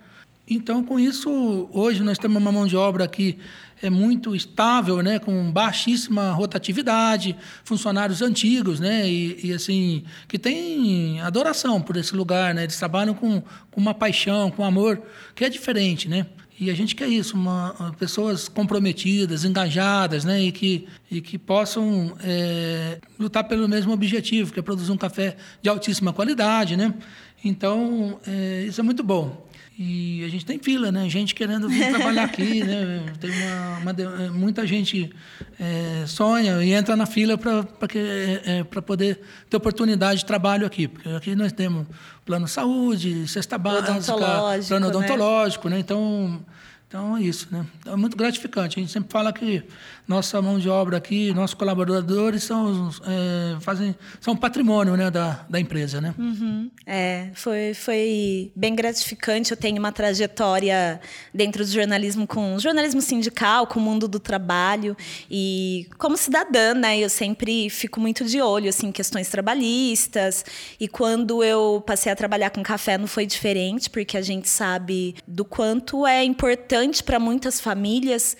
Então, 0.48 0.84
com 0.84 1.00
isso, 1.00 1.68
hoje 1.72 2.02
nós 2.02 2.18
temos 2.18 2.36
uma 2.36 2.52
mão 2.52 2.66
de 2.66 2.76
obra 2.76 3.08
que 3.08 3.38
é 3.82 3.88
muito 3.88 4.36
estável, 4.36 5.02
né, 5.02 5.18
com 5.18 5.50
baixíssima 5.50 6.32
rotatividade, 6.32 7.36
funcionários 7.64 8.22
antigos, 8.22 8.78
né, 8.78 9.08
e, 9.08 9.48
e 9.48 9.52
assim 9.52 10.04
que 10.28 10.38
tem 10.38 11.20
adoração 11.20 11.80
por 11.80 11.96
esse 11.96 12.14
lugar, 12.14 12.54
né, 12.54 12.64
eles 12.64 12.78
trabalham 12.78 13.14
com, 13.14 13.42
com 13.70 13.80
uma 13.80 13.94
paixão, 13.94 14.50
com 14.50 14.64
amor 14.64 15.02
que 15.34 15.44
é 15.44 15.48
diferente, 15.48 16.08
né. 16.08 16.26
E 16.58 16.70
a 16.70 16.74
gente 16.74 16.94
quer 16.94 17.08
isso, 17.08 17.36
uma, 17.36 17.94
pessoas 17.98 18.48
comprometidas, 18.48 19.44
engajadas, 19.44 20.24
né, 20.24 20.40
e 20.40 20.52
que, 20.52 20.86
e 21.10 21.20
que 21.20 21.36
possam 21.36 22.16
é, 22.22 23.00
lutar 23.18 23.44
pelo 23.44 23.68
mesmo 23.68 23.92
objetivo, 23.92 24.52
que 24.52 24.60
é 24.60 24.62
produzir 24.62 24.92
um 24.92 24.96
café 24.96 25.36
de 25.60 25.68
altíssima 25.68 26.12
qualidade, 26.12 26.76
né. 26.76 26.94
Então, 27.44 28.18
é, 28.26 28.64
isso 28.66 28.80
é 28.80 28.84
muito 28.84 29.02
bom. 29.02 29.43
E 29.76 30.24
a 30.24 30.28
gente 30.28 30.46
tem 30.46 30.56
fila, 30.60 30.92
né? 30.92 31.08
Gente 31.08 31.34
querendo 31.34 31.68
vir 31.68 31.90
trabalhar 31.90 32.24
aqui, 32.26 32.62
né? 32.62 33.12
Tem 33.18 33.30
uma, 33.30 33.78
uma 33.78 34.30
muita 34.30 34.64
gente 34.64 35.12
é, 35.58 36.04
sonha 36.06 36.62
e 36.62 36.72
entra 36.72 36.94
na 36.94 37.06
fila 37.06 37.36
para 37.36 37.66
é, 37.96 38.60
é, 38.60 38.64
poder 38.64 39.20
ter 39.50 39.56
oportunidade 39.56 40.20
de 40.20 40.26
trabalho 40.26 40.64
aqui. 40.64 40.86
Porque 40.86 41.08
aqui 41.08 41.34
nós 41.34 41.52
temos 41.52 41.88
plano 42.24 42.46
saúde, 42.46 43.26
cesta 43.26 43.58
básica, 43.58 44.14
plano 44.68 44.86
odontológico, 44.88 45.68
né? 45.68 45.74
né? 45.74 45.80
Então, 45.80 46.40
então 46.86 47.16
é 47.16 47.22
isso, 47.22 47.48
né? 47.50 47.66
É 47.84 47.96
muito 47.96 48.16
gratificante. 48.16 48.78
A 48.78 48.80
gente 48.80 48.92
sempre 48.92 49.10
fala 49.10 49.32
que 49.32 49.64
nossa 50.06 50.40
mão 50.42 50.58
de 50.58 50.68
obra 50.68 50.98
aqui, 50.98 51.32
nossos 51.32 51.54
colaboradores 51.54 52.44
são, 52.44 52.90
é, 53.06 53.60
fazem, 53.60 53.96
são 54.20 54.36
patrimônio 54.36 54.96
né, 54.96 55.10
da, 55.10 55.46
da 55.48 55.58
empresa. 55.58 56.00
Né? 56.00 56.14
Uhum. 56.18 56.70
É, 56.86 57.30
foi, 57.34 57.72
foi 57.72 58.52
bem 58.54 58.74
gratificante. 58.74 59.50
Eu 59.50 59.56
tenho 59.56 59.78
uma 59.78 59.92
trajetória 59.92 61.00
dentro 61.32 61.64
do 61.64 61.70
jornalismo 61.70 62.26
com 62.26 62.58
jornalismo 62.58 63.00
sindical, 63.00 63.66
com 63.66 63.80
o 63.80 63.82
mundo 63.82 64.06
do 64.06 64.20
trabalho. 64.20 64.94
E 65.30 65.88
como 65.98 66.16
cidadã, 66.16 66.74
né, 66.74 66.98
eu 66.98 67.08
sempre 67.08 67.70
fico 67.70 67.98
muito 67.98 68.24
de 68.24 68.42
olho 68.42 68.68
assim, 68.68 68.88
em 68.88 68.92
questões 68.92 69.28
trabalhistas. 69.28 70.44
E 70.78 70.86
quando 70.86 71.42
eu 71.42 71.82
passei 71.86 72.12
a 72.12 72.16
trabalhar 72.16 72.50
com 72.50 72.62
café 72.62 72.98
não 72.98 73.06
foi 73.06 73.24
diferente, 73.24 73.88
porque 73.88 74.18
a 74.18 74.22
gente 74.22 74.50
sabe 74.50 75.14
do 75.26 75.46
quanto 75.46 76.06
é 76.06 76.22
importante 76.22 77.02
para 77.02 77.18
muitas 77.18 77.58
famílias 77.58 78.36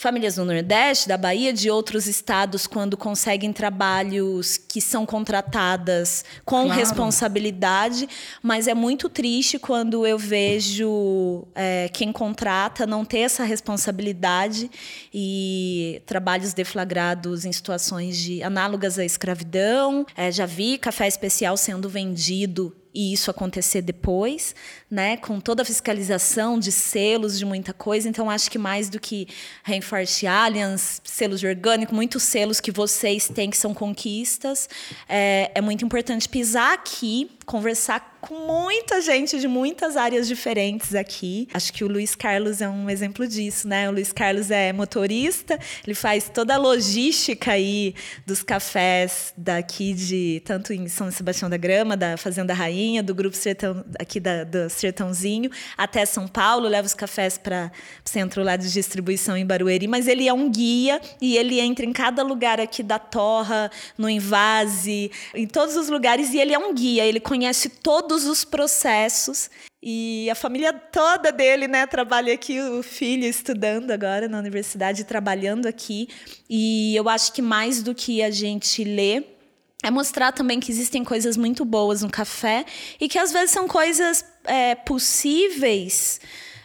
famílias 0.00 0.36
do 0.36 0.46
Nordeste, 0.46 1.06
da 1.06 1.18
Bahia, 1.18 1.52
de 1.52 1.70
outros 1.70 2.06
estados, 2.06 2.66
quando 2.66 2.96
conseguem 2.96 3.52
trabalhos 3.52 4.56
que 4.56 4.80
são 4.80 5.04
contratadas 5.04 6.24
com 6.42 6.64
claro. 6.64 6.80
responsabilidade, 6.80 8.08
mas 8.42 8.66
é 8.66 8.72
muito 8.72 9.10
triste 9.10 9.58
quando 9.58 10.06
eu 10.06 10.16
vejo 10.16 11.46
é, 11.54 11.90
quem 11.92 12.10
contrata 12.12 12.86
não 12.86 13.04
ter 13.04 13.18
essa 13.18 13.44
responsabilidade 13.44 14.70
e 15.12 16.00
trabalhos 16.06 16.54
deflagrados 16.54 17.44
em 17.44 17.52
situações 17.52 18.16
de 18.16 18.42
análogas 18.42 18.98
à 18.98 19.04
escravidão. 19.04 20.06
É, 20.16 20.32
já 20.32 20.46
vi 20.46 20.78
café 20.78 21.06
especial 21.08 21.58
sendo 21.58 21.90
vendido 21.90 22.74
e 22.94 23.12
isso 23.12 23.30
acontecer 23.30 23.82
depois, 23.82 24.54
né, 24.90 25.16
com 25.16 25.40
toda 25.40 25.62
a 25.62 25.64
fiscalização 25.64 26.58
de 26.58 26.72
selos, 26.72 27.38
de 27.38 27.44
muita 27.44 27.72
coisa. 27.72 28.08
Então, 28.08 28.28
acho 28.28 28.50
que 28.50 28.58
mais 28.58 28.88
do 28.88 28.98
que 28.98 29.28
Rainforest 29.62 30.26
Alliance, 30.26 31.00
selos 31.04 31.40
de 31.40 31.46
orgânico, 31.46 31.94
muitos 31.94 32.22
selos 32.22 32.60
que 32.60 32.70
vocês 32.70 33.28
têm 33.28 33.50
que 33.50 33.56
são 33.56 33.72
conquistas, 33.72 34.68
é, 35.08 35.50
é 35.54 35.60
muito 35.60 35.84
importante 35.84 36.28
pisar 36.28 36.74
aqui, 36.74 37.30
conversar 37.46 38.18
com 38.20 38.34
muita 38.34 39.00
gente 39.00 39.40
de 39.40 39.48
muitas 39.48 39.96
áreas 39.96 40.28
diferentes 40.28 40.94
aqui. 40.94 41.48
Acho 41.54 41.72
que 41.72 41.82
o 41.82 41.88
Luiz 41.88 42.14
Carlos 42.14 42.60
é 42.60 42.68
um 42.68 42.90
exemplo 42.90 43.26
disso, 43.26 43.66
né? 43.66 43.88
O 43.88 43.92
Luiz 43.92 44.12
Carlos 44.12 44.50
é 44.50 44.72
motorista, 44.72 45.58
ele 45.86 45.94
faz 45.94 46.28
toda 46.28 46.54
a 46.54 46.58
logística 46.58 47.52
aí 47.52 47.94
dos 48.26 48.42
cafés 48.42 49.32
daqui 49.36 49.94
de 49.94 50.42
tanto 50.44 50.72
em 50.72 50.86
São 50.88 51.10
Sebastião 51.10 51.48
da 51.48 51.56
Grama, 51.56 51.96
da 51.96 52.16
Fazenda 52.16 52.52
Rainha, 52.52 53.02
do 53.02 53.14
grupo 53.14 53.36
Sertão 53.36 53.84
aqui 53.98 54.20
da, 54.20 54.44
do 54.44 54.68
Sertãozinho, 54.68 55.50
até 55.76 56.04
São 56.04 56.28
Paulo, 56.28 56.68
leva 56.68 56.86
os 56.86 56.94
cafés 56.94 57.38
para 57.38 57.72
centro 58.04 58.42
lá 58.42 58.56
de 58.56 58.70
distribuição 58.70 59.36
em 59.36 59.46
Barueri, 59.46 59.88
mas 59.88 60.06
ele 60.06 60.28
é 60.28 60.32
um 60.32 60.50
guia 60.50 61.00
e 61.20 61.36
ele 61.36 61.60
entra 61.60 61.86
em 61.86 61.92
cada 61.92 62.22
lugar 62.22 62.60
aqui 62.60 62.82
da 62.82 62.98
Torra, 62.98 63.70
no 63.96 64.08
Invase, 64.08 65.10
em 65.34 65.46
todos 65.46 65.76
os 65.76 65.88
lugares 65.88 66.32
e 66.34 66.38
ele 66.38 66.52
é 66.52 66.58
um 66.58 66.74
guia, 66.74 67.04
ele 67.04 67.20
conhece 67.20 67.68
todo 67.68 68.09
todos 68.10 68.26
os 68.26 68.44
processos 68.44 69.48
e 69.80 70.28
a 70.28 70.34
família 70.34 70.72
toda 70.72 71.30
dele, 71.30 71.68
né, 71.68 71.86
trabalha 71.86 72.34
aqui, 72.34 72.60
o 72.60 72.82
filho 72.82 73.24
estudando 73.24 73.92
agora 73.92 74.26
na 74.26 74.36
universidade, 74.36 75.04
trabalhando 75.04 75.66
aqui. 75.66 76.08
E 76.48 76.96
eu 76.96 77.08
acho 77.08 77.32
que 77.32 77.40
mais 77.40 77.84
do 77.84 77.94
que 77.94 78.20
a 78.20 78.28
gente 78.28 78.82
lê 78.82 79.22
é 79.80 79.92
mostrar 79.92 80.32
também 80.32 80.58
que 80.58 80.72
existem 80.72 81.04
coisas 81.04 81.36
muito 81.36 81.64
boas 81.64 82.02
no 82.02 82.10
café 82.10 82.64
e 83.00 83.08
que 83.08 83.16
às 83.16 83.30
vezes 83.30 83.52
são 83.52 83.68
coisas 83.68 84.24
é, 84.42 84.74
possíveis 84.74 86.20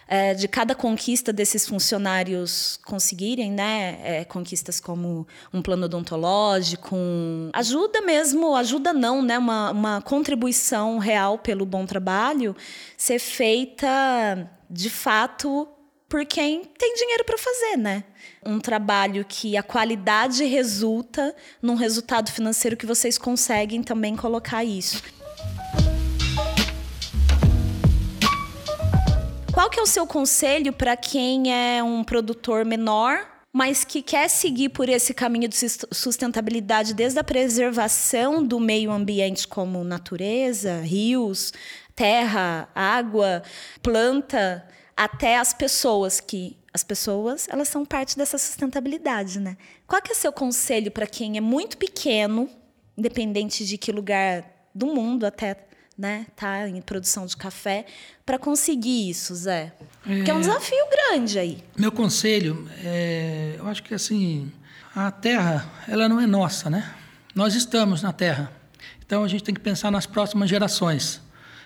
é, 0.08 0.34
de 0.34 0.48
cada 0.48 0.76
conquista 0.76 1.34
desses 1.34 1.68
funcionários 1.68 2.80
conseguirem, 2.86 3.52
né? 3.52 4.00
É, 4.04 4.26
conquistas 4.26 4.80
como 4.80 5.28
um 5.54 5.62
plano 5.62 5.86
odontológico, 5.86 6.96
um... 6.96 7.50
ajuda 7.54 8.02
mesmo, 8.02 8.56
ajuda 8.56 8.94
não, 8.94 9.22
né? 9.22 9.38
Uma, 9.38 9.72
uma 9.72 10.02
contribuição 10.02 11.00
real 11.00 11.40
pelo 11.40 11.66
bom 11.66 11.86
trabalho 11.86 12.56
ser 12.98 13.20
feita 13.20 14.50
de 14.70 14.90
fato 14.90 15.68
por 16.08 16.26
quem 16.26 16.64
tem 16.78 16.94
dinheiro 16.96 17.24
para 17.26 17.38
fazer, 17.38 17.78
né? 17.78 18.04
Um 18.46 18.60
trabalho 18.60 19.26
que 19.28 19.58
a 19.58 19.64
qualidade 19.64 20.46
resulta 20.46 21.36
num 21.62 21.76
resultado 21.76 22.32
financeiro 22.32 22.78
que 22.78 22.86
vocês 22.86 23.18
conseguem 23.18 23.82
também 23.82 24.16
colocar 24.16 24.64
isso. 24.64 25.02
Qual 29.56 29.70
que 29.70 29.80
é 29.80 29.82
o 29.84 29.86
seu 29.86 30.06
conselho 30.06 30.74
para 30.74 30.98
quem 30.98 31.50
é 31.50 31.82
um 31.82 32.04
produtor 32.04 32.66
menor, 32.66 33.26
mas 33.54 33.86
que 33.86 34.02
quer 34.02 34.28
seguir 34.30 34.68
por 34.68 34.90
esse 34.90 35.14
caminho 35.14 35.48
de 35.48 35.56
sustentabilidade 35.94 36.94
desde 36.94 37.20
a 37.20 37.24
preservação 37.24 38.44
do 38.44 38.60
meio 38.60 38.92
ambiente 38.92 39.48
como 39.48 39.82
natureza, 39.86 40.82
rios, 40.82 41.54
terra, 41.96 42.68
água, 42.76 43.44
planta, 43.82 44.68
até 44.94 45.38
as 45.38 45.54
pessoas 45.54 46.20
que 46.20 46.58
as 46.74 46.84
pessoas, 46.84 47.48
elas 47.50 47.70
são 47.70 47.86
parte 47.86 48.18
dessa 48.18 48.38
sustentabilidade, 48.38 49.40
né? 49.40 49.56
Qual 49.88 50.02
que 50.02 50.12
é 50.12 50.16
seu 50.16 50.34
conselho 50.34 50.92
para 50.92 51.08
quem 51.08 51.38
é 51.38 51.42
muito 51.42 51.78
pequeno, 51.78 52.50
independente 52.98 53.66
de 53.66 53.78
que 53.78 53.90
lugar 53.90 54.44
do 54.76 54.88
mundo 54.88 55.26
até 55.26 55.66
né, 55.98 56.26
tá 56.36 56.68
em 56.68 56.82
produção 56.82 57.26
de 57.26 57.38
café, 57.38 57.86
para 58.26 58.38
conseguir 58.38 59.10
isso, 59.10 59.34
Zé? 59.36 59.74
É, 60.06 60.24
que 60.24 60.32
é 60.32 60.34
um 60.34 60.42
desafio 60.42 60.86
grande 60.92 61.40
aí. 61.40 61.64
Meu 61.78 61.92
conselho, 61.92 62.70
é, 62.84 63.56
eu 63.58 63.68
acho 63.68 63.82
que 63.82 63.94
assim, 63.94 64.52
a 64.96 65.12
terra, 65.12 65.70
ela 65.88 66.10
não 66.10 66.20
é 66.20 66.28
nossa, 66.28 66.70
né? 66.70 66.94
Nós 67.34 67.56
estamos 67.56 68.02
na 68.02 68.12
terra. 68.14 68.52
Então 69.06 69.24
a 69.24 69.28
gente 69.28 69.44
tem 69.44 69.54
que 69.54 69.62
pensar 69.62 69.92
nas 69.92 70.06
próximas 70.06 70.50
gerações. 70.50 71.22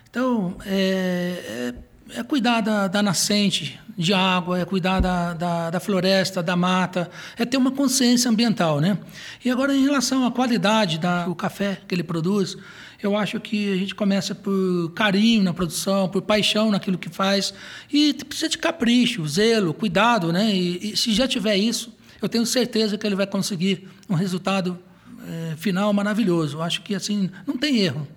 Então, 0.09 0.57
é, 0.65 1.73
é, 2.11 2.19
é 2.19 2.23
cuidar 2.23 2.61
da, 2.61 2.87
da, 2.87 3.03
nascente 3.03 3.79
de 3.95 4.13
água, 4.13 4.59
é 4.59 4.65
cuidar 4.65 4.99
da, 4.99 5.33
da, 5.33 5.69
da, 5.69 5.79
floresta, 5.79 6.41
da 6.41 6.55
mata, 6.55 7.09
é 7.37 7.45
ter 7.45 7.57
uma 7.57 7.71
consciência 7.71 8.31
ambiental, 8.31 8.79
né? 8.79 8.97
E 9.45 9.51
agora, 9.51 9.75
em 9.75 9.83
relação 9.83 10.25
à 10.25 10.31
qualidade 10.31 10.99
do 11.27 11.35
café 11.35 11.79
que 11.87 11.93
ele 11.93 12.03
produz, 12.03 12.57
eu 13.01 13.15
acho 13.15 13.39
que 13.39 13.71
a 13.71 13.77
gente 13.77 13.95
começa 13.95 14.35
por 14.35 14.91
carinho 14.93 15.43
na 15.43 15.53
produção, 15.53 16.09
por 16.09 16.21
paixão 16.21 16.69
naquilo 16.69 16.97
que 16.97 17.09
faz 17.09 17.53
e 17.91 18.13
precisa 18.13 18.49
de 18.49 18.57
capricho, 18.57 19.25
zelo, 19.27 19.73
cuidado, 19.73 20.33
né? 20.33 20.53
E, 20.53 20.91
e 20.91 20.97
se 20.97 21.13
já 21.13 21.27
tiver 21.27 21.55
isso, 21.55 21.93
eu 22.21 22.27
tenho 22.27 22.45
certeza 22.45 22.97
que 22.97 23.07
ele 23.07 23.15
vai 23.15 23.25
conseguir 23.25 23.87
um 24.09 24.15
resultado 24.15 24.77
é, 25.27 25.55
final 25.55 25.93
maravilhoso. 25.93 26.57
Eu 26.57 26.61
acho 26.61 26.81
que 26.81 26.93
assim 26.93 27.29
não 27.47 27.57
tem 27.57 27.77
erro. 27.77 28.07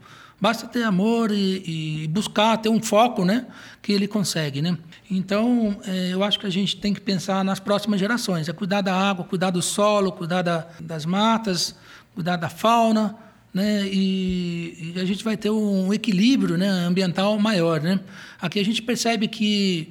Basta 0.41 0.67
ter 0.67 0.83
amor 0.83 1.31
e, 1.31 2.03
e, 2.03 2.09
buscar 2.09 2.57
ter 2.57 2.69
um 2.69 2.83
foco, 2.83 3.25
né, 3.25 3.47
que 3.81 3.93
ele 3.93 4.09
consegue, 4.09 4.61
né. 4.61 4.77
Então, 5.09 5.79
é, 5.87 6.09
eu 6.13 6.25
acho 6.25 6.41
que 6.41 6.47
a 6.49 6.51
gente 6.51 6.79
tem 6.79 6.93
que 6.93 7.01
pensar 7.01 7.45
nas 7.45 7.61
próximas 7.61 8.01
gerações, 8.01 8.49
é 8.49 8.53
cuidar 8.53 8.81
da 8.81 8.93
água, 8.93 9.25
cuidar 9.25 9.51
do 9.51 9.63
solo, 9.63 10.11
cuidar 10.11 10.43
da, 10.43 10.67
das 10.81 11.07
matas, 11.07 11.77
cuidar 12.13 12.35
da 12.35 12.49
fauna, 12.49 13.17
né, 13.53 13.87
e, 13.87 14.95
e, 14.97 15.01
a 15.01 15.05
gente 15.05 15.23
vai 15.23 15.37
ter 15.37 15.51
um 15.51 15.93
equilíbrio 15.93 16.57
né, 16.57 16.69
ambiental 16.69 17.39
maior. 17.39 17.81
Né? 17.81 18.01
Aqui 18.41 18.59
a 18.59 18.65
gente 18.65 18.81
percebe 18.81 19.29
que 19.29 19.91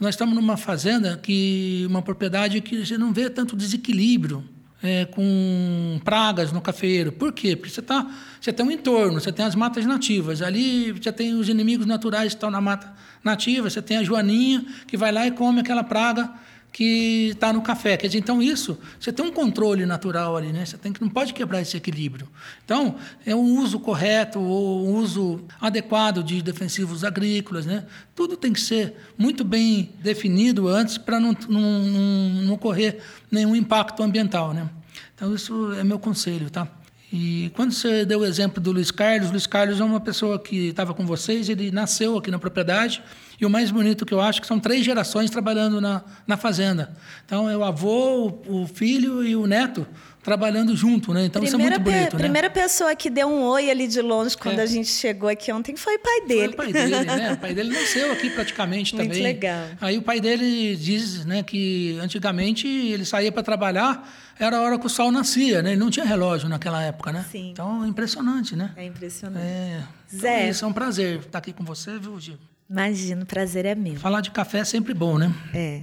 nós 0.00 0.14
estamos 0.14 0.34
numa 0.34 0.56
fazenda, 0.56 1.16
que 1.16 1.84
uma 1.88 2.02
propriedade 2.02 2.60
que 2.60 2.84
você 2.84 2.96
não 2.96 3.12
vê 3.12 3.28
tanto 3.28 3.54
desequilíbrio 3.54 4.42
é, 4.82 5.04
com 5.04 6.00
pragas 6.04 6.50
no 6.50 6.60
cafeiro. 6.60 7.12
Por 7.12 7.32
quê? 7.32 7.54
Porque 7.54 7.72
você, 7.72 7.82
tá, 7.82 8.10
você 8.40 8.52
tem 8.52 8.66
um 8.66 8.70
entorno, 8.70 9.20
você 9.20 9.30
tem 9.30 9.44
as 9.44 9.54
matas 9.54 9.86
nativas. 9.86 10.42
Ali 10.42 10.90
você 10.90 11.12
tem 11.12 11.34
os 11.34 11.48
inimigos 11.48 11.86
naturais 11.86 12.32
que 12.32 12.36
estão 12.36 12.50
na 12.50 12.60
mata 12.60 12.92
nativa, 13.22 13.70
você 13.70 13.80
tem 13.80 13.98
a 13.98 14.02
joaninha 14.02 14.64
que 14.86 14.96
vai 14.96 15.12
lá 15.12 15.26
e 15.26 15.30
come 15.30 15.60
aquela 15.60 15.84
praga 15.84 16.32
que 16.72 17.28
está 17.28 17.52
no 17.52 17.60
café. 17.60 17.96
Quer 17.96 18.06
dizer, 18.06 18.18
então 18.18 18.42
isso, 18.42 18.78
você 18.98 19.12
tem 19.12 19.24
um 19.24 19.30
controle 19.30 19.84
natural 19.84 20.36
ali, 20.36 20.52
né? 20.52 20.64
Você 20.64 20.78
tem 20.78 20.92
que 20.92 21.02
não 21.02 21.08
pode 21.08 21.34
quebrar 21.34 21.60
esse 21.60 21.76
equilíbrio. 21.76 22.26
Então, 22.64 22.96
é 23.26 23.34
um 23.34 23.58
uso 23.58 23.78
correto 23.78 24.40
ou 24.40 24.88
um 24.88 24.96
uso 24.96 25.44
adequado 25.60 26.24
de 26.24 26.40
defensivos 26.40 27.04
agrícolas, 27.04 27.66
né? 27.66 27.84
Tudo 28.14 28.36
tem 28.36 28.52
que 28.52 28.60
ser 28.60 28.94
muito 29.18 29.44
bem 29.44 29.92
definido 30.00 30.66
antes 30.66 30.96
para 30.96 31.20
não, 31.20 31.36
não, 31.48 31.60
não, 31.60 32.28
não 32.44 32.54
ocorrer 32.54 32.98
nenhum 33.30 33.54
impacto 33.54 34.02
ambiental, 34.02 34.54
né? 34.54 34.68
Então, 35.14 35.34
isso 35.34 35.72
é 35.74 35.84
meu 35.84 35.98
conselho, 35.98 36.48
tá? 36.48 36.66
E 37.12 37.52
quando 37.54 37.72
você 37.72 38.06
deu 38.06 38.20
o 38.20 38.24
exemplo 38.24 38.58
do 38.58 38.72
Luiz 38.72 38.90
Carlos, 38.90 39.30
Luiz 39.30 39.46
Carlos 39.46 39.78
é 39.78 39.84
uma 39.84 40.00
pessoa 40.00 40.38
que 40.38 40.68
estava 40.68 40.94
com 40.94 41.04
vocês, 41.04 41.50
ele 41.50 41.70
nasceu 41.70 42.16
aqui 42.16 42.30
na 42.30 42.38
propriedade, 42.38 43.02
e 43.42 43.46
o 43.46 43.50
mais 43.50 43.72
bonito 43.72 44.06
que 44.06 44.14
eu 44.14 44.20
acho 44.20 44.40
que 44.40 44.46
são 44.46 44.60
três 44.60 44.84
gerações 44.84 45.28
trabalhando 45.28 45.80
na, 45.80 46.02
na 46.26 46.36
fazenda. 46.36 46.92
Então 47.26 47.50
é 47.50 47.56
o 47.56 47.64
avô, 47.64 48.40
o 48.46 48.68
filho 48.72 49.24
e 49.24 49.34
o 49.34 49.48
neto 49.48 49.84
trabalhando 50.22 50.76
junto, 50.76 51.12
né? 51.12 51.24
Então 51.24 51.42
primeira 51.42 51.48
isso 51.48 51.56
é 51.56 51.78
muito 51.78 51.80
bonito, 51.80 52.10
pe 52.10 52.16
né? 52.16 52.22
Primeira 52.22 52.50
pessoa 52.50 52.94
que 52.94 53.10
deu 53.10 53.26
um 53.26 53.42
oi 53.42 53.68
ali 53.68 53.88
de 53.88 54.00
longe 54.00 54.36
quando 54.36 54.60
é. 54.60 54.62
a 54.62 54.66
gente 54.66 54.88
chegou 54.88 55.28
aqui 55.28 55.52
ontem 55.52 55.74
foi 55.74 55.96
o 55.96 55.98
pai 55.98 56.20
dele. 56.20 56.54
Foi 56.54 56.68
o 56.68 56.72
pai 56.72 56.72
dele, 56.72 57.04
né? 57.04 57.32
O 57.34 57.36
pai 57.38 57.52
dele 57.52 57.72
nasceu 57.72 58.12
aqui 58.12 58.30
praticamente 58.30 58.94
muito 58.94 59.08
também. 59.08 59.22
Muito 59.22 59.34
legal. 59.34 59.66
Aí 59.80 59.98
o 59.98 60.02
pai 60.02 60.20
dele 60.20 60.76
diz, 60.76 61.24
né, 61.24 61.42
que 61.42 61.98
antigamente 62.00 62.68
ele 62.68 63.04
saía 63.04 63.32
para 63.32 63.42
trabalhar 63.42 64.08
era 64.38 64.58
a 64.58 64.60
hora 64.60 64.78
que 64.78 64.86
o 64.86 64.88
sol 64.88 65.10
nascia, 65.10 65.62
né? 65.62 65.72
Ele 65.72 65.80
não 65.80 65.90
tinha 65.90 66.04
relógio 66.04 66.48
naquela 66.48 66.80
época, 66.80 67.10
né? 67.10 67.26
Sim. 67.30 67.50
Então 67.50 67.84
é 67.84 67.88
impressionante, 67.88 68.54
né? 68.54 68.70
É 68.76 68.84
impressionante. 68.84 69.44
É. 69.44 69.82
Então, 70.06 70.20
Zé. 70.20 70.48
Isso 70.48 70.64
é 70.64 70.68
um 70.68 70.72
prazer 70.72 71.18
estar 71.18 71.38
aqui 71.38 71.52
com 71.52 71.64
você, 71.64 71.98
viu, 71.98 72.18
Gil? 72.20 72.38
Imagino, 72.72 73.24
o 73.24 73.26
prazer 73.26 73.66
é 73.66 73.74
meu. 73.74 73.96
Falar 73.96 74.22
de 74.22 74.30
café 74.30 74.60
é 74.60 74.64
sempre 74.64 74.94
bom, 74.94 75.18
né? 75.18 75.30
É. 75.54 75.82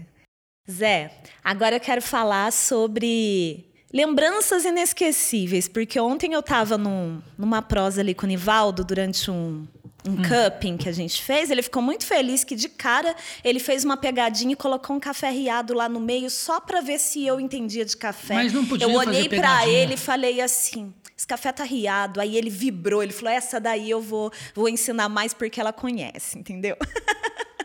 Zé, 0.69 1.11
agora 1.43 1.75
eu 1.75 1.79
quero 1.79 2.01
falar 2.01 2.51
sobre 2.51 3.63
lembranças 3.93 4.65
inesquecíveis, 4.65 5.67
porque 5.67 5.99
ontem 5.99 6.33
eu 6.33 6.39
estava 6.39 6.79
num, 6.79 7.21
numa 7.37 7.61
prosa 7.61 8.01
ali 8.01 8.15
com 8.15 8.25
o 8.25 8.27
Nivaldo 8.27 8.83
durante 8.83 9.29
um, 9.29 9.67
um 10.09 10.13
hum. 10.13 10.21
cupping 10.23 10.77
que 10.77 10.89
a 10.89 10.91
gente 10.91 11.21
fez, 11.21 11.51
ele 11.51 11.61
ficou 11.61 11.81
muito 11.81 12.05
feliz 12.05 12.43
que 12.43 12.55
de 12.55 12.67
cara 12.67 13.15
ele 13.43 13.59
fez 13.59 13.85
uma 13.85 13.95
pegadinha 13.95 14.53
e 14.53 14.55
colocou 14.55 14.95
um 14.95 14.99
café 14.99 15.29
riado 15.29 15.73
lá 15.73 15.87
no 15.87 15.99
meio 15.99 16.29
só 16.29 16.59
para 16.59 16.81
ver 16.81 16.99
se 16.99 17.25
eu 17.25 17.39
entendia 17.39 17.85
de 17.85 17.95
café. 17.95 18.33
Mas 18.33 18.53
não 18.53 18.65
podia 18.65 18.87
Eu 18.87 18.93
olhei 18.93 19.29
para 19.29 19.67
ele 19.67 19.93
e 19.93 19.97
falei 19.97 20.41
assim: 20.41 20.93
"Esse 21.15 21.27
café 21.27 21.51
tá 21.51 21.63
riado". 21.63 22.19
Aí 22.19 22.35
ele 22.35 22.49
vibrou, 22.49 23.03
ele 23.03 23.13
falou: 23.13 23.33
"Essa 23.33 23.59
daí 23.59 23.89
eu 23.89 24.01
vou 24.01 24.31
vou 24.55 24.67
ensinar 24.67 25.09
mais 25.09 25.33
porque 25.33 25.59
ela 25.59 25.71
conhece", 25.71 26.39
entendeu? 26.39 26.75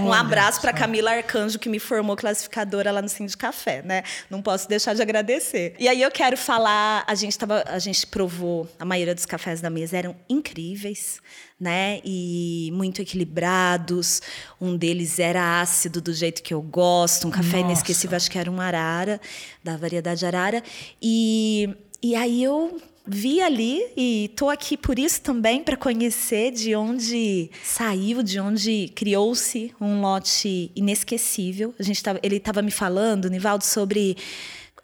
um 0.00 0.12
abraço 0.12 0.60
para 0.60 0.72
Camila 0.72 1.10
Arcanjo, 1.10 1.58
que 1.58 1.68
me 1.68 1.78
formou 1.78 2.16
classificadora 2.16 2.90
lá 2.90 3.00
no 3.00 3.08
Sim 3.08 3.26
de 3.26 3.36
Café, 3.36 3.82
né? 3.82 4.02
Não 4.28 4.42
posso 4.42 4.68
deixar 4.68 4.94
de 4.94 5.02
agradecer. 5.02 5.74
E 5.78 5.88
aí 5.88 6.02
eu 6.02 6.10
quero 6.10 6.36
falar, 6.36 7.04
a 7.06 7.14
gente 7.14 7.38
tava, 7.38 7.64
a 7.66 7.78
gente 7.78 8.06
provou, 8.06 8.68
a 8.78 8.84
maioria 8.84 9.14
dos 9.14 9.26
cafés 9.26 9.60
da 9.60 9.70
mesa 9.70 9.96
eram 9.96 10.16
incríveis, 10.28 11.20
né? 11.58 12.00
E 12.04 12.70
muito 12.72 13.02
equilibrados. 13.02 14.22
Um 14.60 14.76
deles 14.76 15.18
era 15.18 15.60
ácido 15.60 16.00
do 16.00 16.12
jeito 16.12 16.42
que 16.42 16.52
eu 16.52 16.62
gosto, 16.62 17.26
um 17.26 17.30
café 17.30 17.58
Nossa. 17.58 17.72
inesquecível, 17.72 18.16
acho 18.16 18.30
que 18.30 18.38
era 18.38 18.50
um 18.50 18.60
arara, 18.60 19.20
da 19.62 19.76
variedade 19.76 20.24
arara. 20.26 20.62
E 21.00 21.74
e 22.02 22.14
aí 22.16 22.42
eu 22.42 22.80
vi 23.06 23.40
ali 23.40 23.82
e 23.96 24.30
tô 24.36 24.48
aqui 24.48 24.76
por 24.76 24.98
isso 24.98 25.20
também 25.20 25.62
para 25.64 25.76
conhecer 25.76 26.52
de 26.52 26.74
onde 26.74 27.50
saiu, 27.64 28.22
de 28.22 28.38
onde 28.38 28.92
criou-se 28.94 29.74
um 29.80 30.00
lote 30.00 30.70
inesquecível. 30.76 31.74
A 31.78 31.82
gente 31.82 32.02
tava, 32.02 32.20
ele 32.22 32.36
estava 32.36 32.62
me 32.62 32.70
falando, 32.70 33.28
Nivaldo, 33.28 33.64
sobre 33.64 34.16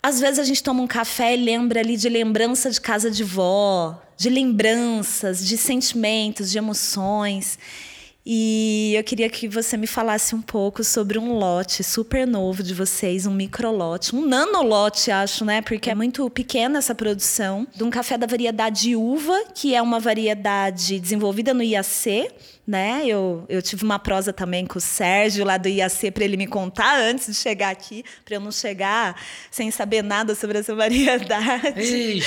às 0.02 0.20
vezes 0.20 0.38
a 0.38 0.44
gente 0.44 0.62
toma 0.62 0.82
um 0.82 0.86
café 0.86 1.34
e 1.34 1.44
lembra 1.44 1.80
ali 1.80 1.96
de 1.96 2.08
lembrança 2.08 2.70
de 2.70 2.80
casa 2.80 3.10
de 3.10 3.24
vó, 3.24 4.00
de 4.16 4.30
lembranças, 4.30 5.44
de 5.44 5.58
sentimentos, 5.58 6.50
de 6.50 6.58
emoções. 6.58 7.58
E 8.28 8.94
eu 8.96 9.04
queria 9.04 9.30
que 9.30 9.46
você 9.46 9.76
me 9.76 9.86
falasse 9.86 10.34
um 10.34 10.42
pouco 10.42 10.82
sobre 10.82 11.16
um 11.16 11.34
lote 11.34 11.84
super 11.84 12.26
novo 12.26 12.60
de 12.60 12.74
vocês, 12.74 13.24
um 13.24 13.30
microlote, 13.30 14.16
um 14.16 14.26
nanolote, 14.26 15.12
acho, 15.12 15.44
né? 15.44 15.62
Porque 15.62 15.90
é 15.90 15.94
muito 15.94 16.28
pequena 16.30 16.78
essa 16.78 16.92
produção, 16.92 17.68
de 17.72 17.84
um 17.84 17.90
café 17.90 18.18
da 18.18 18.26
variedade 18.26 18.96
uva, 18.96 19.44
que 19.54 19.76
é 19.76 19.80
uma 19.80 20.00
variedade 20.00 20.98
desenvolvida 20.98 21.54
no 21.54 21.62
IAC, 21.62 22.28
né? 22.66 23.02
Eu, 23.06 23.44
eu 23.48 23.62
tive 23.62 23.84
uma 23.84 23.98
prosa 23.98 24.32
também 24.32 24.66
com 24.66 24.78
o 24.78 24.80
Sérgio 24.80 25.44
lá 25.44 25.56
do 25.56 25.68
IAC 25.68 26.10
para 26.10 26.24
ele 26.24 26.36
me 26.36 26.46
contar 26.46 26.98
antes 26.98 27.26
de 27.26 27.34
chegar 27.34 27.70
aqui, 27.70 28.04
para 28.24 28.34
eu 28.34 28.40
não 28.40 28.50
chegar 28.50 29.20
sem 29.50 29.70
saber 29.70 30.02
nada 30.02 30.34
sobre 30.34 30.58
essa 30.58 30.74
variedade. 30.76 31.80
Ei, 31.80 32.20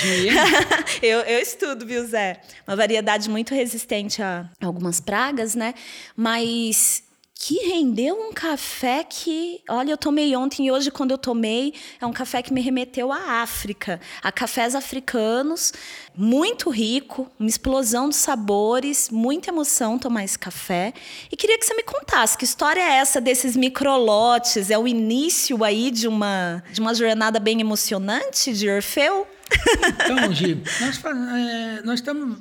eu, 1.02 1.20
eu 1.20 1.38
estudo, 1.40 1.84
viu, 1.84 2.06
Zé? 2.06 2.40
Uma 2.66 2.76
variedade 2.76 3.28
muito 3.28 3.54
resistente 3.54 4.22
a 4.22 4.48
algumas 4.60 5.00
pragas, 5.00 5.54
né? 5.54 5.74
Mas 6.16 7.02
que 7.42 7.54
rendeu 7.70 8.14
um 8.14 8.34
café 8.34 9.02
que, 9.02 9.62
olha, 9.66 9.92
eu 9.92 9.96
tomei 9.96 10.36
ontem 10.36 10.66
e 10.66 10.70
hoje 10.70 10.90
quando 10.90 11.12
eu 11.12 11.16
tomei, 11.16 11.72
é 11.98 12.04
um 12.04 12.12
café 12.12 12.42
que 12.42 12.52
me 12.52 12.60
remeteu 12.60 13.10
à 13.10 13.40
África, 13.40 13.98
a 14.22 14.30
cafés 14.30 14.74
africanos, 14.74 15.72
muito 16.14 16.68
rico, 16.68 17.32
uma 17.40 17.48
explosão 17.48 18.10
de 18.10 18.16
sabores, 18.16 19.08
muita 19.08 19.48
emoção 19.48 19.98
tomar 19.98 20.22
esse 20.22 20.38
café. 20.38 20.92
E 21.32 21.36
queria 21.36 21.58
que 21.58 21.64
você 21.64 21.72
me 21.72 21.82
contasse 21.82 22.36
que 22.36 22.44
história 22.44 22.78
é 22.78 22.96
essa 22.96 23.22
desses 23.22 23.56
microlotes? 23.56 24.70
É 24.70 24.78
o 24.78 24.86
início 24.86 25.64
aí 25.64 25.90
de 25.90 26.06
uma 26.06 26.62
de 26.70 26.78
uma 26.78 26.94
jornada 26.94 27.40
bem 27.40 27.58
emocionante 27.58 28.52
de 28.52 28.68
Orfeu? 28.68 29.26
Então, 30.04 30.30
Gi, 30.30 30.62
nós, 30.78 31.02
é, 31.04 31.82
nós 31.84 32.00
estamos 32.00 32.38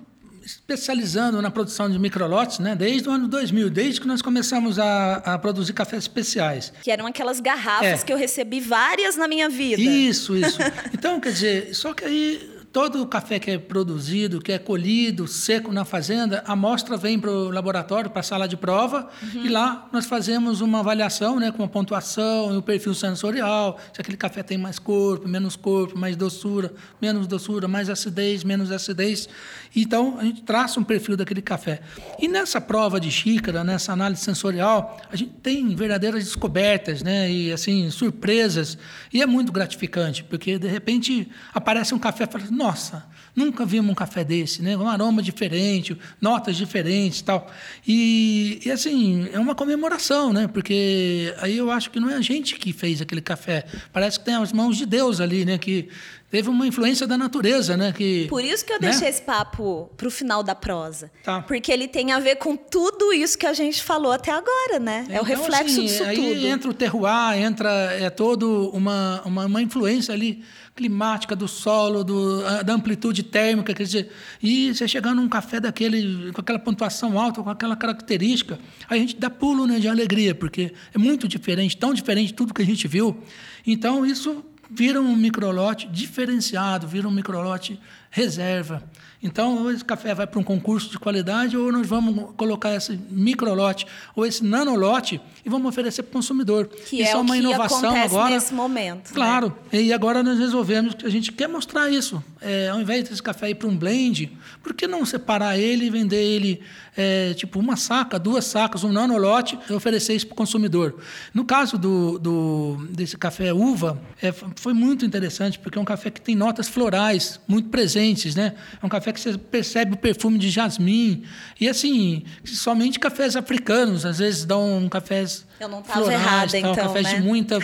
especializando 0.49 1.41
na 1.41 1.51
produção 1.51 1.89
de 1.89 1.99
microlotes, 1.99 2.59
né? 2.59 2.75
Desde 2.75 3.07
o 3.07 3.11
ano 3.11 3.27
2000, 3.27 3.69
desde 3.69 4.01
que 4.01 4.07
nós 4.07 4.21
começamos 4.21 4.79
a, 4.79 5.15
a 5.17 5.37
produzir 5.37 5.73
cafés 5.73 6.03
especiais. 6.03 6.73
Que 6.81 6.89
eram 6.89 7.05
aquelas 7.05 7.39
garrafas 7.39 8.01
é. 8.01 8.05
que 8.05 8.11
eu 8.11 8.17
recebi 8.17 8.59
várias 8.59 9.15
na 9.15 9.27
minha 9.27 9.47
vida. 9.47 9.81
Isso, 9.81 10.35
isso. 10.35 10.57
Então, 10.93 11.19
quer 11.19 11.31
dizer, 11.31 11.75
só 11.75 11.93
que 11.93 12.03
aí 12.03 12.58
todo 12.71 13.01
o 13.01 13.07
café 13.07 13.39
que 13.39 13.51
é 13.51 13.57
produzido, 13.57 14.39
que 14.39 14.51
é 14.51 14.59
colhido, 14.59 15.27
seco 15.27 15.71
na 15.71 15.83
fazenda, 15.83 16.43
a 16.45 16.53
amostra 16.53 16.97
vem 16.97 17.19
para 17.19 17.31
o 17.31 17.49
laboratório, 17.49 18.09
para 18.09 18.19
a 18.19 18.23
sala 18.23 18.47
de 18.47 18.55
prova, 18.55 19.09
uhum. 19.21 19.45
e 19.45 19.49
lá 19.49 19.87
nós 19.91 20.05
fazemos 20.05 20.61
uma 20.61 20.79
avaliação 20.79 21.39
né, 21.39 21.51
com 21.51 21.63
a 21.63 21.67
pontuação 21.67 22.53
e 22.53 22.57
o 22.57 22.61
perfil 22.61 22.93
sensorial, 22.93 23.79
se 23.93 24.01
aquele 24.01 24.17
café 24.17 24.43
tem 24.43 24.57
mais 24.57 24.77
corpo, 24.77 25.27
menos 25.27 25.55
corpo, 25.55 25.97
mais 25.97 26.15
doçura, 26.15 26.71
menos 27.01 27.25
doçura, 27.27 27.67
mais 27.67 27.89
acidez, 27.89 28.43
menos 28.43 28.71
acidez. 28.71 29.27
Então, 29.75 30.17
a 30.19 30.23
gente 30.23 30.41
traça 30.43 30.79
um 30.79 30.83
perfil 30.83 31.15
daquele 31.15 31.41
café. 31.41 31.81
E 32.19 32.27
nessa 32.27 32.61
prova 32.61 32.99
de 32.99 33.09
xícara, 33.09 33.63
nessa 33.63 33.93
análise 33.93 34.21
sensorial, 34.21 34.99
a 35.11 35.15
gente 35.15 35.33
tem 35.41 35.75
verdadeiras 35.75 36.23
descobertas, 36.23 37.01
né, 37.01 37.31
e 37.31 37.51
assim, 37.51 37.89
surpresas, 37.89 38.77
e 39.11 39.21
é 39.21 39.25
muito 39.25 39.51
gratificante, 39.51 40.23
porque 40.23 40.59
de 40.59 40.67
repente 40.67 41.29
aparece 41.53 41.93
um 41.93 41.99
café 41.99 42.25
e 42.25 42.31
fala, 42.31 42.58
nossa, 42.59 43.05
nunca 43.33 43.65
vimos 43.65 43.89
um 43.89 43.95
café 43.95 44.21
desse, 44.21 44.61
né? 44.61 44.75
Um 44.75 44.87
aroma 44.87 45.21
diferente, 45.21 45.97
notas 46.19 46.57
diferentes, 46.57 47.21
tal. 47.21 47.49
E, 47.87 48.59
e 48.65 48.69
assim 48.69 49.29
é 49.31 49.39
uma 49.39 49.55
comemoração, 49.55 50.33
né? 50.33 50.45
Porque 50.47 51.33
aí 51.39 51.57
eu 51.57 51.71
acho 51.71 51.89
que 51.89 52.01
não 52.01 52.09
é 52.09 52.15
a 52.15 52.21
gente 52.21 52.55
que 52.55 52.73
fez 52.73 53.01
aquele 53.01 53.21
café, 53.21 53.65
parece 53.93 54.19
que 54.19 54.25
tem 54.25 54.35
as 54.35 54.51
mãos 54.51 54.77
de 54.77 54.85
Deus 54.85 55.21
ali, 55.21 55.45
né? 55.45 55.57
Que 55.57 55.87
teve 56.29 56.49
uma 56.49 56.67
influência 56.67 57.07
da 57.07 57.17
natureza, 57.17 57.77
né? 57.77 57.93
Que, 57.93 58.27
Por 58.27 58.43
isso 58.43 58.65
que 58.65 58.73
eu 58.73 58.79
né? 58.79 58.89
deixei 58.89 59.07
esse 59.07 59.21
papo 59.21 59.89
para 59.95 60.07
o 60.07 60.11
final 60.11 60.43
da 60.43 60.53
prosa. 60.53 61.09
Tá. 61.23 61.41
Porque 61.41 61.71
ele 61.71 61.87
tem 61.87 62.11
a 62.11 62.19
ver 62.19 62.35
com 62.35 62.57
tudo 62.57 63.13
isso 63.13 63.37
que 63.37 63.45
a 63.45 63.53
gente 63.53 63.81
falou 63.81 64.11
até 64.11 64.31
agora, 64.31 64.79
né? 64.79 65.07
É, 65.09 65.15
é 65.15 65.21
o 65.21 65.23
reflexo 65.23 65.63
assim, 65.63 65.85
disso 65.85 66.03
aí 66.03 66.15
tudo. 66.15 66.45
entra 66.45 66.69
o 66.69 66.73
terroir, 66.73 67.41
entra 67.41 67.69
é 67.93 68.09
todo 68.09 68.69
uma, 68.73 69.21
uma, 69.23 69.45
uma 69.45 69.61
influência 69.61 70.13
ali 70.13 70.43
climática 70.79 71.35
do 71.35 71.45
solo, 71.45 72.05
do, 72.05 72.41
da 72.63 72.73
amplitude 72.73 73.21
térmica, 73.21 73.73
quer 73.73 73.83
dizer, 73.83 74.11
e 74.41 74.73
você 74.73 74.87
chegando 74.87 75.17
num 75.21 75.27
café 75.27 75.59
daquele, 75.59 76.31
com 76.31 76.39
aquela 76.39 76.57
pontuação 76.57 77.19
alta, 77.19 77.43
com 77.43 77.49
aquela 77.49 77.75
característica, 77.75 78.57
a 78.89 78.95
gente 78.95 79.17
dá 79.17 79.29
pulo 79.29 79.67
né, 79.67 79.77
de 79.77 79.89
alegria, 79.89 80.33
porque 80.33 80.73
é 80.93 80.97
muito 80.97 81.27
diferente, 81.27 81.75
tão 81.75 81.93
diferente 81.93 82.27
de 82.27 82.33
tudo 82.33 82.53
que 82.53 82.61
a 82.61 82.65
gente 82.65 82.87
viu. 82.87 83.21
Então, 83.67 84.05
isso 84.05 84.41
vira 84.71 85.01
um 85.01 85.17
microlote 85.17 85.85
diferenciado, 85.87 86.87
vira 86.87 87.09
um 87.09 87.11
microlote 87.11 87.77
reserva. 88.09 88.81
Então, 89.21 89.63
ou 89.63 89.71
esse 89.71 89.83
café 89.83 90.15
vai 90.15 90.25
para 90.25 90.39
um 90.39 90.43
concurso 90.43 90.89
de 90.89 90.97
qualidade, 90.97 91.57
ou 91.57 91.71
nós 91.73 91.85
vamos 91.85 92.31
colocar 92.37 92.73
esse 92.73 92.97
microlote 93.09 93.85
ou 94.15 94.25
esse 94.25 94.43
nanolote 94.43 95.19
e 95.45 95.49
vamos 95.49 95.67
oferecer 95.67 96.03
para 96.03 96.11
o 96.11 96.13
consumidor. 96.13 96.67
Que 96.67 97.01
isso 97.01 97.11
é, 97.11 97.13
é 97.13 97.17
uma 97.17 97.37
inovação 97.37 97.93
agora. 97.95 98.35
nesse 98.35 98.53
momento. 98.53 99.09
Né? 99.09 99.15
Claro. 99.15 99.53
Né? 99.71 99.81
E 99.81 99.93
agora 99.93 100.23
nós 100.23 100.39
resolvemos 100.39 100.93
que 100.93 101.05
a 101.05 101.09
gente 101.09 101.33
quer 101.33 101.49
mostrar 101.49 101.89
isso. 101.89 102.23
É, 102.41 102.69
ao 102.69 102.79
invés 102.79 103.09
desse 103.09 103.21
café 103.21 103.49
ir 103.49 103.55
para 103.55 103.67
um 103.67 103.75
blend, 103.75 104.31
por 104.63 104.73
que 104.73 104.87
não 104.87 105.05
separar 105.05 105.57
ele 105.57 105.87
e 105.87 105.89
vender 105.89 106.23
ele 106.23 106.61
é, 106.95 107.33
tipo 107.33 107.59
uma 107.59 107.75
saca, 107.75 108.17
duas 108.17 108.45
sacas, 108.45 108.83
um 108.85 108.91
nanolote 108.91 109.59
e 109.69 109.73
oferecer 109.73 110.15
isso 110.15 110.27
para 110.27 110.33
o 110.33 110.37
consumidor? 110.37 110.95
No 111.33 111.43
caso 111.43 111.77
do, 111.77 112.17
do, 112.17 112.87
desse 112.89 113.17
café 113.17 113.51
uva, 113.51 114.01
é, 114.21 114.31
foi 114.31 114.73
muito 114.73 115.05
interessante, 115.05 115.59
porque 115.59 115.77
é 115.77 115.81
um 115.81 115.85
café 115.85 116.09
que 116.09 116.21
tem 116.21 116.35
notas 116.35 116.69
florais 116.69 117.39
muito 117.45 117.67
presentes. 117.67 118.33
Né? 118.35 118.53
É 118.81 118.85
um 118.85 118.89
café 118.89 119.08
café 119.09 119.13
que 119.13 119.19
você 119.19 119.37
percebe 119.37 119.93
o 119.93 119.97
perfume 119.97 120.37
de 120.37 120.49
jasmim. 120.49 121.23
E 121.59 121.67
assim, 121.67 122.23
somente 122.43 122.99
cafés 122.99 123.35
africanos, 123.35 124.05
às 124.05 124.19
vezes 124.19 124.45
dão 124.45 124.87
cafés. 124.89 125.45
Eu 125.59 125.67
não 125.67 125.81
estava 125.81 126.11
errada, 126.11 126.51
tal, 126.51 126.59
então. 126.59 126.75
Cafés 126.75 127.05
né? 127.05 127.15
de, 127.15 127.21
muita, 127.21 127.59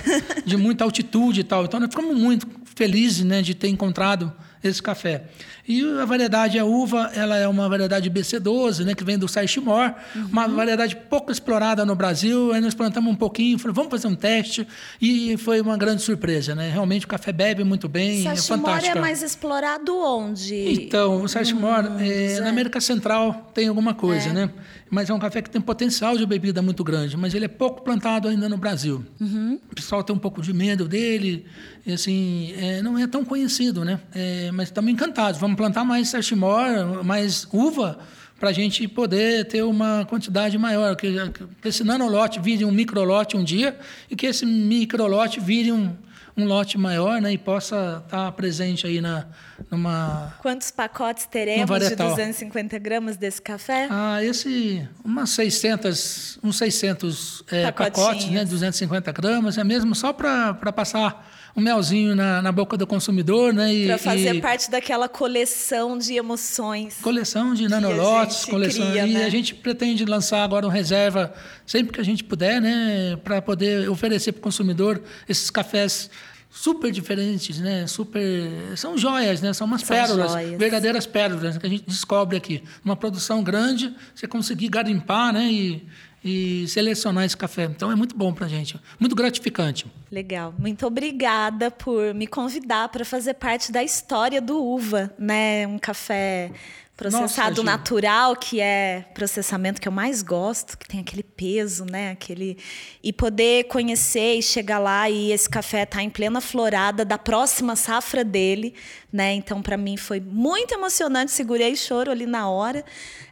de 0.45 0.57
muita 0.57 0.83
altitude 0.83 1.41
e 1.41 1.43
tal. 1.43 1.65
Então 1.65 1.79
nós 1.79 1.89
ficamos 1.89 2.17
muito 2.17 2.47
felizes 2.75 3.23
né, 3.23 3.41
de 3.41 3.53
ter 3.53 3.69
encontrado 3.69 4.33
esse 4.63 4.81
café. 4.81 5.25
E 5.67 5.83
a 5.99 6.05
variedade 6.05 6.59
a 6.59 6.65
uva, 6.65 7.11
ela 7.15 7.37
é 7.37 7.47
uma 7.47 7.67
variedade 7.67 8.09
BC12, 8.09 8.85
né, 8.85 8.93
que 8.93 9.03
vem 9.03 9.17
do 9.17 9.27
Saiximor, 9.27 9.93
uhum. 10.15 10.27
uma 10.31 10.47
variedade 10.47 10.95
pouco 10.95 11.31
explorada 11.31 11.83
no 11.83 11.95
Brasil. 11.95 12.53
Aí 12.53 12.61
nós 12.61 12.73
plantamos 12.73 13.11
um 13.11 13.15
pouquinho, 13.15 13.57
falamos, 13.57 13.75
vamos 13.75 13.91
fazer 13.91 14.07
um 14.07 14.15
teste 14.15 14.67
e 15.01 15.35
foi 15.37 15.59
uma 15.61 15.75
grande 15.75 16.03
surpresa, 16.03 16.53
né? 16.53 16.69
Realmente 16.69 17.05
o 17.05 17.09
café 17.09 17.31
bebe 17.31 17.63
muito 17.63 17.89
bem, 17.89 18.27
é 18.27 18.35
fantástico. 18.35 18.97
é 18.97 19.01
mais 19.01 19.23
explorado 19.23 19.95
onde? 19.97 20.55
Então, 20.73 21.23
o 21.23 21.27
Saiximor, 21.27 21.85
hum, 21.85 21.97
é, 21.99 22.39
na 22.39 22.49
América 22.49 22.79
Central 22.79 23.51
tem 23.53 23.67
alguma 23.67 23.93
coisa, 23.93 24.29
é. 24.29 24.33
né? 24.33 24.49
Mas 24.89 25.09
é 25.09 25.13
um 25.13 25.19
café 25.19 25.41
que 25.41 25.49
tem 25.49 25.59
potencial 25.59 26.15
de 26.15 26.25
bebida 26.25 26.61
muito 26.61 26.83
grande, 26.83 27.17
mas 27.17 27.33
ele 27.33 27.45
é 27.45 27.47
pouco 27.47 27.81
plantado 27.81 28.27
ainda 28.27 28.47
no 28.47 28.55
Brasil. 28.55 29.03
Uhum. 29.19 29.59
O 29.71 29.75
pessoal 29.75 30.03
tem 30.03 30.15
um 30.15 30.19
pouco 30.19 30.41
de 30.41 30.53
medo 30.53 30.87
dele, 30.87 31.45
e 31.85 31.93
assim, 31.93 32.53
é, 32.57 32.81
não 32.81 32.97
é 32.97 33.05
tão 33.07 33.25
conhecido, 33.25 33.83
né? 33.83 33.99
É, 34.13 34.51
mas 34.51 34.69
estamos 34.69 34.91
encantados. 34.91 35.39
Vamos 35.39 35.54
plantar 35.55 35.83
mais 35.83 36.09
Saiximor, 36.09 37.03
mais 37.03 37.47
uva, 37.51 37.99
para 38.39 38.49
a 38.49 38.53
gente 38.53 38.87
poder 38.87 39.45
ter 39.45 39.63
uma 39.63 40.05
quantidade 40.05 40.57
maior. 40.57 40.95
Que, 40.95 41.13
que 41.61 41.67
esse 41.67 41.83
nanolote 41.83 42.39
vire 42.39 42.65
um 42.65 42.71
microlote 42.71 43.37
um 43.37 43.43
dia 43.43 43.77
e 44.09 44.15
que 44.15 44.25
esse 44.25 44.45
microlote 44.45 45.39
vire 45.39 45.71
um, 45.71 45.95
um 46.37 46.45
lote 46.45 46.77
maior 46.77 47.21
né, 47.21 47.31
e 47.31 47.37
possa 47.37 48.01
estar 48.05 48.25
tá 48.25 48.31
presente 48.31 48.85
aí 48.85 48.99
na, 48.99 49.25
numa. 49.71 50.33
Quantos 50.41 50.69
pacotes 50.69 51.25
teremos 51.25 51.79
de 51.79 51.95
250 51.95 52.77
gramas 52.77 53.15
desse 53.15 53.41
café? 53.41 53.87
Ah, 53.89 54.21
esse. 54.23 54.87
Umas 55.03 55.29
600, 55.29 56.39
uns 56.43 56.57
600 56.57 57.43
é, 57.51 57.71
pacotes, 57.71 58.29
né, 58.29 58.43
250 58.43 59.11
gramas, 59.13 59.57
é 59.57 59.63
mesmo 59.63 59.95
só 59.95 60.11
para 60.11 60.53
passar 60.73 61.25
um 61.55 61.61
melzinho 61.61 62.15
na, 62.15 62.41
na 62.41 62.51
boca 62.51 62.75
do 62.75 62.85
consumidor, 62.85 63.53
né? 63.53 63.85
Para 63.85 63.97
fazer 63.97 64.35
e, 64.35 64.41
parte 64.41 64.69
daquela 64.69 65.07
coleção 65.07 65.97
de 65.97 66.15
emoções. 66.15 66.97
Coleção 67.01 67.53
de 67.53 67.69
nanolotes, 67.69 68.43
coleção. 68.43 68.85
Cria, 68.91 69.07
e 69.07 69.13
né? 69.13 69.23
a 69.23 69.29
gente 69.29 69.55
pretende 69.55 70.03
lançar 70.03 70.43
agora 70.43 70.67
um 70.67 70.69
reserva 70.69 71.33
sempre 71.65 71.93
que 71.93 72.01
a 72.01 72.03
gente 72.03 72.23
puder, 72.25 72.59
né? 72.59 73.17
Para 73.23 73.41
poder 73.41 73.89
oferecer 73.89 74.33
para 74.33 74.39
o 74.39 74.43
consumidor 74.43 75.01
esses 75.29 75.49
cafés 75.49 76.09
super 76.51 76.91
diferentes, 76.91 77.59
né? 77.59 77.87
Super 77.87 78.49
são 78.75 78.97
joias, 78.97 79.41
né? 79.41 79.53
São 79.53 79.65
umas 79.65 79.81
são 79.81 79.95
pérolas, 79.95 80.31
joias. 80.33 80.59
verdadeiras 80.59 81.05
pérolas 81.05 81.57
que 81.57 81.65
a 81.65 81.69
gente 81.69 81.85
descobre 81.87 82.35
aqui. 82.35 82.61
Uma 82.83 82.97
produção 82.97 83.41
grande, 83.41 83.95
você 84.13 84.27
conseguir 84.27 84.67
garimpar, 84.67 85.31
né? 85.31 85.49
E, 85.49 85.87
e 86.25 86.67
selecionar 86.67 87.23
esse 87.23 87.37
café. 87.37 87.65
Então 87.65 87.91
é 87.91 87.95
muito 87.95 88.17
bom 88.17 88.33
para 88.33 88.47
a 88.47 88.49
gente, 88.49 88.81
muito 88.99 89.15
gratificante. 89.15 89.85
Legal, 90.11 90.55
muito 90.57 90.87
obrigada 90.87 91.69
por 91.69 92.15
me 92.15 92.25
convidar 92.25 92.89
para 92.89 93.05
fazer 93.05 93.35
parte 93.35 93.71
da 93.71 93.83
história 93.83 94.41
do 94.41 94.59
Uva, 94.59 95.13
né? 95.19 95.67
Um 95.67 95.77
café 95.77 96.51
processado 96.95 97.61
Nossa, 97.61 97.77
natural, 97.77 98.35
que 98.37 98.61
é 98.61 99.05
processamento 99.13 99.81
que 99.81 99.87
eu 99.87 99.91
mais 99.91 100.21
gosto, 100.21 100.77
que 100.77 100.87
tem 100.87 101.01
aquele 101.01 101.23
peso, 101.23 101.85
né? 101.85 102.11
Aquele 102.11 102.57
e 103.03 103.11
poder 103.11 103.65
conhecer 103.65 104.35
e 104.35 104.41
chegar 104.41 104.79
lá 104.79 105.09
e 105.09 105.31
esse 105.31 105.49
café 105.49 105.85
tá 105.85 106.01
em 106.01 106.09
plena 106.09 106.39
florada 106.39 107.03
da 107.03 107.17
próxima 107.17 107.75
safra 107.75 108.23
dele, 108.23 108.73
né? 109.11 109.33
Então 109.33 109.61
para 109.61 109.75
mim 109.75 109.97
foi 109.97 110.21
muito 110.21 110.73
emocionante, 110.73 111.31
segurei 111.31 111.75
choro 111.75 112.11
ali 112.11 112.25
na 112.25 112.49
hora. 112.49 112.83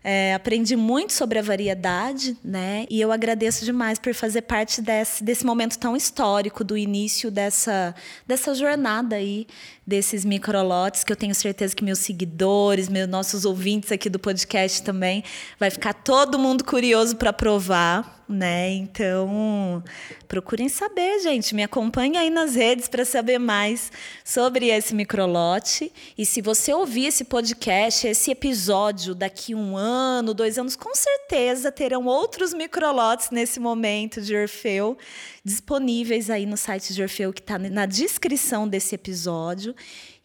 É, 0.04 0.34
aprendi 0.34 0.76
muito 0.76 1.14
sobre 1.14 1.40
a 1.40 1.42
variedade, 1.42 2.38
né? 2.44 2.86
E 2.90 3.00
eu 3.00 3.14
agradeço 3.14 3.64
demais 3.64 3.98
por 3.98 4.14
fazer 4.14 4.42
parte 4.42 4.82
desse, 4.82 5.24
desse 5.24 5.46
momento 5.46 5.80
tão 5.80 5.96
histórico 5.96 6.62
do 6.62 6.78
início 6.78 7.32
dessa, 7.32 7.96
dessa 8.28 8.54
jornada 8.54 9.16
aí, 9.16 9.48
desses 9.86 10.24
microlotes, 10.24 11.04
que 11.04 11.12
eu 11.12 11.16
tenho 11.16 11.36
certeza 11.36 11.76
que 11.76 11.84
meus 11.84 12.00
seguidores, 12.00 12.88
meus 12.88 13.08
nossos 13.08 13.46
ouvintes 13.46 13.92
aqui 13.92 14.10
do 14.10 14.18
podcast 14.18 14.82
também, 14.82 15.24
vai 15.60 15.70
ficar 15.70 15.94
todo 15.94 16.40
mundo 16.40 16.64
curioso 16.64 17.16
para 17.16 17.34
provar 17.34 18.23
né? 18.28 18.70
Então, 18.72 19.84
procurem 20.28 20.70
saber, 20.70 21.20
gente. 21.20 21.54
Me 21.54 21.64
acompanhe 21.64 22.18
aí 22.18 22.30
nas 22.30 22.56
redes 22.56 22.88
para 22.88 23.06
saber 23.06 23.38
mais 23.38 23.92
sobre 24.24 24.70
esse 24.70 24.96
microlote. 24.96 25.92
E 26.18 26.26
se 26.26 26.42
você 26.42 26.74
ouvir 26.74 27.08
esse 27.08 27.24
podcast, 27.24 28.08
esse 28.08 28.32
episódio 28.32 29.14
daqui 29.14 29.54
um 29.54 29.76
ano, 29.78 30.34
dois 30.34 30.58
anos, 30.58 30.76
com 30.76 30.94
certeza 30.96 31.72
terão 31.72 32.06
outros 32.06 32.54
microlotes 32.54 33.30
nesse 33.30 33.60
momento 33.60 34.22
de 34.22 34.36
Orfeu 34.36 34.98
disponíveis 35.46 36.30
aí 36.30 36.46
no 36.46 36.56
site 36.56 36.94
de 36.94 37.02
Orfeu 37.02 37.34
que 37.34 37.42
está 37.42 37.60
na 37.60 37.86
descrição 37.86 38.68
desse 38.68 38.96
episódio. 38.96 39.76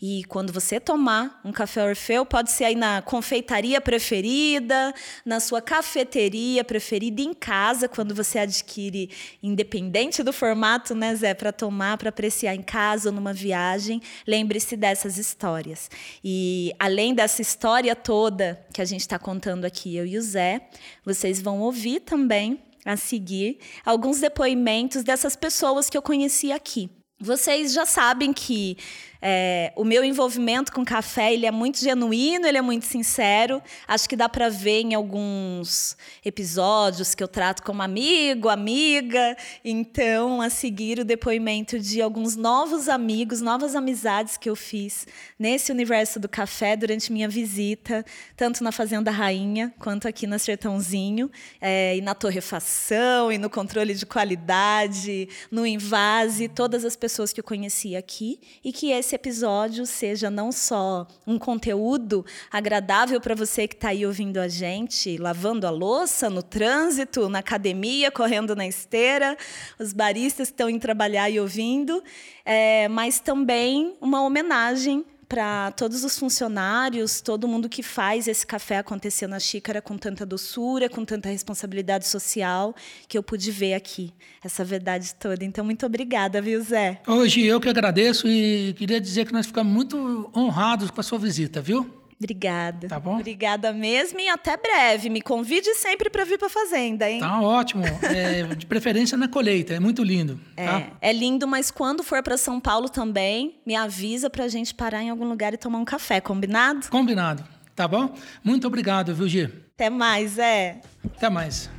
E 0.01 0.23
quando 0.29 0.53
você 0.53 0.79
tomar 0.79 1.41
um 1.45 1.51
café 1.51 1.83
Orfeu, 1.83 2.25
pode 2.25 2.53
ser 2.53 2.65
aí 2.65 2.77
na 2.77 3.03
confeitaria 3.03 3.81
preferida, 3.81 4.95
na 5.27 5.41
sua 5.41 5.61
cafeteria 5.61 6.63
preferida, 6.63 7.21
em 7.21 7.35
casa, 7.35 7.89
quando 7.89 8.15
você 8.15 8.39
adquire, 8.39 9.11
independente 9.43 10.23
do 10.23 10.33
formato, 10.33 10.95
né, 10.95 11.17
Zé, 11.17 11.35
para 11.35 11.53
tomar, 11.53 11.99
para 11.99 12.11
apreciar 12.11 12.55
em 12.55 12.63
casa 12.63 13.09
ou 13.09 13.15
numa 13.15 13.33
viagem, 13.33 14.01
lembre-se 14.25 14.77
dessas 14.77 15.19
histórias. 15.19 15.91
E 16.23 16.73
além 16.79 17.13
dessa 17.13 17.43
história 17.43 17.97
toda 17.97 18.65
que 18.73 18.81
a 18.81 18.85
gente 18.85 19.01
está 19.01 19.19
contando 19.19 19.65
aqui, 19.65 19.97
eu 19.97 20.07
e 20.07 20.17
o 20.17 20.23
Zé, 20.23 20.69
vocês 21.05 21.41
vão 21.43 21.61
ouvir 21.61 22.01
também 22.01 22.61
a 22.85 22.97
seguir 22.97 23.59
alguns 23.85 24.21
depoimentos 24.21 25.03
dessas 25.03 25.35
pessoas 25.35 25.91
que 25.91 25.99
eu 25.99 26.03
conheci 26.03 26.53
aqui. 26.53 26.89
Vocês 27.21 27.73
já 27.73 27.85
sabem 27.85 28.33
que 28.33 28.77
é, 29.21 29.73
o 29.75 29.85
meu 29.85 30.05
envolvimento 30.05 30.73
com 30.73 30.85
café 30.85 31.33
ele 31.33 31.47
é 31.47 31.51
muito 31.51 31.79
genuíno, 31.81 32.47
ele 32.47 32.59
é 32.59 32.63
muito 32.63 32.87
sincero. 32.87 33.61
Acho 33.87 34.09
que 34.09 34.17
dá 34.17 34.29
para 34.29 34.49
ver 34.49 34.83
em 34.83 34.95
alguns 34.95 35.97
episódios 36.25 37.15
que 37.15 37.23
eu 37.23 37.29
trato 37.29 37.63
como 37.63 37.83
amigo, 37.83 38.49
amiga. 38.49 39.37
Então, 39.65 40.41
a 40.41 40.49
seguir 40.49 41.01
o 41.01 41.05
depoimento 41.05 41.79
de 41.79 42.01
alguns 42.01 42.37
novos 42.37 42.89
amigos, 42.89 43.41
novas 43.41 43.75
amizades 43.75 44.37
que 44.37 44.49
eu 44.49 44.55
fiz 44.55 45.07
nesse 45.39 45.73
universo 45.73 46.21
do 46.21 46.29
café 46.29 46.77
durante 46.77 47.13
minha 47.13 47.29
visita, 47.29 48.05
tanto 48.37 48.63
na 48.63 48.71
Fazenda 48.71 49.11
Rainha 49.11 49.73
quanto 49.79 50.07
aqui 50.07 50.27
na 50.27 50.39
Sertãozinho, 50.39 51.31
é, 51.61 51.97
e 51.97 52.01
na 52.01 52.15
torrefação, 52.15 53.33
e 53.33 53.39
no 53.39 53.51
controle 53.51 53.95
de 53.95 54.07
qualidade, 54.07 55.29
no 55.51 55.67
invase, 55.67 56.49
todas 56.49 56.85
as 56.85 56.95
pessoas 56.95 57.33
que 57.33 57.41
eu 57.41 57.45
conheci 57.45 57.97
aqui 57.97 58.41
e 58.65 58.73
que 58.73 58.91
esse 58.91 59.08
esse 59.09 59.15
episódio 59.15 59.87
seja 59.87 60.29
não 60.29 60.53
só 60.53 61.07
um 61.27 61.39
conteúdo 61.39 62.27
agradável 62.53 63.19
para 63.23 63.35
você 63.35 63.67
que 63.67 63.75
está 63.75 63.89
aí 63.89 64.05
ouvindo 64.05 64.37
a 64.37 64.49
gente, 64.49 65.17
lavando 65.17 65.67
a 65.67 65.71
louça, 65.71 66.29
no 66.29 66.43
trânsito, 66.43 67.27
na 67.31 67.39
academia, 67.39 68.11
correndo 68.11 68.55
na 68.55 68.67
esteira, 68.67 69.35
os 69.79 69.95
baristas 69.95 70.49
estão 70.49 70.69
em 70.69 70.79
trabalhar 70.79 71.31
e 71.31 71.41
ouvindo, 71.41 72.05
é, 72.45 72.87
mas 72.89 73.19
também 73.19 73.97
uma 73.99 74.23
homenagem 74.23 75.03
para 75.29 75.71
todos 75.73 76.05
os 76.05 76.19
funcionários, 76.19 77.21
todo 77.21 77.47
mundo 77.47 77.69
que 77.69 77.83
faz 77.83 78.27
esse 78.27 78.47
café 78.47 78.79
acontecer 78.79 79.27
na 79.27 79.39
xícara 79.39 79.83
com 79.83 79.99
tanta 79.99 80.25
doçura, 80.25 80.89
com 80.89 81.05
tanta 81.05 81.29
responsabilidade 81.29 82.07
social, 82.07 82.75
que 83.07 83.19
eu 83.19 83.23
pude 83.23 83.51
ver 83.51 83.75
aqui, 83.75 84.13
essa 84.43 84.65
verdade 84.65 85.15
toda. 85.15 85.45
Então, 85.45 85.65
muito 85.65 85.85
obrigada, 85.85 86.41
viu, 86.41 86.63
Zé? 86.63 87.03
Hoje 87.07 87.45
eu 87.45 87.61
que 87.61 87.69
agradeço 87.69 88.27
e 88.27 88.75
queria 88.79 89.01
dizer 89.01 89.27
que 89.27 89.33
nós 89.33 89.47
ficamos 89.47 89.73
muito 89.73 90.31
honrados 90.35 90.91
com 90.91 91.01
a 91.01 91.05
sua 91.05 91.19
visita, 91.19 91.61
viu? 91.61 91.98
Obrigada. 92.19 92.89
Tá 92.89 92.99
bom? 92.99 93.15
Obrigada 93.15 93.73
mesmo 93.73 94.19
e 94.19 94.29
até 94.29 94.57
breve. 94.57 95.09
Me 95.09 95.23
convide 95.23 95.73
sempre 95.77 96.11
para 96.11 96.25
vir 96.25 96.37
para 96.37 96.49
a 96.49 96.51
fazenda, 96.51 97.09
hein? 97.09 97.21
Tá 97.21 97.41
ótimo. 97.41 97.85
É, 98.03 98.43
de 98.55 98.67
preferência 98.67 99.17
na 99.17 99.29
colheita, 99.29 99.75
é 99.75 99.79
muito 99.79 100.03
lindo. 100.03 100.41
É, 100.57 100.67
tá? 100.67 100.87
é 101.01 101.13
lindo, 101.13 101.47
mas 101.47 101.71
quando 101.71 102.03
for 102.03 102.21
para 102.23 102.37
São 102.37 102.59
Paulo 102.61 102.89
também, 102.89 103.61
me 103.65 103.77
avisa 103.77 104.29
para 104.29 104.45
a 104.45 104.49
gente 104.49 104.75
parar 104.75 105.03
em 105.03 105.11
algum 105.11 105.29
lugar 105.29 105.55
e 105.55 105.57
tomar 105.57 105.79
um 105.79 105.85
café, 105.85 106.21
combinado? 106.21 106.89
Combinado. 106.91 107.45
Tá 107.77 107.87
bom? 107.87 108.13
Muito 108.43 108.67
obrigado, 108.67 109.15
viu, 109.15 109.29
Gi? 109.29 109.45
Até 109.75 109.89
mais, 109.89 110.39
é. 110.39 110.81
Até 111.05 111.31
mais. 111.31 111.71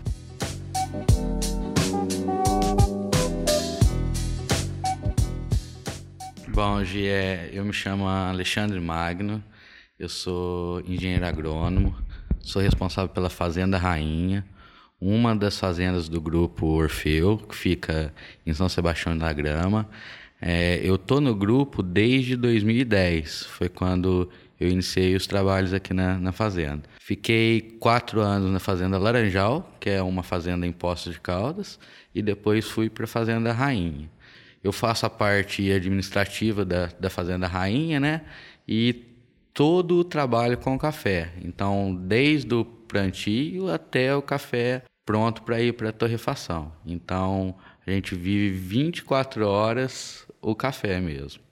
Bom, 6.48 6.82
Gi, 6.86 7.08
é, 7.08 7.50
eu 7.52 7.66
me 7.66 7.74
chamo 7.74 8.08
Alexandre 8.08 8.80
Magno, 8.80 9.44
eu 10.00 10.08
sou 10.08 10.80
engenheiro 10.88 11.26
agrônomo, 11.26 11.94
sou 12.40 12.62
responsável 12.62 13.14
pela 13.14 13.30
Fazenda 13.30 13.78
Rainha, 13.78 14.46
uma 15.00 15.36
das 15.36 15.60
fazendas 15.60 16.08
do 16.08 16.22
grupo 16.22 16.68
Orfeu, 16.68 17.38
que 17.38 17.54
fica 17.54 18.14
em 18.46 18.54
São 18.54 18.70
Sebastião 18.70 19.18
da 19.18 19.32
Grama. 19.34 19.90
É, 20.42 20.80
eu 20.82 20.98
tô 20.98 21.20
no 21.20 21.36
grupo 21.36 21.84
desde 21.84 22.38
2010, 22.38 23.44
foi 23.48 23.68
quando 23.68 24.30
eu 24.58 24.70
iniciei 24.70 25.16
os 25.16 25.28
trabalhos 25.28 25.74
aqui 25.74 25.94
na, 25.94 26.18
na 26.18 26.32
fazenda. 26.32 26.84
Fiquei 26.98 27.76
quatro 27.80 28.22
anos 28.22 28.52
na 28.52 28.60
Fazenda 28.60 28.98
Laranjal, 28.98 29.70
que 29.80 29.90
é 29.90 30.02
uma 30.02 30.24
fazenda 30.24 30.66
em 30.66 30.72
Poços 30.72 31.14
de 31.14 31.20
Caldas, 31.20 31.78
e 32.16 32.22
depois 32.22 32.66
fui 32.66 32.90
para 32.90 33.04
a 33.04 33.08
Fazenda 33.08 33.52
Rainha. 33.52 34.10
Eu 34.64 34.72
faço 34.72 35.06
a 35.06 35.10
parte 35.10 35.70
administrativa 35.72 36.64
da, 36.64 36.88
da 37.00 37.10
Fazenda 37.10 37.48
Rainha, 37.48 38.00
né? 38.00 38.22
E 38.68 39.09
todo 39.60 39.98
o 39.98 40.04
trabalho 40.06 40.58
com 40.58 40.74
o 40.74 40.80
café. 40.80 41.34
Então, 41.44 41.94
desde 41.94 42.56
o 42.56 42.64
plantio 42.64 43.70
até 43.70 44.16
o 44.16 44.22
café 44.22 44.84
pronto 45.06 45.44
para 45.44 45.60
ir 45.60 45.74
para 45.74 45.90
a 45.90 45.92
torrefação. 45.92 46.72
Então, 46.86 47.54
a 47.86 47.92
gente 47.92 48.16
vive 48.16 48.58
24 48.58 49.46
horas 49.46 50.26
o 50.42 50.56
café 50.56 51.02
mesmo. 51.02 51.44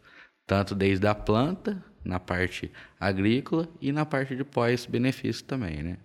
Tanto 0.46 0.74
desde 0.74 1.06
a 1.06 1.14
planta, 1.14 1.84
na 2.02 2.18
parte 2.18 2.72
agrícola, 2.98 3.68
e 3.82 3.92
na 3.92 4.06
parte 4.06 4.38
de 4.38 4.46
pós-benefício 4.46 5.44
também, 5.44 5.84
né? 5.84 5.98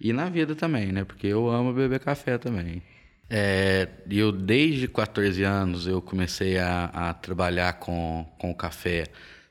E 0.00 0.12
na 0.12 0.28
vida 0.28 0.56
também, 0.56 0.90
né? 0.90 1.04
Porque 1.04 1.28
eu 1.28 1.48
amo 1.48 1.72
beber 1.72 2.00
café 2.00 2.38
também. 2.38 2.82
É, 3.30 3.86
eu, 4.10 4.32
desde 4.32 4.88
14 4.88 5.44
anos, 5.44 5.86
eu 5.86 6.02
comecei 6.02 6.58
a, 6.58 6.86
a 6.86 7.14
trabalhar 7.14 7.74
com, 7.74 8.26
com 8.36 8.52
café 8.52 9.04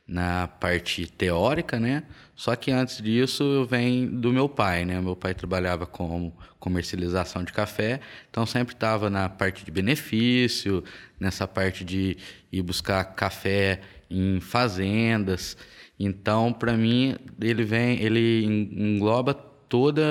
na 0.07 0.47
parte 0.47 1.07
teórica, 1.07 1.79
né? 1.79 2.03
Só 2.35 2.55
que 2.55 2.69
antes 2.71 3.01
disso 3.01 3.65
vem 3.65 4.05
do 4.07 4.31
meu 4.31 4.47
pai, 4.47 4.85
né? 4.85 5.01
Meu 5.01 5.15
pai 5.15 5.33
trabalhava 5.33 5.85
com 5.85 6.31
comercialização 6.59 7.43
de 7.43 7.51
café, 7.51 7.99
então 8.29 8.45
sempre 8.45 8.75
estava 8.75 9.09
na 9.09 9.29
parte 9.29 9.65
de 9.65 9.71
benefício, 9.71 10.83
nessa 11.19 11.47
parte 11.47 11.83
de 11.83 12.17
ir 12.51 12.61
buscar 12.61 13.03
café 13.15 13.81
em 14.09 14.39
fazendas. 14.39 15.57
Então, 15.99 16.51
para 16.51 16.73
mim, 16.73 17.15
ele 17.39 17.63
vem, 17.63 18.01
ele 18.01 18.43
engloba 18.45 19.33
toda 19.33 20.03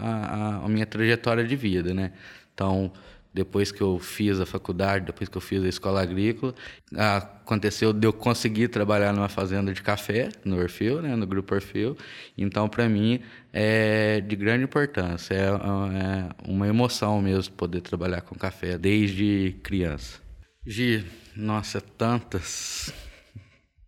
a, 0.00 0.64
a 0.64 0.68
minha 0.68 0.86
trajetória 0.86 1.44
de 1.44 1.56
vida, 1.56 1.92
né? 1.92 2.12
Então, 2.54 2.92
depois 3.32 3.72
que 3.72 3.80
eu 3.80 3.98
fiz 3.98 4.40
a 4.40 4.46
faculdade, 4.46 5.06
depois 5.06 5.28
que 5.28 5.36
eu 5.36 5.40
fiz 5.40 5.62
a 5.64 5.68
escola 5.68 6.02
agrícola, 6.02 6.54
aconteceu 6.94 7.92
de 7.92 8.06
eu 8.06 8.12
conseguir 8.12 8.68
trabalhar 8.68 9.12
numa 9.12 9.28
fazenda 9.28 9.72
de 9.72 9.82
café, 9.82 10.28
no 10.44 10.58
Orfeu, 10.58 11.00
né, 11.00 11.16
no 11.16 11.26
Grupo 11.26 11.54
Orfeu. 11.54 11.96
Então, 12.36 12.68
para 12.68 12.88
mim, 12.88 13.20
é 13.52 14.20
de 14.20 14.36
grande 14.36 14.64
importância. 14.64 15.34
É, 15.34 15.46
é, 15.46 16.50
uma 16.50 16.68
emoção 16.68 17.22
mesmo 17.22 17.54
poder 17.54 17.80
trabalhar 17.80 18.20
com 18.20 18.34
café 18.34 18.76
desde 18.76 19.56
criança. 19.62 20.20
Gi, 20.66 21.04
nossa, 21.34 21.80
tantas, 21.80 22.92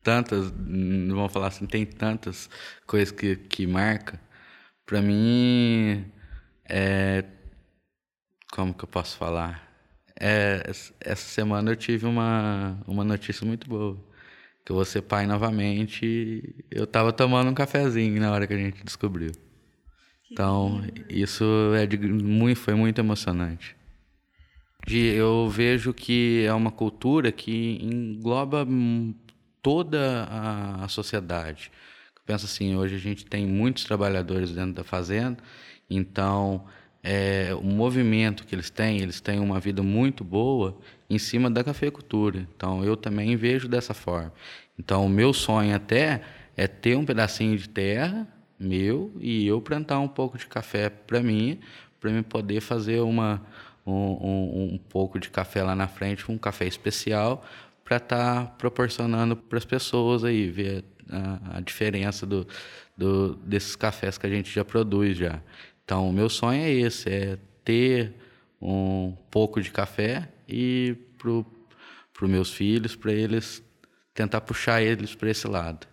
tantas, 0.03 0.51
vamos 0.51 1.33
falar 1.33 1.49
assim, 1.49 1.67
tem 1.67 1.85
tantas 1.85 2.49
coisas 2.87 3.11
que, 3.11 3.37
que 3.37 3.67
marca. 3.67 4.19
Para 4.87 5.01
mim, 5.01 6.05
é 6.69 7.25
como 8.55 8.73
que 8.73 8.85
eu 8.85 8.89
posso 8.89 9.17
falar? 9.17 9.69
É, 10.19 10.63
essa 11.01 11.29
semana 11.29 11.73
eu 11.73 11.77
tive 11.77 12.07
uma, 12.07 12.81
uma 12.87 13.03
notícia 13.03 13.45
muito 13.45 13.69
boa. 13.69 13.97
que 14.65 14.71
eu 14.71 14.77
vou 14.77 14.85
ser 14.85 15.03
pai 15.03 15.27
novamente. 15.27 16.65
Eu 16.71 16.85
estava 16.85 17.13
tomando 17.13 17.51
um 17.51 17.55
cafezinho 17.55 18.21
na 18.21 18.31
hora 18.31 18.47
que 18.47 18.55
a 18.55 18.57
gente 18.57 18.85
descobriu. 18.85 19.33
Então, 20.31 20.83
isso 21.09 21.45
é 21.77 21.85
de, 21.85 21.99
muito, 21.99 22.61
foi 22.61 22.75
muito 22.75 23.01
emocionante. 23.01 23.77
Eu 24.89 25.49
vejo 25.49 25.93
que 25.93 26.45
é 26.47 26.53
uma 26.53 26.71
cultura 26.71 27.33
que 27.33 27.79
engloba 27.83 28.67
toda 29.61 30.25
a, 30.31 30.85
a 30.85 30.89
sociedade. 30.89 31.73
Eu 32.17 32.23
penso 32.25 32.45
assim, 32.47 32.77
hoje 32.77 32.95
a 32.95 32.99
gente 32.99 33.27
tem 33.27 33.47
muitos 33.47 33.83
trabalhadores 33.83 34.53
dentro 34.53 34.75
da 34.75 34.85
fazenda, 34.85 35.43
então 35.91 36.65
é, 37.07 37.55
o 37.55 37.63
movimento 37.63 38.47
que 38.47 38.55
eles 38.55 38.71
têm, 38.71 39.03
eles 39.03 39.21
têm 39.21 39.39
uma 39.39 39.61
vida 39.61 39.83
muito 39.83 40.25
boa 40.25 40.79
em 41.09 41.19
cima 41.19 41.51
da 41.51 41.63
cafeicultura. 41.63 42.49
Então 42.57 42.83
eu 42.83 42.97
também 42.97 43.37
vejo 43.37 43.69
dessa 43.69 43.93
forma. 43.93 44.33
Então 44.79 45.05
o 45.05 45.09
meu 45.09 45.35
sonho 45.35 45.77
até 45.77 46.23
é 46.57 46.67
ter 46.67 46.97
um 46.97 47.05
pedacinho 47.05 47.59
de 47.59 47.69
terra 47.69 48.27
meu 48.59 49.13
e 49.21 49.47
eu 49.47 49.61
plantar 49.61 49.99
um 49.99 50.09
pouco 50.09 50.39
de 50.39 50.47
café 50.47 50.89
para 50.89 51.21
mim, 51.23 51.61
para 52.01 52.11
mim 52.11 52.23
poder 52.23 52.63
fazer 52.63 53.01
uma 53.01 53.43
um, 53.87 53.93
um, 53.93 54.75
um, 54.75 54.79
pouco 54.79 55.19
de 55.19 55.29
café 55.29 55.63
lá 55.63 55.75
na 55.75 55.87
frente, 55.87 56.31
um 56.33 56.39
café 56.39 56.67
especial 56.67 57.45
para 57.85 57.99
estar 57.99 58.47
tá 58.47 58.47
proporcionando 58.47 59.37
para 59.37 59.59
as 59.59 59.65
pessoas 59.67 60.25
aí 60.25 60.49
ver 60.49 60.85
a, 61.11 61.59
a 61.59 61.61
diferença 61.61 62.25
do, 62.25 62.47
do, 62.97 63.35
desses 63.37 63.77
cafés 63.77 64.17
que 64.17 64.27
a 64.27 64.31
gente 64.31 64.51
já 64.51 64.65
produz 64.65 65.19
já. 65.19 65.43
Então, 65.85 66.09
o 66.09 66.13
meu 66.13 66.29
sonho 66.29 66.63
é 66.63 66.71
esse, 66.71 67.11
é 67.11 67.39
ter 67.65 68.15
um 68.61 69.15
pouco 69.31 69.61
de 69.61 69.71
café 69.71 70.29
e 70.49 70.97
para 71.19 71.31
os 71.31 72.31
meus 72.31 72.53
filhos, 72.53 72.97
para 72.97 73.13
eles 73.13 73.63
tentar 74.15 74.41
puxar 74.41 74.83
eles 74.83 75.15
para 75.15 75.31
esse 75.31 75.47
lado. 75.47 75.87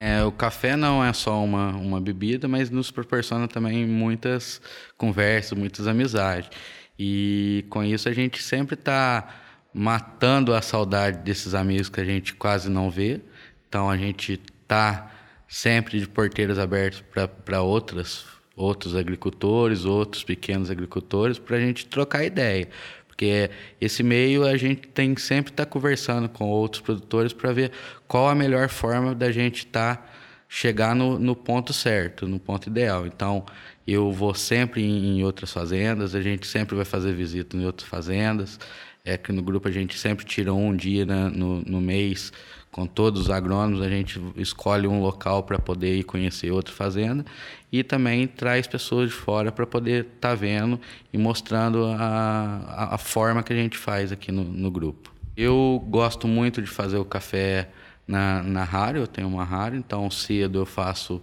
É, 0.00 0.22
o 0.22 0.32
café 0.32 0.76
não 0.76 1.02
é 1.04 1.12
só 1.12 1.42
uma, 1.42 1.70
uma 1.70 2.00
bebida, 2.00 2.46
mas 2.46 2.70
nos 2.70 2.90
proporciona 2.90 3.48
também 3.48 3.86
muitas 3.86 4.60
conversas, 4.96 5.58
muitas 5.58 5.86
amizades. 5.86 6.50
E 6.98 7.64
com 7.70 7.82
isso 7.82 8.08
a 8.08 8.12
gente 8.12 8.42
sempre 8.42 8.74
está 8.74 9.28
matando 9.72 10.54
a 10.54 10.62
saudade 10.62 11.18
desses 11.18 11.54
amigos 11.54 11.88
que 11.88 12.00
a 12.00 12.04
gente 12.04 12.34
quase 12.34 12.70
não 12.70 12.90
vê. 12.90 13.20
Então 13.68 13.90
a 13.90 13.96
gente 13.96 14.40
está 14.62 15.10
sempre 15.48 15.98
de 15.98 16.08
porteiras 16.08 16.58
abertas 16.58 17.02
para 17.44 17.62
outras 17.62 18.35
outros 18.56 18.96
agricultores, 18.96 19.84
outros 19.84 20.24
pequenos 20.24 20.70
agricultores, 20.70 21.38
para 21.38 21.58
a 21.58 21.60
gente 21.60 21.86
trocar 21.86 22.24
ideia. 22.24 22.68
Porque 23.06 23.50
esse 23.80 24.02
meio 24.02 24.44
a 24.44 24.56
gente 24.56 24.88
tem 24.88 25.14
que 25.14 25.20
sempre 25.20 25.52
estar 25.52 25.64
tá 25.64 25.70
conversando 25.70 26.28
com 26.28 26.48
outros 26.48 26.82
produtores 26.82 27.32
para 27.32 27.52
ver 27.52 27.72
qual 28.08 28.28
a 28.28 28.34
melhor 28.34 28.68
forma 28.68 29.14
da 29.14 29.30
gente 29.30 29.66
tá, 29.66 30.04
chegar 30.48 30.94
no, 30.94 31.18
no 31.18 31.34
ponto 31.34 31.72
certo, 31.72 32.26
no 32.26 32.38
ponto 32.38 32.68
ideal. 32.68 33.06
Então, 33.06 33.44
eu 33.86 34.12
vou 34.12 34.34
sempre 34.34 34.82
em, 34.82 35.18
em 35.18 35.24
outras 35.24 35.52
fazendas, 35.52 36.14
a 36.14 36.20
gente 36.20 36.46
sempre 36.46 36.74
vai 36.74 36.84
fazer 36.84 37.12
visita 37.14 37.56
em 37.56 37.64
outras 37.64 37.88
fazendas. 37.88 38.58
É 39.04 39.16
que 39.16 39.32
no 39.32 39.42
grupo 39.42 39.68
a 39.68 39.70
gente 39.70 39.96
sempre 39.96 40.24
tira 40.24 40.52
um 40.52 40.74
dia 40.74 41.06
né, 41.06 41.30
no, 41.32 41.62
no 41.62 41.80
mês 41.80 42.32
com 42.76 42.86
todos 42.86 43.22
os 43.22 43.30
agrônomos, 43.30 43.80
a 43.80 43.88
gente 43.88 44.20
escolhe 44.36 44.86
um 44.86 45.00
local 45.00 45.42
para 45.42 45.58
poder 45.58 45.96
ir 45.96 46.04
conhecer 46.04 46.50
outra 46.50 46.74
fazenda 46.74 47.24
e 47.72 47.82
também 47.82 48.26
traz 48.26 48.66
pessoas 48.66 49.08
de 49.08 49.14
fora 49.14 49.50
para 49.50 49.66
poder 49.66 50.04
estar 50.04 50.28
tá 50.28 50.34
vendo 50.34 50.78
e 51.10 51.16
mostrando 51.16 51.86
a, 51.86 52.90
a, 52.92 52.98
forma 52.98 53.42
que 53.42 53.50
a 53.50 53.56
gente 53.56 53.78
faz 53.78 54.12
aqui 54.12 54.30
no, 54.30 54.44
no 54.44 54.70
grupo. 54.70 55.10
Eu 55.34 55.82
gosto 55.88 56.28
muito 56.28 56.60
de 56.60 56.68
fazer 56.68 56.98
o 56.98 57.04
café 57.06 57.70
na, 58.06 58.42
na 58.42 58.62
rádio, 58.62 59.00
eu 59.00 59.06
tenho 59.06 59.28
uma 59.28 59.42
rádio, 59.42 59.78
então 59.78 60.10
cedo 60.10 60.58
eu 60.58 60.66
faço 60.66 61.22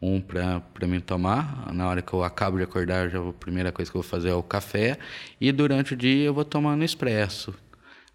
um 0.00 0.20
para 0.20 0.86
mim 0.86 1.00
tomar. 1.00 1.72
Na 1.72 1.88
hora 1.88 2.00
que 2.00 2.12
eu 2.12 2.22
acabo 2.22 2.58
de 2.58 2.62
acordar, 2.62 3.10
já 3.10 3.18
a 3.18 3.32
primeira 3.32 3.72
coisa 3.72 3.90
que 3.90 3.96
eu 3.96 4.02
vou 4.02 4.08
fazer 4.08 4.28
é 4.28 4.34
o 4.34 4.42
café. 4.42 4.96
E 5.40 5.50
durante 5.50 5.94
o 5.94 5.96
dia 5.96 6.26
eu 6.26 6.34
vou 6.34 6.44
tomando 6.44 6.84
expresso. 6.84 7.52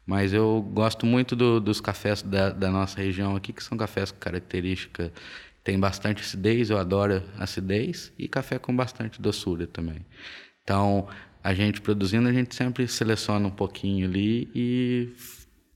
Mas 0.08 0.32
eu 0.32 0.62
gosto 0.62 1.06
muito 1.06 1.36
do, 1.36 1.60
dos 1.60 1.82
cafés 1.82 2.22
da, 2.22 2.50
da, 2.50 2.72
nossa 2.72 3.02
região 3.02 3.36
aqui, 3.36 3.52
que 3.52 3.62
são 3.62 3.78
cafés 3.78 4.10
com 4.10 4.18
característica, 4.18 5.12
tem 5.66 5.78
bastante 5.78 6.22
acidez, 6.22 6.70
eu 6.70 6.78
adoro 6.78 7.22
acidez, 7.38 8.14
e 8.18 8.26
café 8.26 8.58
com 8.58 8.74
bastante 8.74 9.22
doçura 9.22 9.68
também. 9.68 10.06
Então, 10.64 11.10
a 11.44 11.54
gente 11.54 11.82
produzindo, 11.82 12.30
a 12.30 12.32
gente 12.32 12.56
sempre 12.56 12.88
seleciona 12.88 13.48
um 13.48 13.52
pouquinho 13.52 14.08
ali 14.08 14.50
e 14.56 15.10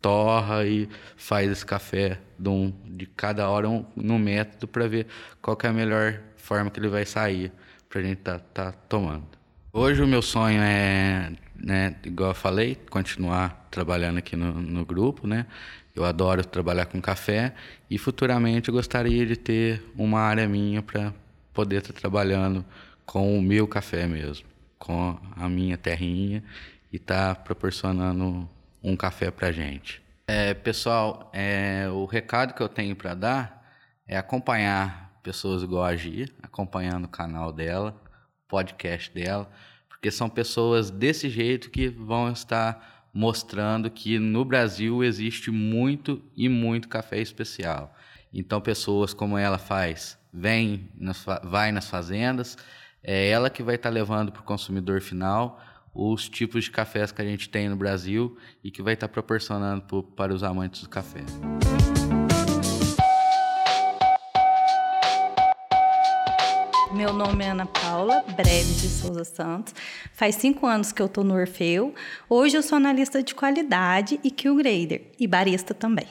torra 0.01 0.65
e 0.65 0.87
faz 1.17 1.51
esse 1.51 1.65
café 1.65 2.17
de, 2.39 2.47
um, 2.47 2.73
de 2.85 3.05
cada 3.05 3.49
hora 3.49 3.69
um, 3.69 3.85
no 3.97 4.17
método 4.17 4.65
para 4.65 4.87
ver 4.87 5.07
qual 5.41 5.57
é 5.61 5.67
a 5.67 5.73
melhor 5.73 6.21
forma 6.37 6.71
que 6.71 6.79
ele 6.79 6.87
vai 6.87 7.05
sair 7.05 7.51
para 7.89 7.99
a 7.99 8.03
gente 8.03 8.19
estar 8.19 8.39
tá, 8.39 8.71
tá 8.71 8.77
tomando. 8.87 9.27
Hoje 9.73 10.01
o 10.01 10.07
meu 10.07 10.21
sonho 10.21 10.61
é 10.61 11.33
né, 11.63 11.95
igual 12.03 12.31
eu 12.31 12.35
falei, 12.35 12.75
continuar 12.89 13.67
trabalhando 13.69 14.17
aqui 14.17 14.35
no, 14.35 14.53
no 14.53 14.85
grupo, 14.85 15.27
né? 15.27 15.45
Eu 15.95 16.05
adoro 16.05 16.43
trabalhar 16.45 16.85
com 16.85 17.01
café 17.01 17.53
e 17.89 17.97
futuramente 17.97 18.69
eu 18.69 18.73
gostaria 18.73 19.25
de 19.25 19.35
ter 19.35 19.83
uma 19.97 20.21
área 20.21 20.47
minha 20.47 20.81
para 20.81 21.13
poder 21.53 21.77
estar 21.77 21.93
trabalhando 21.93 22.65
com 23.05 23.37
o 23.37 23.41
meu 23.41 23.67
café 23.67 24.07
mesmo, 24.07 24.47
com 24.79 25.19
a 25.35 25.49
minha 25.49 25.77
terrinha 25.77 26.43
e 26.91 26.95
estar 26.95 27.35
tá 27.35 27.41
proporcionando 27.41 28.47
um 28.81 28.95
café 28.95 29.29
para 29.29 29.51
gente. 29.51 30.01
É, 30.25 30.53
pessoal, 30.53 31.29
é, 31.33 31.89
o 31.89 32.05
recado 32.05 32.53
que 32.53 32.61
eu 32.61 32.69
tenho 32.69 32.95
para 32.95 33.13
dar 33.13 33.75
é 34.07 34.17
acompanhar 34.17 35.11
pessoas 35.21 35.61
igual 35.61 35.83
a 35.83 35.95
Gia, 35.95 36.27
acompanhando 36.41 37.05
o 37.05 37.09
canal 37.09 37.51
dela, 37.51 38.01
podcast 38.47 39.13
dela, 39.13 39.49
porque 40.01 40.09
são 40.09 40.27
pessoas 40.27 40.89
desse 40.89 41.29
jeito 41.29 41.69
que 41.69 41.87
vão 41.87 42.31
estar 42.31 43.07
mostrando 43.13 43.87
que 43.87 44.17
no 44.17 44.43
Brasil 44.43 45.03
existe 45.03 45.51
muito 45.51 46.19
e 46.35 46.49
muito 46.49 46.89
café 46.89 47.21
especial. 47.21 47.95
Então, 48.33 48.59
pessoas 48.59 49.13
como 49.13 49.37
ela 49.37 49.59
faz, 49.59 50.17
vem, 50.33 50.89
nas, 50.97 51.23
vai 51.43 51.71
nas 51.71 51.87
fazendas, 51.87 52.57
é 53.03 53.29
ela 53.29 53.47
que 53.47 53.61
vai 53.61 53.75
estar 53.75 53.91
levando 53.91 54.31
para 54.31 54.41
o 54.41 54.45
consumidor 54.45 55.01
final 55.01 55.61
os 55.93 56.27
tipos 56.27 56.63
de 56.63 56.71
cafés 56.71 57.11
que 57.11 57.21
a 57.21 57.25
gente 57.25 57.47
tem 57.47 57.69
no 57.69 57.75
Brasil 57.75 58.35
e 58.63 58.71
que 58.71 58.81
vai 58.81 58.95
estar 58.95 59.07
proporcionando 59.07 60.01
para 60.15 60.33
os 60.33 60.41
amantes 60.41 60.81
do 60.81 60.89
café. 60.89 61.23
Meu 67.01 67.13
nome 67.13 67.43
é 67.43 67.49
Ana 67.49 67.65
Paula 67.65 68.23
Breve 68.37 68.73
de 68.75 68.87
Souza 68.87 69.23
Santos. 69.23 69.73
Faz 70.13 70.35
cinco 70.35 70.67
anos 70.67 70.91
que 70.91 71.01
eu 71.01 71.07
estou 71.07 71.23
no 71.23 71.33
Orfeu. 71.33 71.95
Hoje 72.29 72.55
eu 72.55 72.61
sou 72.61 72.75
analista 72.75 73.23
de 73.23 73.33
qualidade 73.33 74.19
e 74.23 74.29
Q-Grader 74.29 75.01
e 75.19 75.25
barista 75.25 75.73
também. 75.73 76.05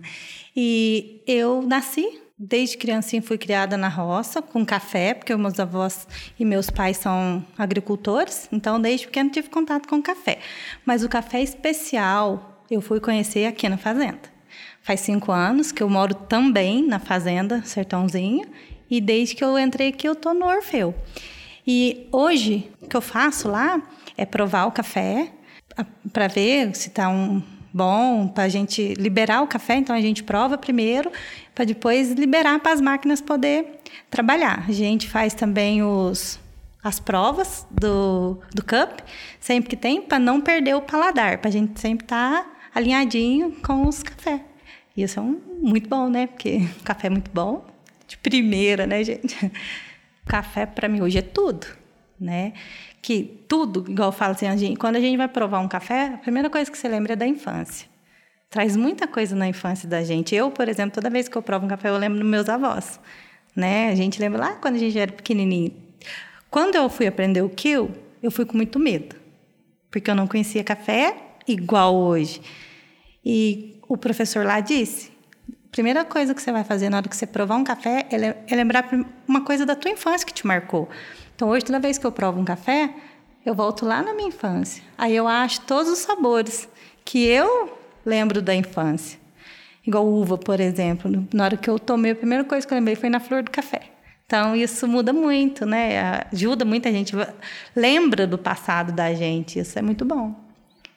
e 0.56 1.22
eu 1.26 1.60
nasci 1.60 2.22
Desde 2.38 2.78
criancinha 2.78 3.20
fui 3.20 3.36
criada 3.36 3.76
na 3.76 3.88
roça, 3.88 4.40
com 4.40 4.64
café, 4.64 5.12
porque 5.12 5.36
meus 5.36 5.60
avós 5.60 6.08
e 6.38 6.44
meus 6.46 6.70
pais 6.70 6.96
são 6.96 7.44
agricultores, 7.58 8.48
então 8.50 8.80
desde 8.80 9.08
pequeno 9.08 9.28
tive 9.28 9.50
contato 9.50 9.86
com 9.86 10.00
café. 10.00 10.38
Mas 10.86 11.04
o 11.04 11.08
café 11.10 11.42
especial 11.42 12.64
eu 12.70 12.80
fui 12.80 12.98
conhecer 12.98 13.44
aqui 13.44 13.68
na 13.68 13.76
fazenda. 13.76 14.40
Faz 14.80 15.00
cinco 15.00 15.30
anos 15.30 15.70
que 15.70 15.82
eu 15.82 15.90
moro 15.90 16.14
também 16.14 16.82
na 16.82 16.98
fazenda 16.98 17.60
Sertãozinho 17.62 18.46
e 18.90 19.00
desde 19.00 19.34
que 19.34 19.44
eu 19.44 19.58
entrei 19.58 19.88
aqui, 19.88 20.08
eu 20.08 20.14
tô 20.14 20.34
no 20.34 20.46
Orfeu. 20.46 20.94
E 21.66 22.08
hoje, 22.10 22.70
o 22.80 22.88
que 22.88 22.96
eu 22.96 23.00
faço 23.00 23.48
lá 23.48 23.80
é 24.16 24.26
provar 24.26 24.66
o 24.66 24.72
café 24.72 25.30
para 26.12 26.26
ver 26.26 26.74
se 26.74 26.88
está 26.88 27.08
um 27.08 27.42
bom, 27.72 28.28
para 28.28 28.44
a 28.44 28.48
gente 28.48 28.94
liberar 28.94 29.42
o 29.42 29.46
café. 29.46 29.76
Então, 29.76 29.94
a 29.94 30.00
gente 30.00 30.22
prova 30.22 30.58
primeiro, 30.58 31.10
para 31.54 31.64
depois 31.64 32.12
liberar 32.12 32.58
para 32.58 32.72
as 32.72 32.80
máquinas 32.80 33.20
poder 33.20 33.80
trabalhar. 34.10 34.64
A 34.68 34.72
gente 34.72 35.08
faz 35.08 35.34
também 35.34 35.82
os, 35.82 36.40
as 36.82 36.98
provas 36.98 37.66
do, 37.70 38.38
do 38.52 38.64
cup, 38.64 39.00
sempre 39.38 39.70
que 39.70 39.76
tem, 39.76 40.02
para 40.02 40.18
não 40.18 40.40
perder 40.40 40.74
o 40.74 40.82
paladar, 40.82 41.38
para 41.38 41.48
a 41.48 41.52
gente 41.52 41.78
sempre 41.80 42.04
estar 42.04 42.42
tá 42.42 42.50
alinhadinho 42.74 43.52
com 43.62 43.86
os 43.86 44.02
cafés. 44.02 44.40
Isso 44.96 45.20
é 45.20 45.22
um, 45.22 45.40
muito 45.62 45.88
bom, 45.88 46.08
né? 46.08 46.26
Porque 46.26 46.56
o 46.80 46.82
café 46.82 47.06
é 47.06 47.10
muito 47.10 47.30
bom, 47.32 47.64
de 48.10 48.16
primeira, 48.18 48.86
né, 48.86 49.02
gente? 49.04 49.36
Café 50.26 50.66
para 50.66 50.88
mim 50.88 51.00
hoje 51.00 51.18
é 51.18 51.22
tudo, 51.22 51.66
né? 52.18 52.52
Que 53.00 53.44
tudo, 53.48 53.84
igual 53.88 54.08
eu 54.08 54.12
falo 54.12 54.32
assim, 54.32 54.46
a 54.46 54.56
gente, 54.56 54.76
quando 54.76 54.96
a 54.96 55.00
gente 55.00 55.16
vai 55.16 55.28
provar 55.28 55.60
um 55.60 55.68
café, 55.68 56.14
a 56.14 56.18
primeira 56.18 56.50
coisa 56.50 56.70
que 56.70 56.76
você 56.76 56.88
lembra 56.88 57.14
é 57.14 57.16
da 57.16 57.26
infância. 57.26 57.88
Traz 58.50 58.76
muita 58.76 59.06
coisa 59.06 59.34
na 59.36 59.46
infância 59.46 59.88
da 59.88 60.02
gente. 60.02 60.34
Eu, 60.34 60.50
por 60.50 60.68
exemplo, 60.68 60.92
toda 60.92 61.08
vez 61.08 61.28
que 61.28 61.38
eu 61.38 61.42
provo 61.42 61.66
um 61.66 61.68
café, 61.68 61.88
eu 61.88 61.96
lembro 61.96 62.18
dos 62.18 62.28
meus 62.28 62.48
avós, 62.48 63.00
né? 63.54 63.90
A 63.90 63.94
gente 63.94 64.20
lembra 64.20 64.40
lá 64.40 64.52
quando 64.56 64.74
a 64.74 64.78
gente 64.78 64.98
era 64.98 65.12
pequenininho. 65.12 65.72
Quando 66.50 66.74
eu 66.74 66.88
fui 66.90 67.06
aprender 67.06 67.42
o 67.42 67.48
kill, 67.48 67.90
eu 68.20 68.30
fui 68.30 68.44
com 68.44 68.56
muito 68.56 68.78
medo, 68.78 69.14
porque 69.88 70.10
eu 70.10 70.16
não 70.16 70.26
conhecia 70.26 70.64
café 70.64 71.16
igual 71.46 71.94
hoje. 71.94 72.42
E 73.24 73.76
o 73.88 73.96
professor 73.96 74.44
lá 74.44 74.58
disse: 74.58 75.12
primeira 75.70 76.04
coisa 76.04 76.34
que 76.34 76.42
você 76.42 76.52
vai 76.52 76.64
fazer 76.64 76.90
na 76.90 76.98
hora 76.98 77.08
que 77.08 77.16
você 77.16 77.26
provar 77.26 77.56
um 77.56 77.64
café 77.64 78.06
é, 78.10 78.54
lembrar 78.54 78.88
uma 79.26 79.42
coisa 79.44 79.64
da 79.64 79.74
tua 79.76 79.90
infância 79.90 80.26
que 80.26 80.32
te 80.32 80.46
marcou. 80.46 80.88
Então, 81.34 81.48
hoje, 81.48 81.64
toda 81.64 81.78
vez 81.78 81.96
que 81.96 82.06
eu 82.06 82.12
provo 82.12 82.40
um 82.40 82.44
café, 82.44 82.90
eu 83.44 83.54
volto 83.54 83.86
lá 83.86 84.02
na 84.02 84.12
minha 84.12 84.28
infância. 84.28 84.82
Aí 84.98 85.16
eu 85.16 85.26
acho 85.26 85.62
todos 85.62 85.90
os 85.90 86.00
sabores 86.00 86.68
que 87.04 87.24
eu 87.26 87.78
lembro 88.04 88.42
da 88.42 88.54
infância. 88.54 89.18
Igual 89.86 90.06
uva, 90.06 90.36
por 90.36 90.60
exemplo. 90.60 91.26
Na 91.32 91.44
hora 91.44 91.56
que 91.56 91.70
eu 91.70 91.78
tomei, 91.78 92.12
a 92.12 92.14
primeira 92.14 92.44
coisa 92.44 92.66
que 92.66 92.72
eu 92.72 92.76
lembrei 92.76 92.96
foi 92.96 93.08
na 93.08 93.18
flor 93.18 93.42
do 93.42 93.50
café. 93.50 93.82
Então, 94.26 94.54
isso 94.54 94.86
muda 94.86 95.12
muito, 95.12 95.64
né? 95.66 96.26
Ajuda 96.32 96.64
muita 96.64 96.92
gente. 96.92 97.14
Lembra 97.74 98.26
do 98.26 98.38
passado 98.38 98.92
da 98.92 99.12
gente. 99.14 99.58
Isso 99.58 99.78
é 99.78 99.82
muito 99.82 100.04
bom. 100.04 100.49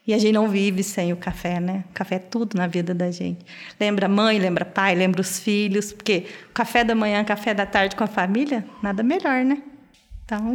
E 0.06 0.14
a 0.14 0.18
gente 0.18 0.34
não 0.34 0.50
vive 0.50 0.84
sem 0.84 1.14
o 1.14 1.18
café, 1.18 1.62
né? 1.62 1.86
O 1.90 1.94
café 1.94 2.16
é 2.16 2.20
tudo 2.20 2.58
na 2.58 2.68
vida 2.68 2.94
da 2.94 3.10
gente. 3.10 3.46
Lembra 3.80 4.10
mãe, 4.10 4.38
lembra 4.38 4.66
pai, 4.66 4.96
lembra 4.96 5.22
os 5.22 5.40
filhos. 5.40 5.94
Porque 5.94 6.26
café 6.54 6.84
da 6.84 6.94
manhã, 6.94 7.24
café 7.24 7.54
da 7.54 7.66
tarde 7.66 7.96
com 7.96 8.04
a 8.04 8.08
família, 8.08 8.66
nada 8.82 9.02
melhor, 9.02 9.46
né? 9.46 9.64
Então, 10.26 10.54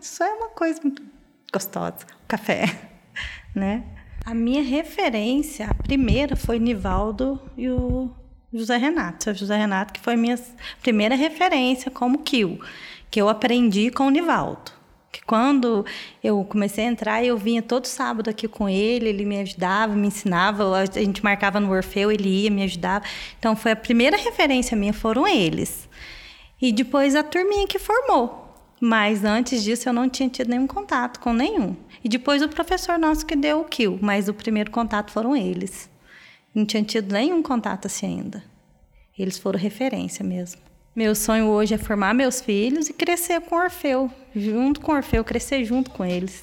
isso 0.00 0.22
é 0.22 0.32
uma 0.32 0.48
coisa 0.48 0.80
muito 0.82 1.02
gostosa. 1.52 2.06
O 2.24 2.26
café, 2.26 2.64
né? 3.54 3.84
A 4.24 4.32
minha 4.34 4.62
referência, 4.62 5.66
a 5.66 5.74
primeira, 5.74 6.34
foi 6.34 6.58
Nivaldo 6.58 7.40
e 7.56 7.68
o 7.68 8.10
José 8.52 8.78
Renato. 8.78 9.30
O 9.30 9.34
José 9.34 9.56
Renato, 9.56 9.92
que 9.92 10.00
foi 10.00 10.16
minha 10.16 10.38
primeira 10.82 11.14
referência 11.14 11.90
como 11.90 12.18
Kill, 12.18 12.58
que 13.10 13.20
eu 13.20 13.28
aprendi 13.28 13.90
com 13.90 14.06
o 14.06 14.10
Nivaldo. 14.10 14.77
Que 15.18 15.24
quando 15.24 15.84
eu 16.22 16.44
comecei 16.44 16.84
a 16.84 16.88
entrar, 16.88 17.24
eu 17.24 17.36
vinha 17.36 17.60
todo 17.60 17.86
sábado 17.86 18.30
aqui 18.30 18.46
com 18.46 18.68
ele, 18.68 19.08
ele 19.08 19.24
me 19.24 19.40
ajudava, 19.40 19.96
me 19.96 20.06
ensinava, 20.06 20.78
a 20.78 20.86
gente 20.86 21.24
marcava 21.24 21.58
no 21.58 21.72
Orfeu, 21.72 22.12
ele 22.12 22.44
ia, 22.44 22.50
me 22.50 22.62
ajudava. 22.62 23.04
Então 23.36 23.56
foi 23.56 23.72
a 23.72 23.76
primeira 23.76 24.16
referência 24.16 24.76
minha, 24.76 24.92
foram 24.92 25.26
eles. 25.26 25.88
E 26.62 26.70
depois 26.70 27.16
a 27.16 27.24
turminha 27.24 27.66
que 27.66 27.80
formou. 27.80 28.46
Mas 28.80 29.24
antes 29.24 29.64
disso 29.64 29.88
eu 29.88 29.92
não 29.92 30.08
tinha 30.08 30.28
tido 30.28 30.50
nenhum 30.50 30.68
contato 30.68 31.18
com 31.18 31.32
nenhum. 31.32 31.74
E 32.04 32.08
depois 32.08 32.40
o 32.42 32.48
professor 32.48 32.96
nosso 32.96 33.26
que 33.26 33.34
deu 33.34 33.60
o 33.60 33.64
kill, 33.64 33.98
mas 34.00 34.28
o 34.28 34.34
primeiro 34.34 34.70
contato 34.70 35.10
foram 35.10 35.36
eles. 35.36 35.90
Não 36.54 36.64
tinha 36.64 36.84
tido 36.84 37.12
nenhum 37.12 37.42
contato 37.42 37.86
assim 37.86 38.06
ainda. 38.06 38.44
Eles 39.18 39.36
foram 39.36 39.58
referência 39.58 40.24
mesmo. 40.24 40.67
Meu 40.96 41.14
sonho 41.14 41.46
hoje 41.46 41.74
é 41.74 41.78
formar 41.78 42.12
meus 42.12 42.40
filhos 42.40 42.88
e 42.88 42.92
crescer 42.92 43.40
com 43.42 43.54
o 43.54 43.58
Orfeu, 43.58 44.10
junto 44.34 44.80
com 44.80 44.92
o 44.92 44.96
Orfeu, 44.96 45.22
crescer 45.22 45.64
junto 45.64 45.90
com 45.90 46.04
eles. 46.04 46.42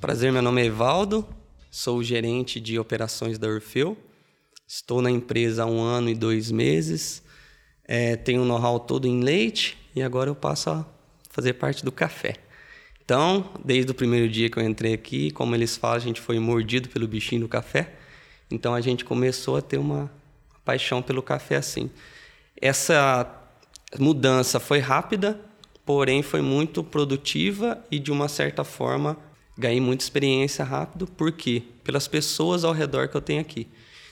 Prazer, 0.00 0.32
meu 0.32 0.42
nome 0.42 0.62
é 0.62 0.64
Evaldo, 0.64 1.28
sou 1.70 1.98
o 1.98 2.02
gerente 2.02 2.58
de 2.58 2.78
operações 2.78 3.38
da 3.38 3.46
Orfeu. 3.46 3.96
Estou 4.66 5.00
na 5.00 5.10
empresa 5.10 5.62
há 5.62 5.66
um 5.66 5.80
ano 5.80 6.08
e 6.08 6.14
dois 6.14 6.50
meses. 6.50 7.22
É, 7.84 8.16
tenho 8.16 8.42
um 8.42 8.44
know-how 8.44 8.80
todo 8.80 9.06
em 9.06 9.20
leite 9.20 9.78
e 9.94 10.02
agora 10.02 10.30
eu 10.30 10.34
passo 10.34 10.70
a 10.70 10.86
fazer 11.28 11.52
parte 11.54 11.84
do 11.84 11.92
café. 11.92 12.36
Então, 13.10 13.44
desde 13.64 13.90
o 13.90 13.94
primeiro 13.94 14.28
dia 14.28 14.48
que 14.48 14.56
eu 14.56 14.62
entrei 14.62 14.94
aqui, 14.94 15.32
como 15.32 15.52
eles 15.52 15.76
falam, 15.76 15.96
a 15.96 15.98
gente 15.98 16.20
foi 16.20 16.38
mordido 16.38 16.88
pelo 16.88 17.08
bichinho 17.08 17.40
do 17.40 17.48
café. 17.48 17.92
Então 18.48 18.72
a 18.72 18.80
gente 18.80 19.04
começou 19.04 19.56
a 19.56 19.60
ter 19.60 19.78
uma 19.78 20.08
paixão 20.64 21.02
pelo 21.02 21.20
café 21.20 21.56
assim. 21.56 21.90
Essa 22.62 23.28
mudança 23.98 24.60
foi 24.60 24.78
rápida, 24.78 25.40
porém 25.84 26.22
foi 26.22 26.40
muito 26.40 26.84
produtiva 26.84 27.84
e 27.90 27.98
de 27.98 28.12
uma 28.12 28.28
certa 28.28 28.62
forma 28.62 29.16
ganhei 29.58 29.80
muita 29.80 30.04
experiência 30.04 30.64
rápido. 30.64 31.08
Por 31.08 31.32
quê? 31.32 31.64
Pelas 31.82 32.06
pessoas 32.06 32.62
ao 32.62 32.72
redor 32.72 33.08
que 33.08 33.16
eu 33.16 33.20
tenho 33.20 33.40
aqui. 33.40 33.66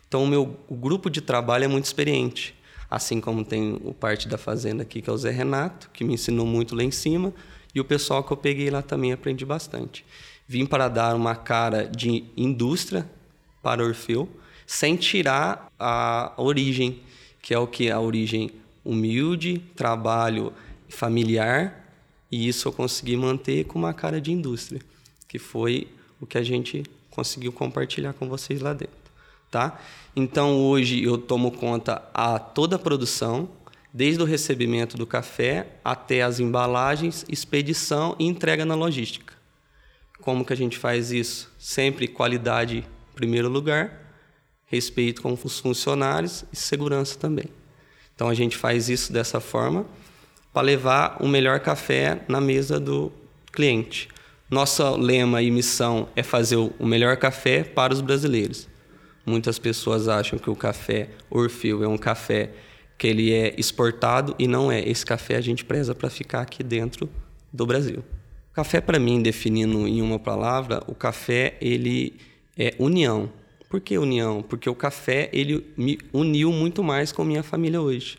Então, 0.08 0.24
o 0.24 0.26
meu 0.26 0.58
o 0.66 0.74
grupo 0.74 1.08
de 1.08 1.20
trabalho 1.20 1.66
é 1.66 1.68
muito 1.68 1.84
experiente. 1.84 2.52
Assim 2.90 3.20
como 3.20 3.44
tem 3.44 3.78
o 3.84 3.94
parte 3.94 4.26
da 4.26 4.36
fazenda 4.36 4.82
aqui, 4.82 5.00
que 5.00 5.08
é 5.08 5.12
o 5.12 5.16
Zé 5.16 5.30
Renato, 5.30 5.88
que 5.92 6.02
me 6.02 6.14
ensinou 6.14 6.44
muito 6.44 6.74
lá 6.74 6.82
em 6.82 6.90
cima, 6.90 7.32
e 7.78 7.80
o 7.80 7.84
pessoal 7.84 8.24
que 8.24 8.32
eu 8.32 8.36
peguei 8.36 8.70
lá 8.70 8.82
também 8.82 9.12
aprendi 9.12 9.44
bastante. 9.44 10.04
Vim 10.46 10.66
para 10.66 10.88
dar 10.88 11.14
uma 11.14 11.36
cara 11.36 11.84
de 11.84 12.24
indústria 12.36 13.08
para 13.62 13.84
Orfeu, 13.84 14.28
sem 14.66 14.96
tirar 14.96 15.70
a 15.78 16.32
origem, 16.36 17.00
que 17.40 17.54
é 17.54 17.58
o 17.58 17.66
que? 17.66 17.90
A 17.90 18.00
origem 18.00 18.50
humilde, 18.84 19.62
trabalho 19.76 20.52
familiar, 20.88 21.84
e 22.30 22.48
isso 22.48 22.68
eu 22.68 22.72
consegui 22.72 23.16
manter 23.16 23.64
com 23.64 23.78
uma 23.78 23.94
cara 23.94 24.20
de 24.20 24.32
indústria, 24.32 24.80
que 25.28 25.38
foi 25.38 25.86
o 26.20 26.26
que 26.26 26.36
a 26.36 26.42
gente 26.42 26.82
conseguiu 27.10 27.52
compartilhar 27.52 28.12
com 28.12 28.28
vocês 28.28 28.60
lá 28.60 28.72
dentro 28.72 29.08
tá? 29.50 29.80
Então 30.14 30.56
hoje 30.56 31.02
eu 31.02 31.18
tomo 31.18 31.50
conta 31.50 32.02
a 32.12 32.38
toda 32.38 32.76
a 32.76 32.78
produção, 32.78 33.48
desde 33.92 34.22
o 34.22 34.26
recebimento 34.26 34.96
do 34.96 35.06
café 35.06 35.66
até 35.84 36.22
as 36.22 36.40
embalagens, 36.40 37.24
expedição 37.28 38.14
e 38.18 38.26
entrega 38.26 38.64
na 38.64 38.74
logística. 38.74 39.34
Como 40.20 40.44
que 40.44 40.52
a 40.52 40.56
gente 40.56 40.76
faz 40.76 41.10
isso? 41.10 41.50
Sempre 41.58 42.08
qualidade 42.08 42.78
em 42.78 43.14
primeiro 43.14 43.48
lugar, 43.48 44.12
respeito 44.66 45.22
com 45.22 45.32
os 45.32 45.58
funcionários 45.58 46.44
e 46.52 46.56
segurança 46.56 47.18
também. 47.18 47.46
Então 48.14 48.28
a 48.28 48.34
gente 48.34 48.56
faz 48.56 48.88
isso 48.88 49.12
dessa 49.12 49.40
forma 49.40 49.86
para 50.52 50.62
levar 50.62 51.18
o 51.20 51.28
melhor 51.28 51.60
café 51.60 52.20
na 52.28 52.40
mesa 52.40 52.80
do 52.80 53.12
cliente. 53.52 54.08
Nosso 54.50 54.96
lema 54.96 55.42
e 55.42 55.50
missão 55.50 56.08
é 56.16 56.22
fazer 56.22 56.56
o 56.56 56.86
melhor 56.86 57.16
café 57.16 57.62
para 57.62 57.92
os 57.92 58.00
brasileiros. 58.00 58.68
Muitas 59.24 59.58
pessoas 59.58 60.08
acham 60.08 60.38
que 60.38 60.48
o 60.48 60.56
café 60.56 61.10
Orfeu 61.30 61.84
é 61.84 61.88
um 61.88 61.98
café 61.98 62.50
que 62.98 63.06
ele 63.06 63.32
é 63.32 63.54
exportado 63.56 64.34
e 64.38 64.48
não 64.48 64.70
é. 64.70 64.86
Esse 64.86 65.06
café 65.06 65.36
a 65.36 65.40
gente 65.40 65.64
preza 65.64 65.94
para 65.94 66.10
ficar 66.10 66.40
aqui 66.40 66.64
dentro 66.64 67.08
do 67.52 67.64
Brasil. 67.64 68.04
Café 68.52 68.80
para 68.80 68.98
mim, 68.98 69.22
definindo 69.22 69.86
em 69.86 70.02
uma 70.02 70.18
palavra, 70.18 70.82
o 70.88 70.94
café 70.94 71.56
ele 71.60 72.16
é 72.58 72.74
união. 72.76 73.32
Por 73.70 73.80
que 73.80 73.96
união? 73.96 74.42
Porque 74.42 74.68
o 74.68 74.74
café 74.74 75.30
ele 75.32 75.64
me 75.76 75.98
uniu 76.12 76.50
muito 76.50 76.82
mais 76.82 77.12
com 77.12 77.22
minha 77.22 77.44
família 77.44 77.80
hoje. 77.80 78.18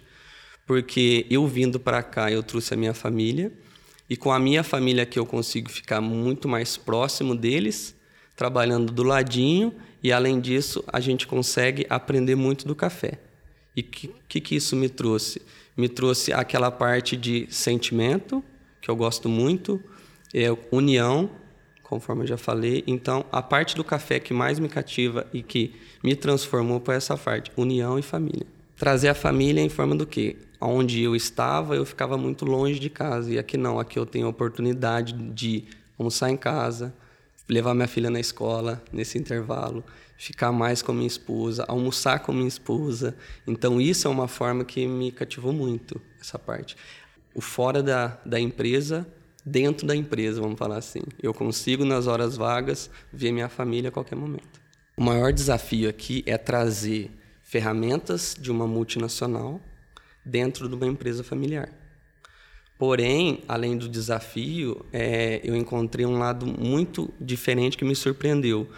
Porque 0.65 1.25
eu 1.29 1.45
vindo 1.45 1.77
para 1.77 2.01
cá, 2.01 2.31
eu 2.31 2.41
trouxe 2.41 2.73
a 2.73 2.77
minha 2.77 2.93
família 2.93 3.51
e 4.09 4.15
com 4.15 4.31
a 4.31 4.39
minha 4.39 4.63
família 4.63 5.05
que 5.05 5.19
eu 5.19 5.25
consigo 5.25 5.69
ficar 5.69 5.99
muito 5.99 6.47
mais 6.47 6.77
próximo 6.77 7.35
deles, 7.35 7.95
trabalhando 8.35 8.93
do 8.93 9.03
ladinho 9.03 9.73
e 10.01 10.11
além 10.11 10.39
disso, 10.39 10.83
a 10.87 11.01
gente 11.01 11.27
consegue 11.27 11.85
aprender 11.89 12.35
muito 12.35 12.65
do 12.65 12.75
café. 12.75 13.19
E 13.75 13.81
o 13.81 13.83
que, 13.83 14.15
que, 14.27 14.41
que 14.41 14.55
isso 14.55 14.75
me 14.75 14.89
trouxe? 14.89 15.41
Me 15.75 15.87
trouxe 15.87 16.33
aquela 16.33 16.69
parte 16.71 17.15
de 17.15 17.47
sentimento, 17.49 18.43
que 18.81 18.89
eu 18.89 18.95
gosto 18.95 19.29
muito, 19.29 19.81
é 20.33 20.47
união, 20.71 21.29
conforme 21.83 22.23
eu 22.23 22.27
já 22.27 22.37
falei. 22.37 22.83
Então, 22.85 23.25
a 23.31 23.41
parte 23.41 23.75
do 23.75 23.83
café 23.83 24.19
que 24.19 24.33
mais 24.33 24.59
me 24.59 24.69
cativa 24.69 25.25
e 25.33 25.41
que 25.41 25.73
me 26.03 26.15
transformou 26.15 26.81
foi 26.83 26.95
essa 26.95 27.17
parte, 27.17 27.51
união 27.57 27.97
e 27.97 28.01
família. 28.01 28.45
Trazer 28.77 29.09
a 29.09 29.15
família 29.15 29.61
em 29.61 29.69
forma 29.69 29.95
do 29.95 30.05
quê? 30.05 30.37
Onde 30.61 31.01
eu 31.01 31.15
estava, 31.15 31.75
eu 31.75 31.85
ficava 31.85 32.17
muito 32.17 32.45
longe 32.45 32.79
de 32.79 32.89
casa. 32.89 33.31
E 33.33 33.39
aqui 33.39 33.57
não, 33.57 33.79
aqui 33.79 33.97
eu 33.97 34.05
tenho 34.05 34.27
a 34.27 34.29
oportunidade 34.29 35.13
de 35.13 35.65
almoçar 35.97 36.29
em 36.29 36.37
casa, 36.37 36.93
levar 37.49 37.73
minha 37.73 37.87
filha 37.87 38.09
na 38.09 38.19
escola 38.19 38.81
nesse 38.93 39.17
intervalo, 39.17 39.83
ficar 40.19 40.51
mais 40.51 40.81
com 40.81 40.91
minha 40.91 41.07
esposa, 41.07 41.63
almoçar 41.65 42.19
com 42.19 42.33
minha 42.33 42.47
esposa. 42.47 43.15
Então 43.47 43.79
isso 43.79 44.05
é 44.05 44.11
uma 44.11 44.27
forma 44.27 44.65
que 44.65 44.85
me 44.85 45.13
cativou 45.13 45.53
muito 45.53 45.99
essa 46.19 46.37
parte. 46.37 46.75
O 47.33 47.39
fora 47.39 47.81
da, 47.81 48.19
da 48.25 48.37
empresa, 48.37 49.07
dentro 49.45 49.87
da 49.87 49.95
empresa, 49.95 50.41
vamos 50.41 50.59
falar 50.59 50.75
assim. 50.75 50.99
Eu 51.23 51.33
consigo 51.33 51.85
nas 51.85 52.05
horas 52.05 52.35
vagas 52.35 52.89
ver 53.13 53.31
minha 53.31 53.47
família 53.47 53.87
a 53.87 53.91
qualquer 53.93 54.17
momento. 54.17 54.59
O 54.97 55.01
maior 55.01 55.31
desafio 55.31 55.89
aqui 55.89 56.21
é 56.25 56.37
trazer 56.37 57.09
ferramentas 57.41 58.35
de 58.37 58.51
uma 58.51 58.67
multinacional 58.67 59.61
dentro 60.25 60.67
de 60.67 60.75
uma 60.75 60.85
empresa 60.85 61.23
familiar. 61.23 61.69
Porém, 62.77 63.41
além 63.47 63.77
do 63.77 63.87
desafio, 63.87 64.85
é, 64.91 65.39
eu 65.45 65.55
encontrei 65.55 66.05
um 66.05 66.17
lado 66.17 66.45
muito 66.45 67.09
diferente 67.21 67.77
que 67.77 67.85
me 67.85 67.95
surpreendeu: 67.95 68.69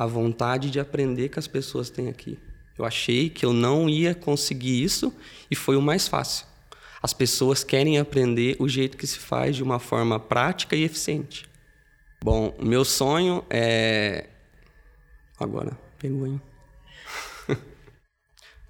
a 0.00 0.06
vontade 0.06 0.70
de 0.70 0.80
aprender 0.80 1.28
que 1.28 1.38
as 1.38 1.46
pessoas 1.46 1.90
têm 1.90 2.08
aqui. 2.08 2.38
Eu 2.78 2.86
achei 2.86 3.28
que 3.28 3.44
eu 3.44 3.52
não 3.52 3.86
ia 3.86 4.14
conseguir 4.14 4.82
isso 4.82 5.14
e 5.50 5.54
foi 5.54 5.76
o 5.76 5.82
mais 5.82 6.08
fácil. 6.08 6.46
As 7.02 7.12
pessoas 7.12 7.62
querem 7.62 7.98
aprender 7.98 8.56
o 8.58 8.66
jeito 8.66 8.96
que 8.96 9.06
se 9.06 9.18
faz 9.18 9.56
de 9.56 9.62
uma 9.62 9.78
forma 9.78 10.18
prática 10.18 10.74
e 10.74 10.84
eficiente. 10.84 11.46
Bom, 12.24 12.56
o 12.58 12.64
meu 12.64 12.82
sonho 12.82 13.44
é. 13.50 14.24
Agora, 15.38 15.78
pegou, 15.98 16.26
hein? 16.26 16.40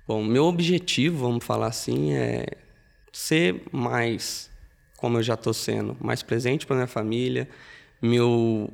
Bom, 0.08 0.24
meu 0.24 0.46
objetivo, 0.46 1.18
vamos 1.18 1.44
falar 1.44 1.68
assim, 1.68 2.12
é 2.12 2.44
ser 3.12 3.62
mais 3.70 4.50
como 4.96 5.18
eu 5.18 5.22
já 5.22 5.34
estou 5.34 5.54
sendo 5.54 5.96
mais 6.00 6.24
presente 6.24 6.66
para 6.66 6.74
minha 6.74 6.88
família, 6.88 7.48
meu 8.02 8.68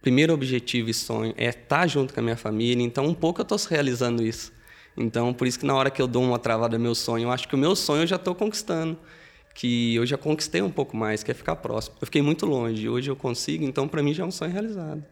primeiro 0.00 0.32
objetivo 0.32 0.90
e 0.90 0.94
sonho 0.94 1.34
é 1.36 1.48
estar 1.48 1.86
junto 1.86 2.14
com 2.14 2.20
a 2.20 2.22
minha 2.22 2.36
família, 2.36 2.82
então 2.82 3.06
um 3.06 3.14
pouco 3.14 3.40
eu 3.40 3.42
estou 3.42 3.58
realizando 3.68 4.22
isso. 4.22 4.52
Então, 4.96 5.32
por 5.32 5.46
isso 5.46 5.58
que 5.58 5.66
na 5.66 5.74
hora 5.74 5.90
que 5.90 6.00
eu 6.00 6.06
dou 6.06 6.22
uma 6.22 6.38
travada 6.38 6.76
no 6.76 6.82
meu 6.82 6.94
sonho, 6.94 7.24
eu 7.24 7.30
acho 7.30 7.48
que 7.48 7.54
o 7.54 7.58
meu 7.58 7.76
sonho 7.76 8.02
eu 8.02 8.06
já 8.06 8.16
estou 8.16 8.34
conquistando, 8.34 8.98
que 9.54 9.94
eu 9.94 10.04
já 10.04 10.16
conquistei 10.16 10.62
um 10.62 10.70
pouco 10.70 10.96
mais, 10.96 11.22
que 11.22 11.30
é 11.30 11.34
ficar 11.34 11.56
próximo. 11.56 11.96
Eu 12.00 12.06
fiquei 12.06 12.22
muito 12.22 12.46
longe, 12.46 12.88
hoje 12.88 13.10
eu 13.10 13.16
consigo, 13.16 13.64
então 13.64 13.86
para 13.86 14.02
mim 14.02 14.12
já 14.12 14.24
é 14.24 14.26
um 14.26 14.30
sonho 14.30 14.52
realizado. 14.52 15.04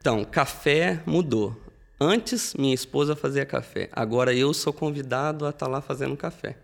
Então, 0.00 0.24
café 0.24 1.00
mudou. 1.06 1.56
Antes, 2.00 2.54
minha 2.54 2.74
esposa 2.74 3.14
fazia 3.14 3.46
café. 3.46 3.88
Agora 3.92 4.34
eu 4.34 4.52
sou 4.52 4.72
convidado 4.72 5.46
a 5.46 5.50
estar 5.50 5.68
lá 5.68 5.80
fazendo 5.80 6.16
café. 6.16 6.56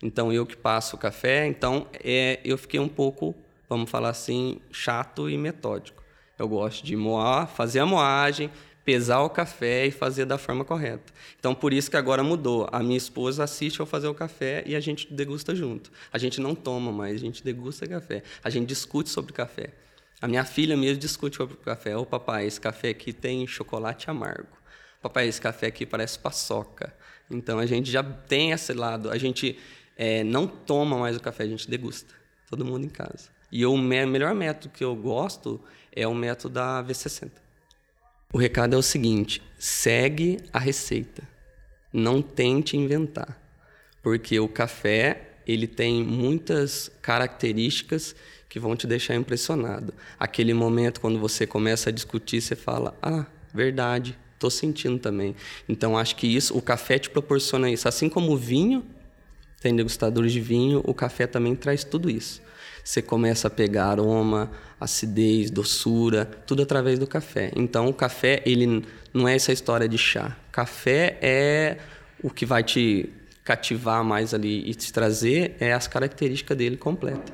Então, 0.00 0.32
eu 0.32 0.46
que 0.46 0.56
passo 0.56 0.94
o 0.94 0.98
café. 0.98 1.44
Então, 1.44 1.88
é, 1.94 2.38
eu 2.44 2.56
fiquei 2.56 2.78
um 2.78 2.88
pouco, 2.88 3.34
vamos 3.68 3.90
falar 3.90 4.10
assim, 4.10 4.60
chato 4.70 5.28
e 5.28 5.36
metódico. 5.36 6.03
Eu 6.38 6.48
gosto 6.48 6.84
de 6.84 6.96
moar, 6.96 7.46
fazer 7.46 7.80
a 7.80 7.86
moagem, 7.86 8.50
pesar 8.84 9.22
o 9.22 9.30
café 9.30 9.86
e 9.86 9.90
fazer 9.90 10.26
da 10.26 10.36
forma 10.36 10.64
correta. 10.64 11.12
Então, 11.38 11.54
por 11.54 11.72
isso 11.72 11.90
que 11.90 11.96
agora 11.96 12.22
mudou. 12.22 12.68
A 12.70 12.82
minha 12.82 12.96
esposa 12.96 13.44
assiste 13.44 13.80
eu 13.80 13.86
fazer 13.86 14.08
o 14.08 14.14
café 14.14 14.62
e 14.66 14.76
a 14.76 14.80
gente 14.80 15.12
degusta 15.12 15.54
junto. 15.54 15.90
A 16.12 16.18
gente 16.18 16.40
não 16.40 16.54
toma 16.54 16.92
mais, 16.92 17.14
a 17.14 17.18
gente 17.18 17.42
degusta 17.42 17.86
café. 17.86 18.22
A 18.42 18.50
gente 18.50 18.68
discute 18.68 19.08
sobre 19.08 19.32
café. 19.32 19.70
A 20.20 20.28
minha 20.28 20.44
filha 20.44 20.76
mesmo 20.76 20.98
discute 20.98 21.36
sobre 21.36 21.56
café. 21.56 21.96
Ô, 21.96 22.00
oh, 22.02 22.06
papai, 22.06 22.46
esse 22.46 22.60
café 22.60 22.90
aqui 22.90 23.12
tem 23.12 23.46
chocolate 23.46 24.10
amargo. 24.10 24.56
Papai, 25.00 25.28
esse 25.28 25.40
café 25.40 25.66
aqui 25.66 25.86
parece 25.86 26.18
paçoca. 26.18 26.94
Então, 27.30 27.58
a 27.58 27.66
gente 27.66 27.90
já 27.90 28.02
tem 28.02 28.52
esse 28.52 28.72
lado. 28.72 29.10
A 29.10 29.18
gente 29.18 29.58
é, 29.96 30.22
não 30.24 30.46
toma 30.46 30.98
mais 30.98 31.16
o 31.16 31.20
café, 31.20 31.44
a 31.44 31.48
gente 31.48 31.70
degusta. 31.70 32.14
Todo 32.48 32.64
mundo 32.64 32.84
em 32.84 32.90
casa. 32.90 33.28
E 33.50 33.64
o 33.64 33.76
melhor 33.76 34.34
método 34.34 34.74
que 34.74 34.82
eu 34.82 34.96
gosto 34.96 35.62
é 35.94 36.06
o 36.06 36.14
método 36.14 36.54
da 36.54 36.82
V60. 36.82 37.30
O 38.32 38.38
recado 38.38 38.74
é 38.74 38.78
o 38.78 38.82
seguinte: 38.82 39.40
segue 39.58 40.38
a 40.52 40.58
receita. 40.58 41.22
Não 41.92 42.20
tente 42.20 42.76
inventar. 42.76 43.40
Porque 44.02 44.38
o 44.40 44.48
café, 44.48 45.36
ele 45.46 45.66
tem 45.66 46.02
muitas 46.02 46.90
características 47.00 48.14
que 48.48 48.58
vão 48.58 48.76
te 48.76 48.86
deixar 48.86 49.14
impressionado. 49.14 49.94
Aquele 50.18 50.52
momento 50.52 51.00
quando 51.00 51.18
você 51.18 51.46
começa 51.46 51.90
a 51.90 51.92
discutir, 51.92 52.40
você 52.40 52.56
fala: 52.56 52.96
"Ah, 53.00 53.24
verdade, 53.52 54.18
estou 54.34 54.50
sentindo 54.50 54.98
também". 54.98 55.36
Então 55.68 55.96
acho 55.96 56.16
que 56.16 56.26
isso, 56.26 56.56
o 56.56 56.60
café 56.60 56.98
te 56.98 57.08
proporciona 57.08 57.70
isso, 57.70 57.88
assim 57.88 58.08
como 58.08 58.32
o 58.32 58.36
vinho, 58.36 58.84
tem 59.60 59.74
degustadores 59.74 60.32
de 60.32 60.40
vinho, 60.40 60.82
o 60.84 60.92
café 60.92 61.26
também 61.26 61.54
traz 61.54 61.84
tudo 61.84 62.10
isso. 62.10 62.42
Você 62.84 63.00
começa 63.00 63.48
a 63.48 63.50
pegar 63.50 63.86
aroma, 63.86 64.50
acidez, 64.78 65.50
doçura, 65.50 66.26
tudo 66.26 66.62
através 66.62 66.98
do 66.98 67.06
café. 67.06 67.50
Então, 67.56 67.88
o 67.88 67.94
café, 67.94 68.42
ele 68.44 68.84
não 69.12 69.26
é 69.26 69.34
essa 69.34 69.52
história 69.52 69.88
de 69.88 69.96
chá. 69.96 70.36
Café 70.52 71.18
é 71.22 71.78
o 72.22 72.28
que 72.28 72.44
vai 72.44 72.62
te 72.62 73.10
cativar 73.42 74.04
mais 74.04 74.34
ali 74.34 74.68
e 74.68 74.74
te 74.74 74.92
trazer 74.92 75.56
é 75.58 75.72
as 75.72 75.88
características 75.88 76.58
dele 76.58 76.76
completa. 76.76 77.32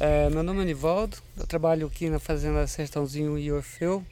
É, 0.00 0.28
meu 0.30 0.42
nome 0.42 0.62
é 0.62 0.64
Nivaldo, 0.64 1.16
eu 1.38 1.46
trabalho 1.46 1.86
aqui 1.86 2.10
na 2.10 2.18
Fazenda 2.18 2.66
Sertãozinho 2.66 3.38
e 3.38 3.52
Orfeu 3.52 4.04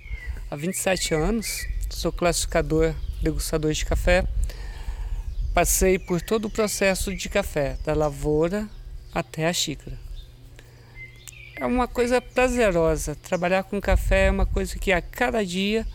há 0.49 0.55
27 0.55 1.15
anos. 1.15 1.67
Sou 1.91 2.13
classificador, 2.13 2.95
degustador 3.21 3.73
de 3.73 3.85
café 3.85 4.25
Passei 5.55 5.99
por 5.99 6.23
todo 6.23 6.47
o 6.47 6.51
processo 6.51 7.15
de 7.15 7.29
café, 7.29 7.77
da 7.85 7.93
lavoura 7.93 8.67
até 9.13 9.47
a 9.47 9.53
xícara. 9.53 9.99
É 11.57 11.67
uma 11.67 11.87
coisa 11.87 12.23
prazerosa. 12.23 13.15
Trabalhar 13.15 13.63
com 13.65 13.79
café 13.79 14.29
é 14.29 14.31
uma 14.31 14.47
coisa 14.47 14.79
que 14.79 14.91
a 14.91 15.03
cada 15.03 15.45
dia 15.45 15.87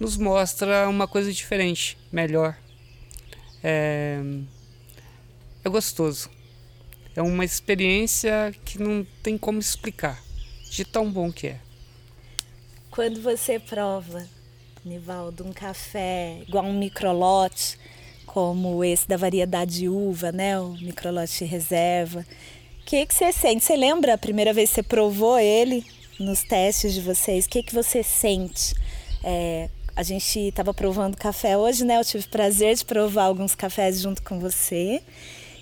nos 0.00 0.16
mostra 0.16 0.88
uma 0.88 1.06
coisa 1.06 1.30
diferente, 1.30 1.98
melhor. 2.10 2.56
É, 3.62 4.18
é 5.62 5.68
gostoso. 5.68 6.30
É 7.14 7.20
uma 7.20 7.44
experiência 7.44 8.54
que 8.64 8.82
não 8.82 9.06
tem 9.22 9.36
como 9.36 9.58
explicar, 9.58 10.18
de 10.70 10.86
tão 10.86 11.12
bom 11.12 11.30
que 11.30 11.48
é. 11.48 11.60
Quando 12.90 13.20
você 13.20 13.58
prova, 13.58 14.26
Nivaldo, 14.82 15.46
um 15.46 15.52
café 15.52 16.38
igual 16.48 16.64
um 16.64 16.78
microlote, 16.78 17.78
como 18.26 18.82
esse 18.84 19.06
da 19.06 19.16
variedade 19.16 19.88
uva, 19.88 20.32
né, 20.32 20.58
o 20.58 20.72
microlote 20.74 21.44
reserva. 21.44 22.20
O 22.80 22.84
que, 22.84 23.06
que 23.06 23.14
você 23.14 23.32
sente? 23.32 23.64
Você 23.64 23.76
lembra 23.76 24.14
a 24.14 24.18
primeira 24.18 24.52
vez 24.52 24.70
que 24.70 24.76
você 24.76 24.82
provou 24.82 25.38
ele 25.38 25.84
nos 26.18 26.42
testes 26.42 26.92
de 26.94 27.00
vocês? 27.00 27.46
O 27.46 27.48
que, 27.48 27.62
que 27.62 27.74
você 27.74 28.02
sente? 28.02 28.74
É, 29.22 29.68
a 29.94 30.02
gente 30.02 30.38
estava 30.38 30.72
provando 30.72 31.16
café 31.16 31.56
hoje, 31.56 31.84
né? 31.84 31.98
Eu 31.98 32.04
tive 32.04 32.24
o 32.24 32.28
prazer 32.28 32.74
de 32.74 32.84
provar 32.84 33.24
alguns 33.24 33.54
cafés 33.54 34.00
junto 34.00 34.22
com 34.22 34.38
você. 34.40 35.02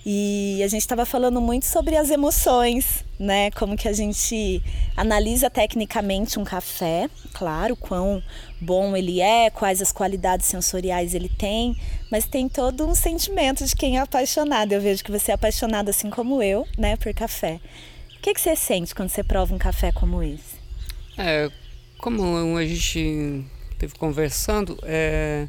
E 0.05 0.61
a 0.63 0.67
gente 0.67 0.81
estava 0.81 1.05
falando 1.05 1.39
muito 1.39 1.65
sobre 1.65 1.95
as 1.95 2.09
emoções, 2.09 3.05
né? 3.19 3.51
Como 3.51 3.77
que 3.77 3.87
a 3.87 3.93
gente 3.93 4.61
analisa 4.97 5.47
tecnicamente 5.47 6.39
um 6.39 6.43
café, 6.43 7.07
claro, 7.33 7.75
quão 7.75 8.21
bom 8.59 8.97
ele 8.97 9.21
é, 9.21 9.51
quais 9.51 9.81
as 9.81 9.91
qualidades 9.91 10.47
sensoriais 10.47 11.13
ele 11.13 11.29
tem, 11.29 11.75
mas 12.11 12.25
tem 12.25 12.49
todo 12.49 12.87
um 12.87 12.95
sentimento 12.95 13.63
de 13.63 13.75
quem 13.75 13.97
é 13.97 14.01
apaixonado. 14.01 14.71
Eu 14.71 14.81
vejo 14.81 15.03
que 15.03 15.11
você 15.11 15.31
é 15.31 15.35
apaixonado 15.35 15.89
assim 15.89 16.09
como 16.09 16.41
eu, 16.41 16.65
né, 16.77 16.95
por 16.95 17.13
café. 17.13 17.59
O 18.17 18.21
que, 18.21 18.33
que 18.33 18.41
você 18.41 18.55
sente 18.55 18.95
quando 18.95 19.09
você 19.09 19.23
prova 19.23 19.53
um 19.53 19.59
café 19.59 19.91
como 19.91 20.23
esse? 20.23 20.59
É, 21.17 21.49
como 21.99 22.57
a 22.57 22.65
gente 22.65 23.45
teve 23.77 23.93
conversando, 23.95 24.77
é, 24.83 25.47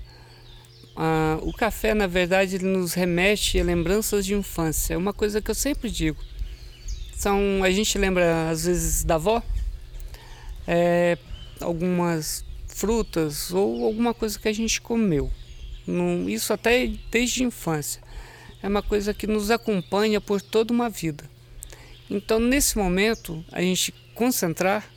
ah, 0.97 1.39
o 1.43 1.53
café, 1.53 1.95
na 1.95 2.07
verdade, 2.07 2.57
ele 2.57 2.67
nos 2.67 2.93
remete 2.93 3.59
a 3.59 3.65
lembranças 3.65 4.27
de 4.27 4.35
infância. 4.35 4.95
É 4.95 4.97
uma 4.97 5.13
coisa 5.13 5.41
que 5.41 5.51
eu 5.51 5.55
sempre 5.55 5.91
digo. 5.91 6.19
São, 7.17 7.63
a 7.63 7.71
gente 7.71 7.97
lembra, 7.99 8.51
às 8.51 8.65
vezes, 8.67 9.05
da 9.05 9.15
avó, 9.15 9.43
é, 10.67 11.17
algumas 11.61 12.45
frutas 12.67 13.53
ou 13.53 13.85
alguma 13.85 14.13
coisa 14.13 14.39
que 14.39 14.49
a 14.49 14.53
gente 14.53 14.81
comeu. 14.81 15.31
isso 16.29 16.53
até 16.53 16.91
desde 17.11 17.43
a 17.43 17.47
infância. 17.47 18.03
É 18.63 18.69
uma 18.69 18.83
coisa 18.83 19.13
que 19.13 19.27
nos 19.27 19.51
acompanha 19.51 20.21
por 20.21 20.41
toda 20.41 20.73
uma 20.73 20.89
vida. 20.89 21.25
Então, 22.09 22.39
nesse 22.39 22.77
momento, 22.77 23.45
a 23.51 23.61
gente 23.61 23.93
concentrar 24.15 24.89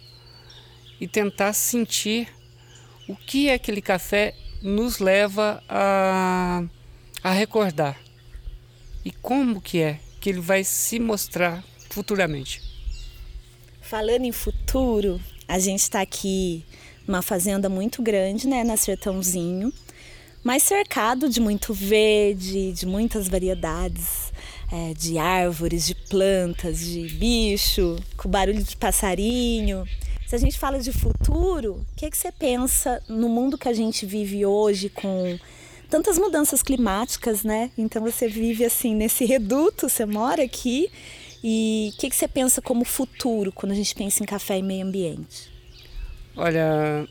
e 0.99 1.07
tentar 1.07 1.53
sentir 1.53 2.27
o 3.07 3.15
que 3.15 3.49
é 3.49 3.53
aquele 3.53 3.81
café 3.81 4.35
nos 4.61 4.99
leva 4.99 5.63
a, 5.69 6.63
a 7.23 7.31
recordar. 7.31 7.99
E 9.03 9.11
como 9.11 9.61
que 9.61 9.81
é 9.81 9.99
que 10.19 10.29
ele 10.29 10.41
vai 10.41 10.63
se 10.63 10.99
mostrar 10.99 11.63
futuramente? 11.89 12.61
Falando 13.81 14.25
em 14.25 14.31
futuro, 14.31 15.21
a 15.47 15.59
gente 15.59 15.81
está 15.81 16.01
aqui 16.01 16.65
numa 17.07 17.21
fazenda 17.21 17.69
muito 17.69 18.01
grande, 18.01 18.47
né, 18.47 18.63
na 18.63 18.75
Sertãozinho, 18.75 19.71
mas 20.43 20.63
cercado 20.63 21.29
de 21.29 21.39
muito 21.39 21.73
verde, 21.73 22.71
de 22.71 22.85
muitas 22.85 23.27
variedades 23.27 24.33
é, 24.71 24.93
de 24.93 25.17
árvores, 25.17 25.85
de 25.85 25.95
plantas, 25.95 26.79
de 26.79 27.07
bicho, 27.09 27.95
com 28.17 28.29
barulho 28.29 28.63
de 28.63 28.75
passarinho. 28.75 29.87
Se 30.25 30.35
a 30.35 30.39
gente 30.39 30.57
fala 30.57 30.79
de 30.79 30.91
futuro, 30.91 31.85
o 31.91 31.95
que, 31.95 32.09
que 32.09 32.17
você 32.17 32.31
pensa 32.31 33.01
no 33.07 33.29
mundo 33.29 33.57
que 33.57 33.69
a 33.69 33.73
gente 33.73 34.07
vive 34.07 34.43
hoje 34.43 34.89
com 34.89 35.37
tantas 35.87 36.17
mudanças 36.17 36.63
climáticas, 36.63 37.43
né? 37.43 37.69
Então 37.77 38.01
você 38.01 38.27
vive 38.27 38.65
assim 38.65 38.95
nesse 38.95 39.23
reduto, 39.23 39.87
você 39.87 40.03
mora 40.03 40.43
aqui. 40.43 40.89
E 41.43 41.91
o 41.93 41.97
que, 41.99 42.09
que 42.09 42.15
você 42.15 42.27
pensa 42.27 42.59
como 42.59 42.83
futuro 42.83 43.51
quando 43.51 43.73
a 43.73 43.75
gente 43.75 43.93
pensa 43.93 44.23
em 44.23 44.25
café 44.25 44.57
e 44.57 44.63
meio 44.63 44.87
ambiente? 44.87 45.51
Olha, 46.35 47.07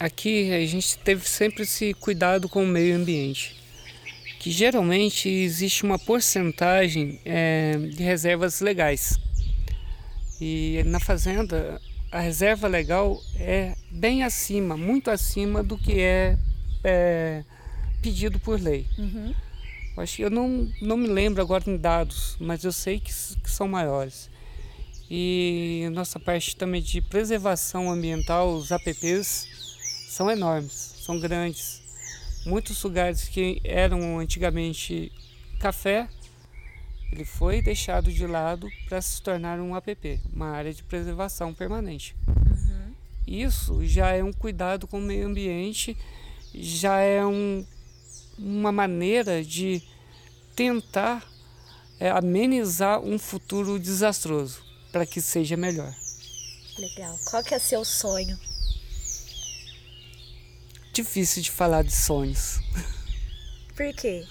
aqui 0.00 0.52
a 0.52 0.66
gente 0.66 0.98
teve 0.98 1.28
sempre 1.28 1.62
esse 1.62 1.94
cuidado 1.94 2.48
com 2.48 2.64
o 2.64 2.66
meio 2.66 2.96
ambiente, 2.96 3.56
que 4.40 4.50
geralmente 4.50 5.28
existe 5.28 5.84
uma 5.84 5.98
porcentagem 5.98 7.20
é, 7.24 7.76
de 7.76 8.02
reservas 8.02 8.60
legais. 8.60 9.16
E 10.40 10.82
na 10.86 10.98
fazenda 10.98 11.80
a 12.10 12.18
reserva 12.18 12.66
legal 12.66 13.22
é 13.36 13.76
bem 13.90 14.24
acima, 14.24 14.76
muito 14.76 15.10
acima 15.10 15.62
do 15.62 15.78
que 15.78 16.00
é, 16.00 16.36
é 16.82 17.44
pedido 18.02 18.38
por 18.40 18.60
lei. 18.60 18.86
Uhum. 18.98 19.34
Eu, 19.96 20.02
acho, 20.02 20.22
eu 20.22 20.30
não, 20.30 20.68
não 20.80 20.96
me 20.96 21.06
lembro 21.06 21.40
agora 21.40 21.70
em 21.70 21.76
dados, 21.76 22.36
mas 22.40 22.64
eu 22.64 22.72
sei 22.72 22.98
que, 22.98 23.12
que 23.12 23.50
são 23.50 23.68
maiores. 23.68 24.28
E 25.08 25.88
nossa 25.92 26.18
parte 26.18 26.56
também 26.56 26.82
de 26.82 27.00
preservação 27.00 27.90
ambiental, 27.90 28.54
os 28.54 28.72
APPs, 28.72 29.48
são 30.08 30.30
enormes, 30.30 30.96
são 31.00 31.18
grandes. 31.18 31.80
Muitos 32.46 32.82
lugares 32.82 33.24
que 33.24 33.60
eram 33.62 34.18
antigamente 34.18 35.12
café 35.60 36.08
ele 37.12 37.24
foi 37.24 37.60
deixado 37.60 38.12
de 38.12 38.26
lado 38.26 38.68
para 38.88 39.02
se 39.02 39.20
tornar 39.20 39.58
um 39.58 39.74
APP, 39.74 40.20
uma 40.32 40.50
área 40.50 40.72
de 40.72 40.82
preservação 40.82 41.52
permanente. 41.52 42.14
Uhum. 42.26 42.94
Isso 43.26 43.84
já 43.84 44.10
é 44.10 44.22
um 44.22 44.32
cuidado 44.32 44.86
com 44.86 44.98
o 44.98 45.02
meio 45.02 45.26
ambiente, 45.26 45.96
já 46.54 47.00
é 47.00 47.24
um, 47.24 47.64
uma 48.38 48.70
maneira 48.70 49.44
de 49.44 49.82
tentar 50.54 51.24
é, 51.98 52.10
amenizar 52.10 53.00
um 53.00 53.18
futuro 53.18 53.78
desastroso 53.78 54.62
para 54.92 55.04
que 55.04 55.20
seja 55.20 55.56
melhor. 55.56 55.94
Legal. 56.78 57.18
Qual 57.26 57.42
que 57.42 57.54
é 57.54 57.58
seu 57.58 57.84
sonho? 57.84 58.38
Difícil 60.92 61.42
de 61.42 61.50
falar 61.50 61.82
de 61.82 61.92
sonhos. 61.92 62.60
Por 63.76 63.94
quê? 63.94 64.26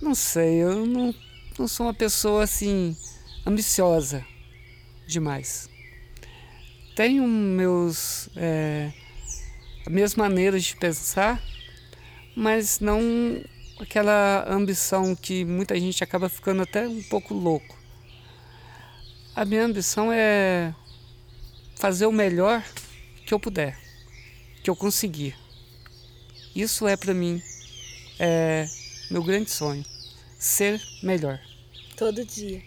Não 0.00 0.14
sei, 0.14 0.62
eu 0.62 0.86
não, 0.86 1.14
não 1.58 1.68
sou 1.68 1.86
uma 1.86 1.94
pessoa 1.94 2.44
assim 2.44 2.96
ambiciosa 3.44 4.24
demais. 5.06 5.68
Tenho 6.94 7.26
meus 7.26 8.28
é, 8.36 8.92
minhas 9.88 10.14
maneiras 10.14 10.64
de 10.64 10.76
pensar, 10.76 11.42
mas 12.36 12.78
não 12.78 13.00
aquela 13.80 14.44
ambição 14.48 15.14
que 15.14 15.44
muita 15.44 15.78
gente 15.78 16.02
acaba 16.04 16.28
ficando 16.28 16.62
até 16.62 16.86
um 16.86 17.02
pouco 17.04 17.34
louco. 17.34 17.76
A 19.34 19.44
minha 19.44 19.64
ambição 19.64 20.12
é 20.12 20.74
fazer 21.76 22.06
o 22.06 22.12
melhor 22.12 22.62
que 23.24 23.32
eu 23.32 23.38
puder, 23.38 23.78
que 24.62 24.70
eu 24.70 24.76
conseguir. 24.76 25.36
Isso 26.54 26.86
é 26.88 26.96
para 26.96 27.14
mim 27.14 27.40
é 28.18 28.66
meu 29.10 29.22
grande 29.22 29.50
sonho, 29.50 29.84
ser 30.38 30.82
melhor. 31.02 31.47
Todo 31.98 32.24
dia. 32.24 32.62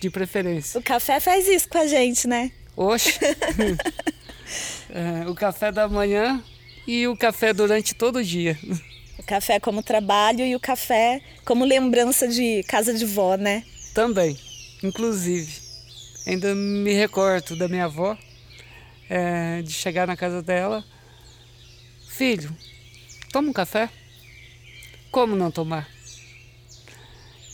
De 0.00 0.10
preferência. 0.10 0.80
O 0.80 0.82
café 0.82 1.20
faz 1.20 1.46
isso 1.46 1.68
com 1.68 1.78
a 1.78 1.86
gente, 1.86 2.26
né? 2.26 2.50
Oxe. 2.76 3.20
é, 4.90 5.28
o 5.28 5.34
café 5.34 5.70
da 5.70 5.88
manhã 5.88 6.42
e 6.84 7.06
o 7.06 7.16
café 7.16 7.52
durante 7.54 7.94
todo 7.94 8.16
o 8.16 8.24
dia. 8.24 8.58
O 9.16 9.22
café 9.22 9.60
como 9.60 9.80
trabalho 9.80 10.44
e 10.44 10.56
o 10.56 10.60
café 10.60 11.22
como 11.44 11.64
lembrança 11.64 12.26
de 12.26 12.64
casa 12.64 12.92
de 12.92 13.06
vó, 13.06 13.36
né? 13.36 13.64
Também, 13.94 14.36
inclusive. 14.82 15.62
Ainda 16.26 16.52
me 16.52 16.92
recordo 16.92 17.54
da 17.54 17.68
minha 17.68 17.84
avó, 17.84 18.18
é, 19.08 19.62
de 19.62 19.72
chegar 19.72 20.04
na 20.04 20.16
casa 20.16 20.42
dela. 20.42 20.84
Filho, 22.08 22.54
toma 23.30 23.50
um 23.50 23.52
café? 23.52 23.88
Como 25.12 25.36
não 25.36 25.52
tomar? 25.52 25.88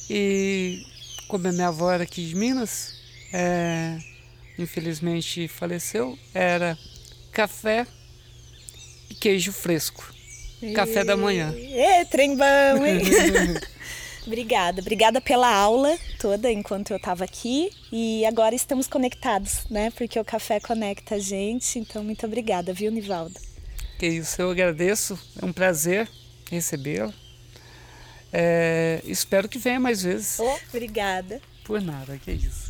E 0.09 0.83
como 1.31 1.47
a 1.47 1.53
minha 1.53 1.69
avó 1.69 1.93
era 1.93 2.03
aqui 2.03 2.27
de 2.27 2.35
Minas, 2.35 2.97
é, 3.33 3.97
infelizmente 4.59 5.47
faleceu, 5.47 6.19
era 6.35 6.77
café 7.31 7.87
e 9.09 9.15
queijo 9.15 9.53
fresco. 9.53 10.13
Café 10.75 11.05
da 11.05 11.17
manhã. 11.17 11.55
É, 11.57 12.05
trem 12.05 12.37
bom, 12.37 12.85
hein? 12.85 13.01
obrigada, 14.27 14.83
obrigada 14.83 15.21
pela 15.21 15.49
aula 15.49 15.97
toda 16.19 16.51
enquanto 16.51 16.91
eu 16.91 16.97
estava 16.97 17.25
aqui 17.25 17.71
e 17.93 18.27
agora 18.27 18.55
estamos 18.55 18.89
conectados, 18.89 19.61
né? 19.71 19.91
Porque 19.93 20.19
o 20.19 20.25
café 20.25 20.59
conecta 20.59 21.15
a 21.15 21.19
gente, 21.19 21.79
então 21.79 22.03
muito 22.03 22.27
obrigada, 22.27 22.75
viu, 22.75 22.91
Nivaldo? 22.91 23.39
Que 23.99 24.09
isso, 24.09 24.43
eu 24.43 24.51
agradeço, 24.51 25.19
é 25.41 25.47
um 25.47 25.53
prazer 25.53 26.09
recebê-la. 26.51 27.15
É, 28.33 29.01
espero 29.05 29.49
que 29.49 29.59
venha 29.59 29.81
mais 29.81 30.03
vezes. 30.03 30.39
Oh, 30.39 30.59
obrigada. 30.69 31.41
Por 31.65 31.81
nada, 31.81 32.17
que 32.19 32.31
isso. 32.33 32.70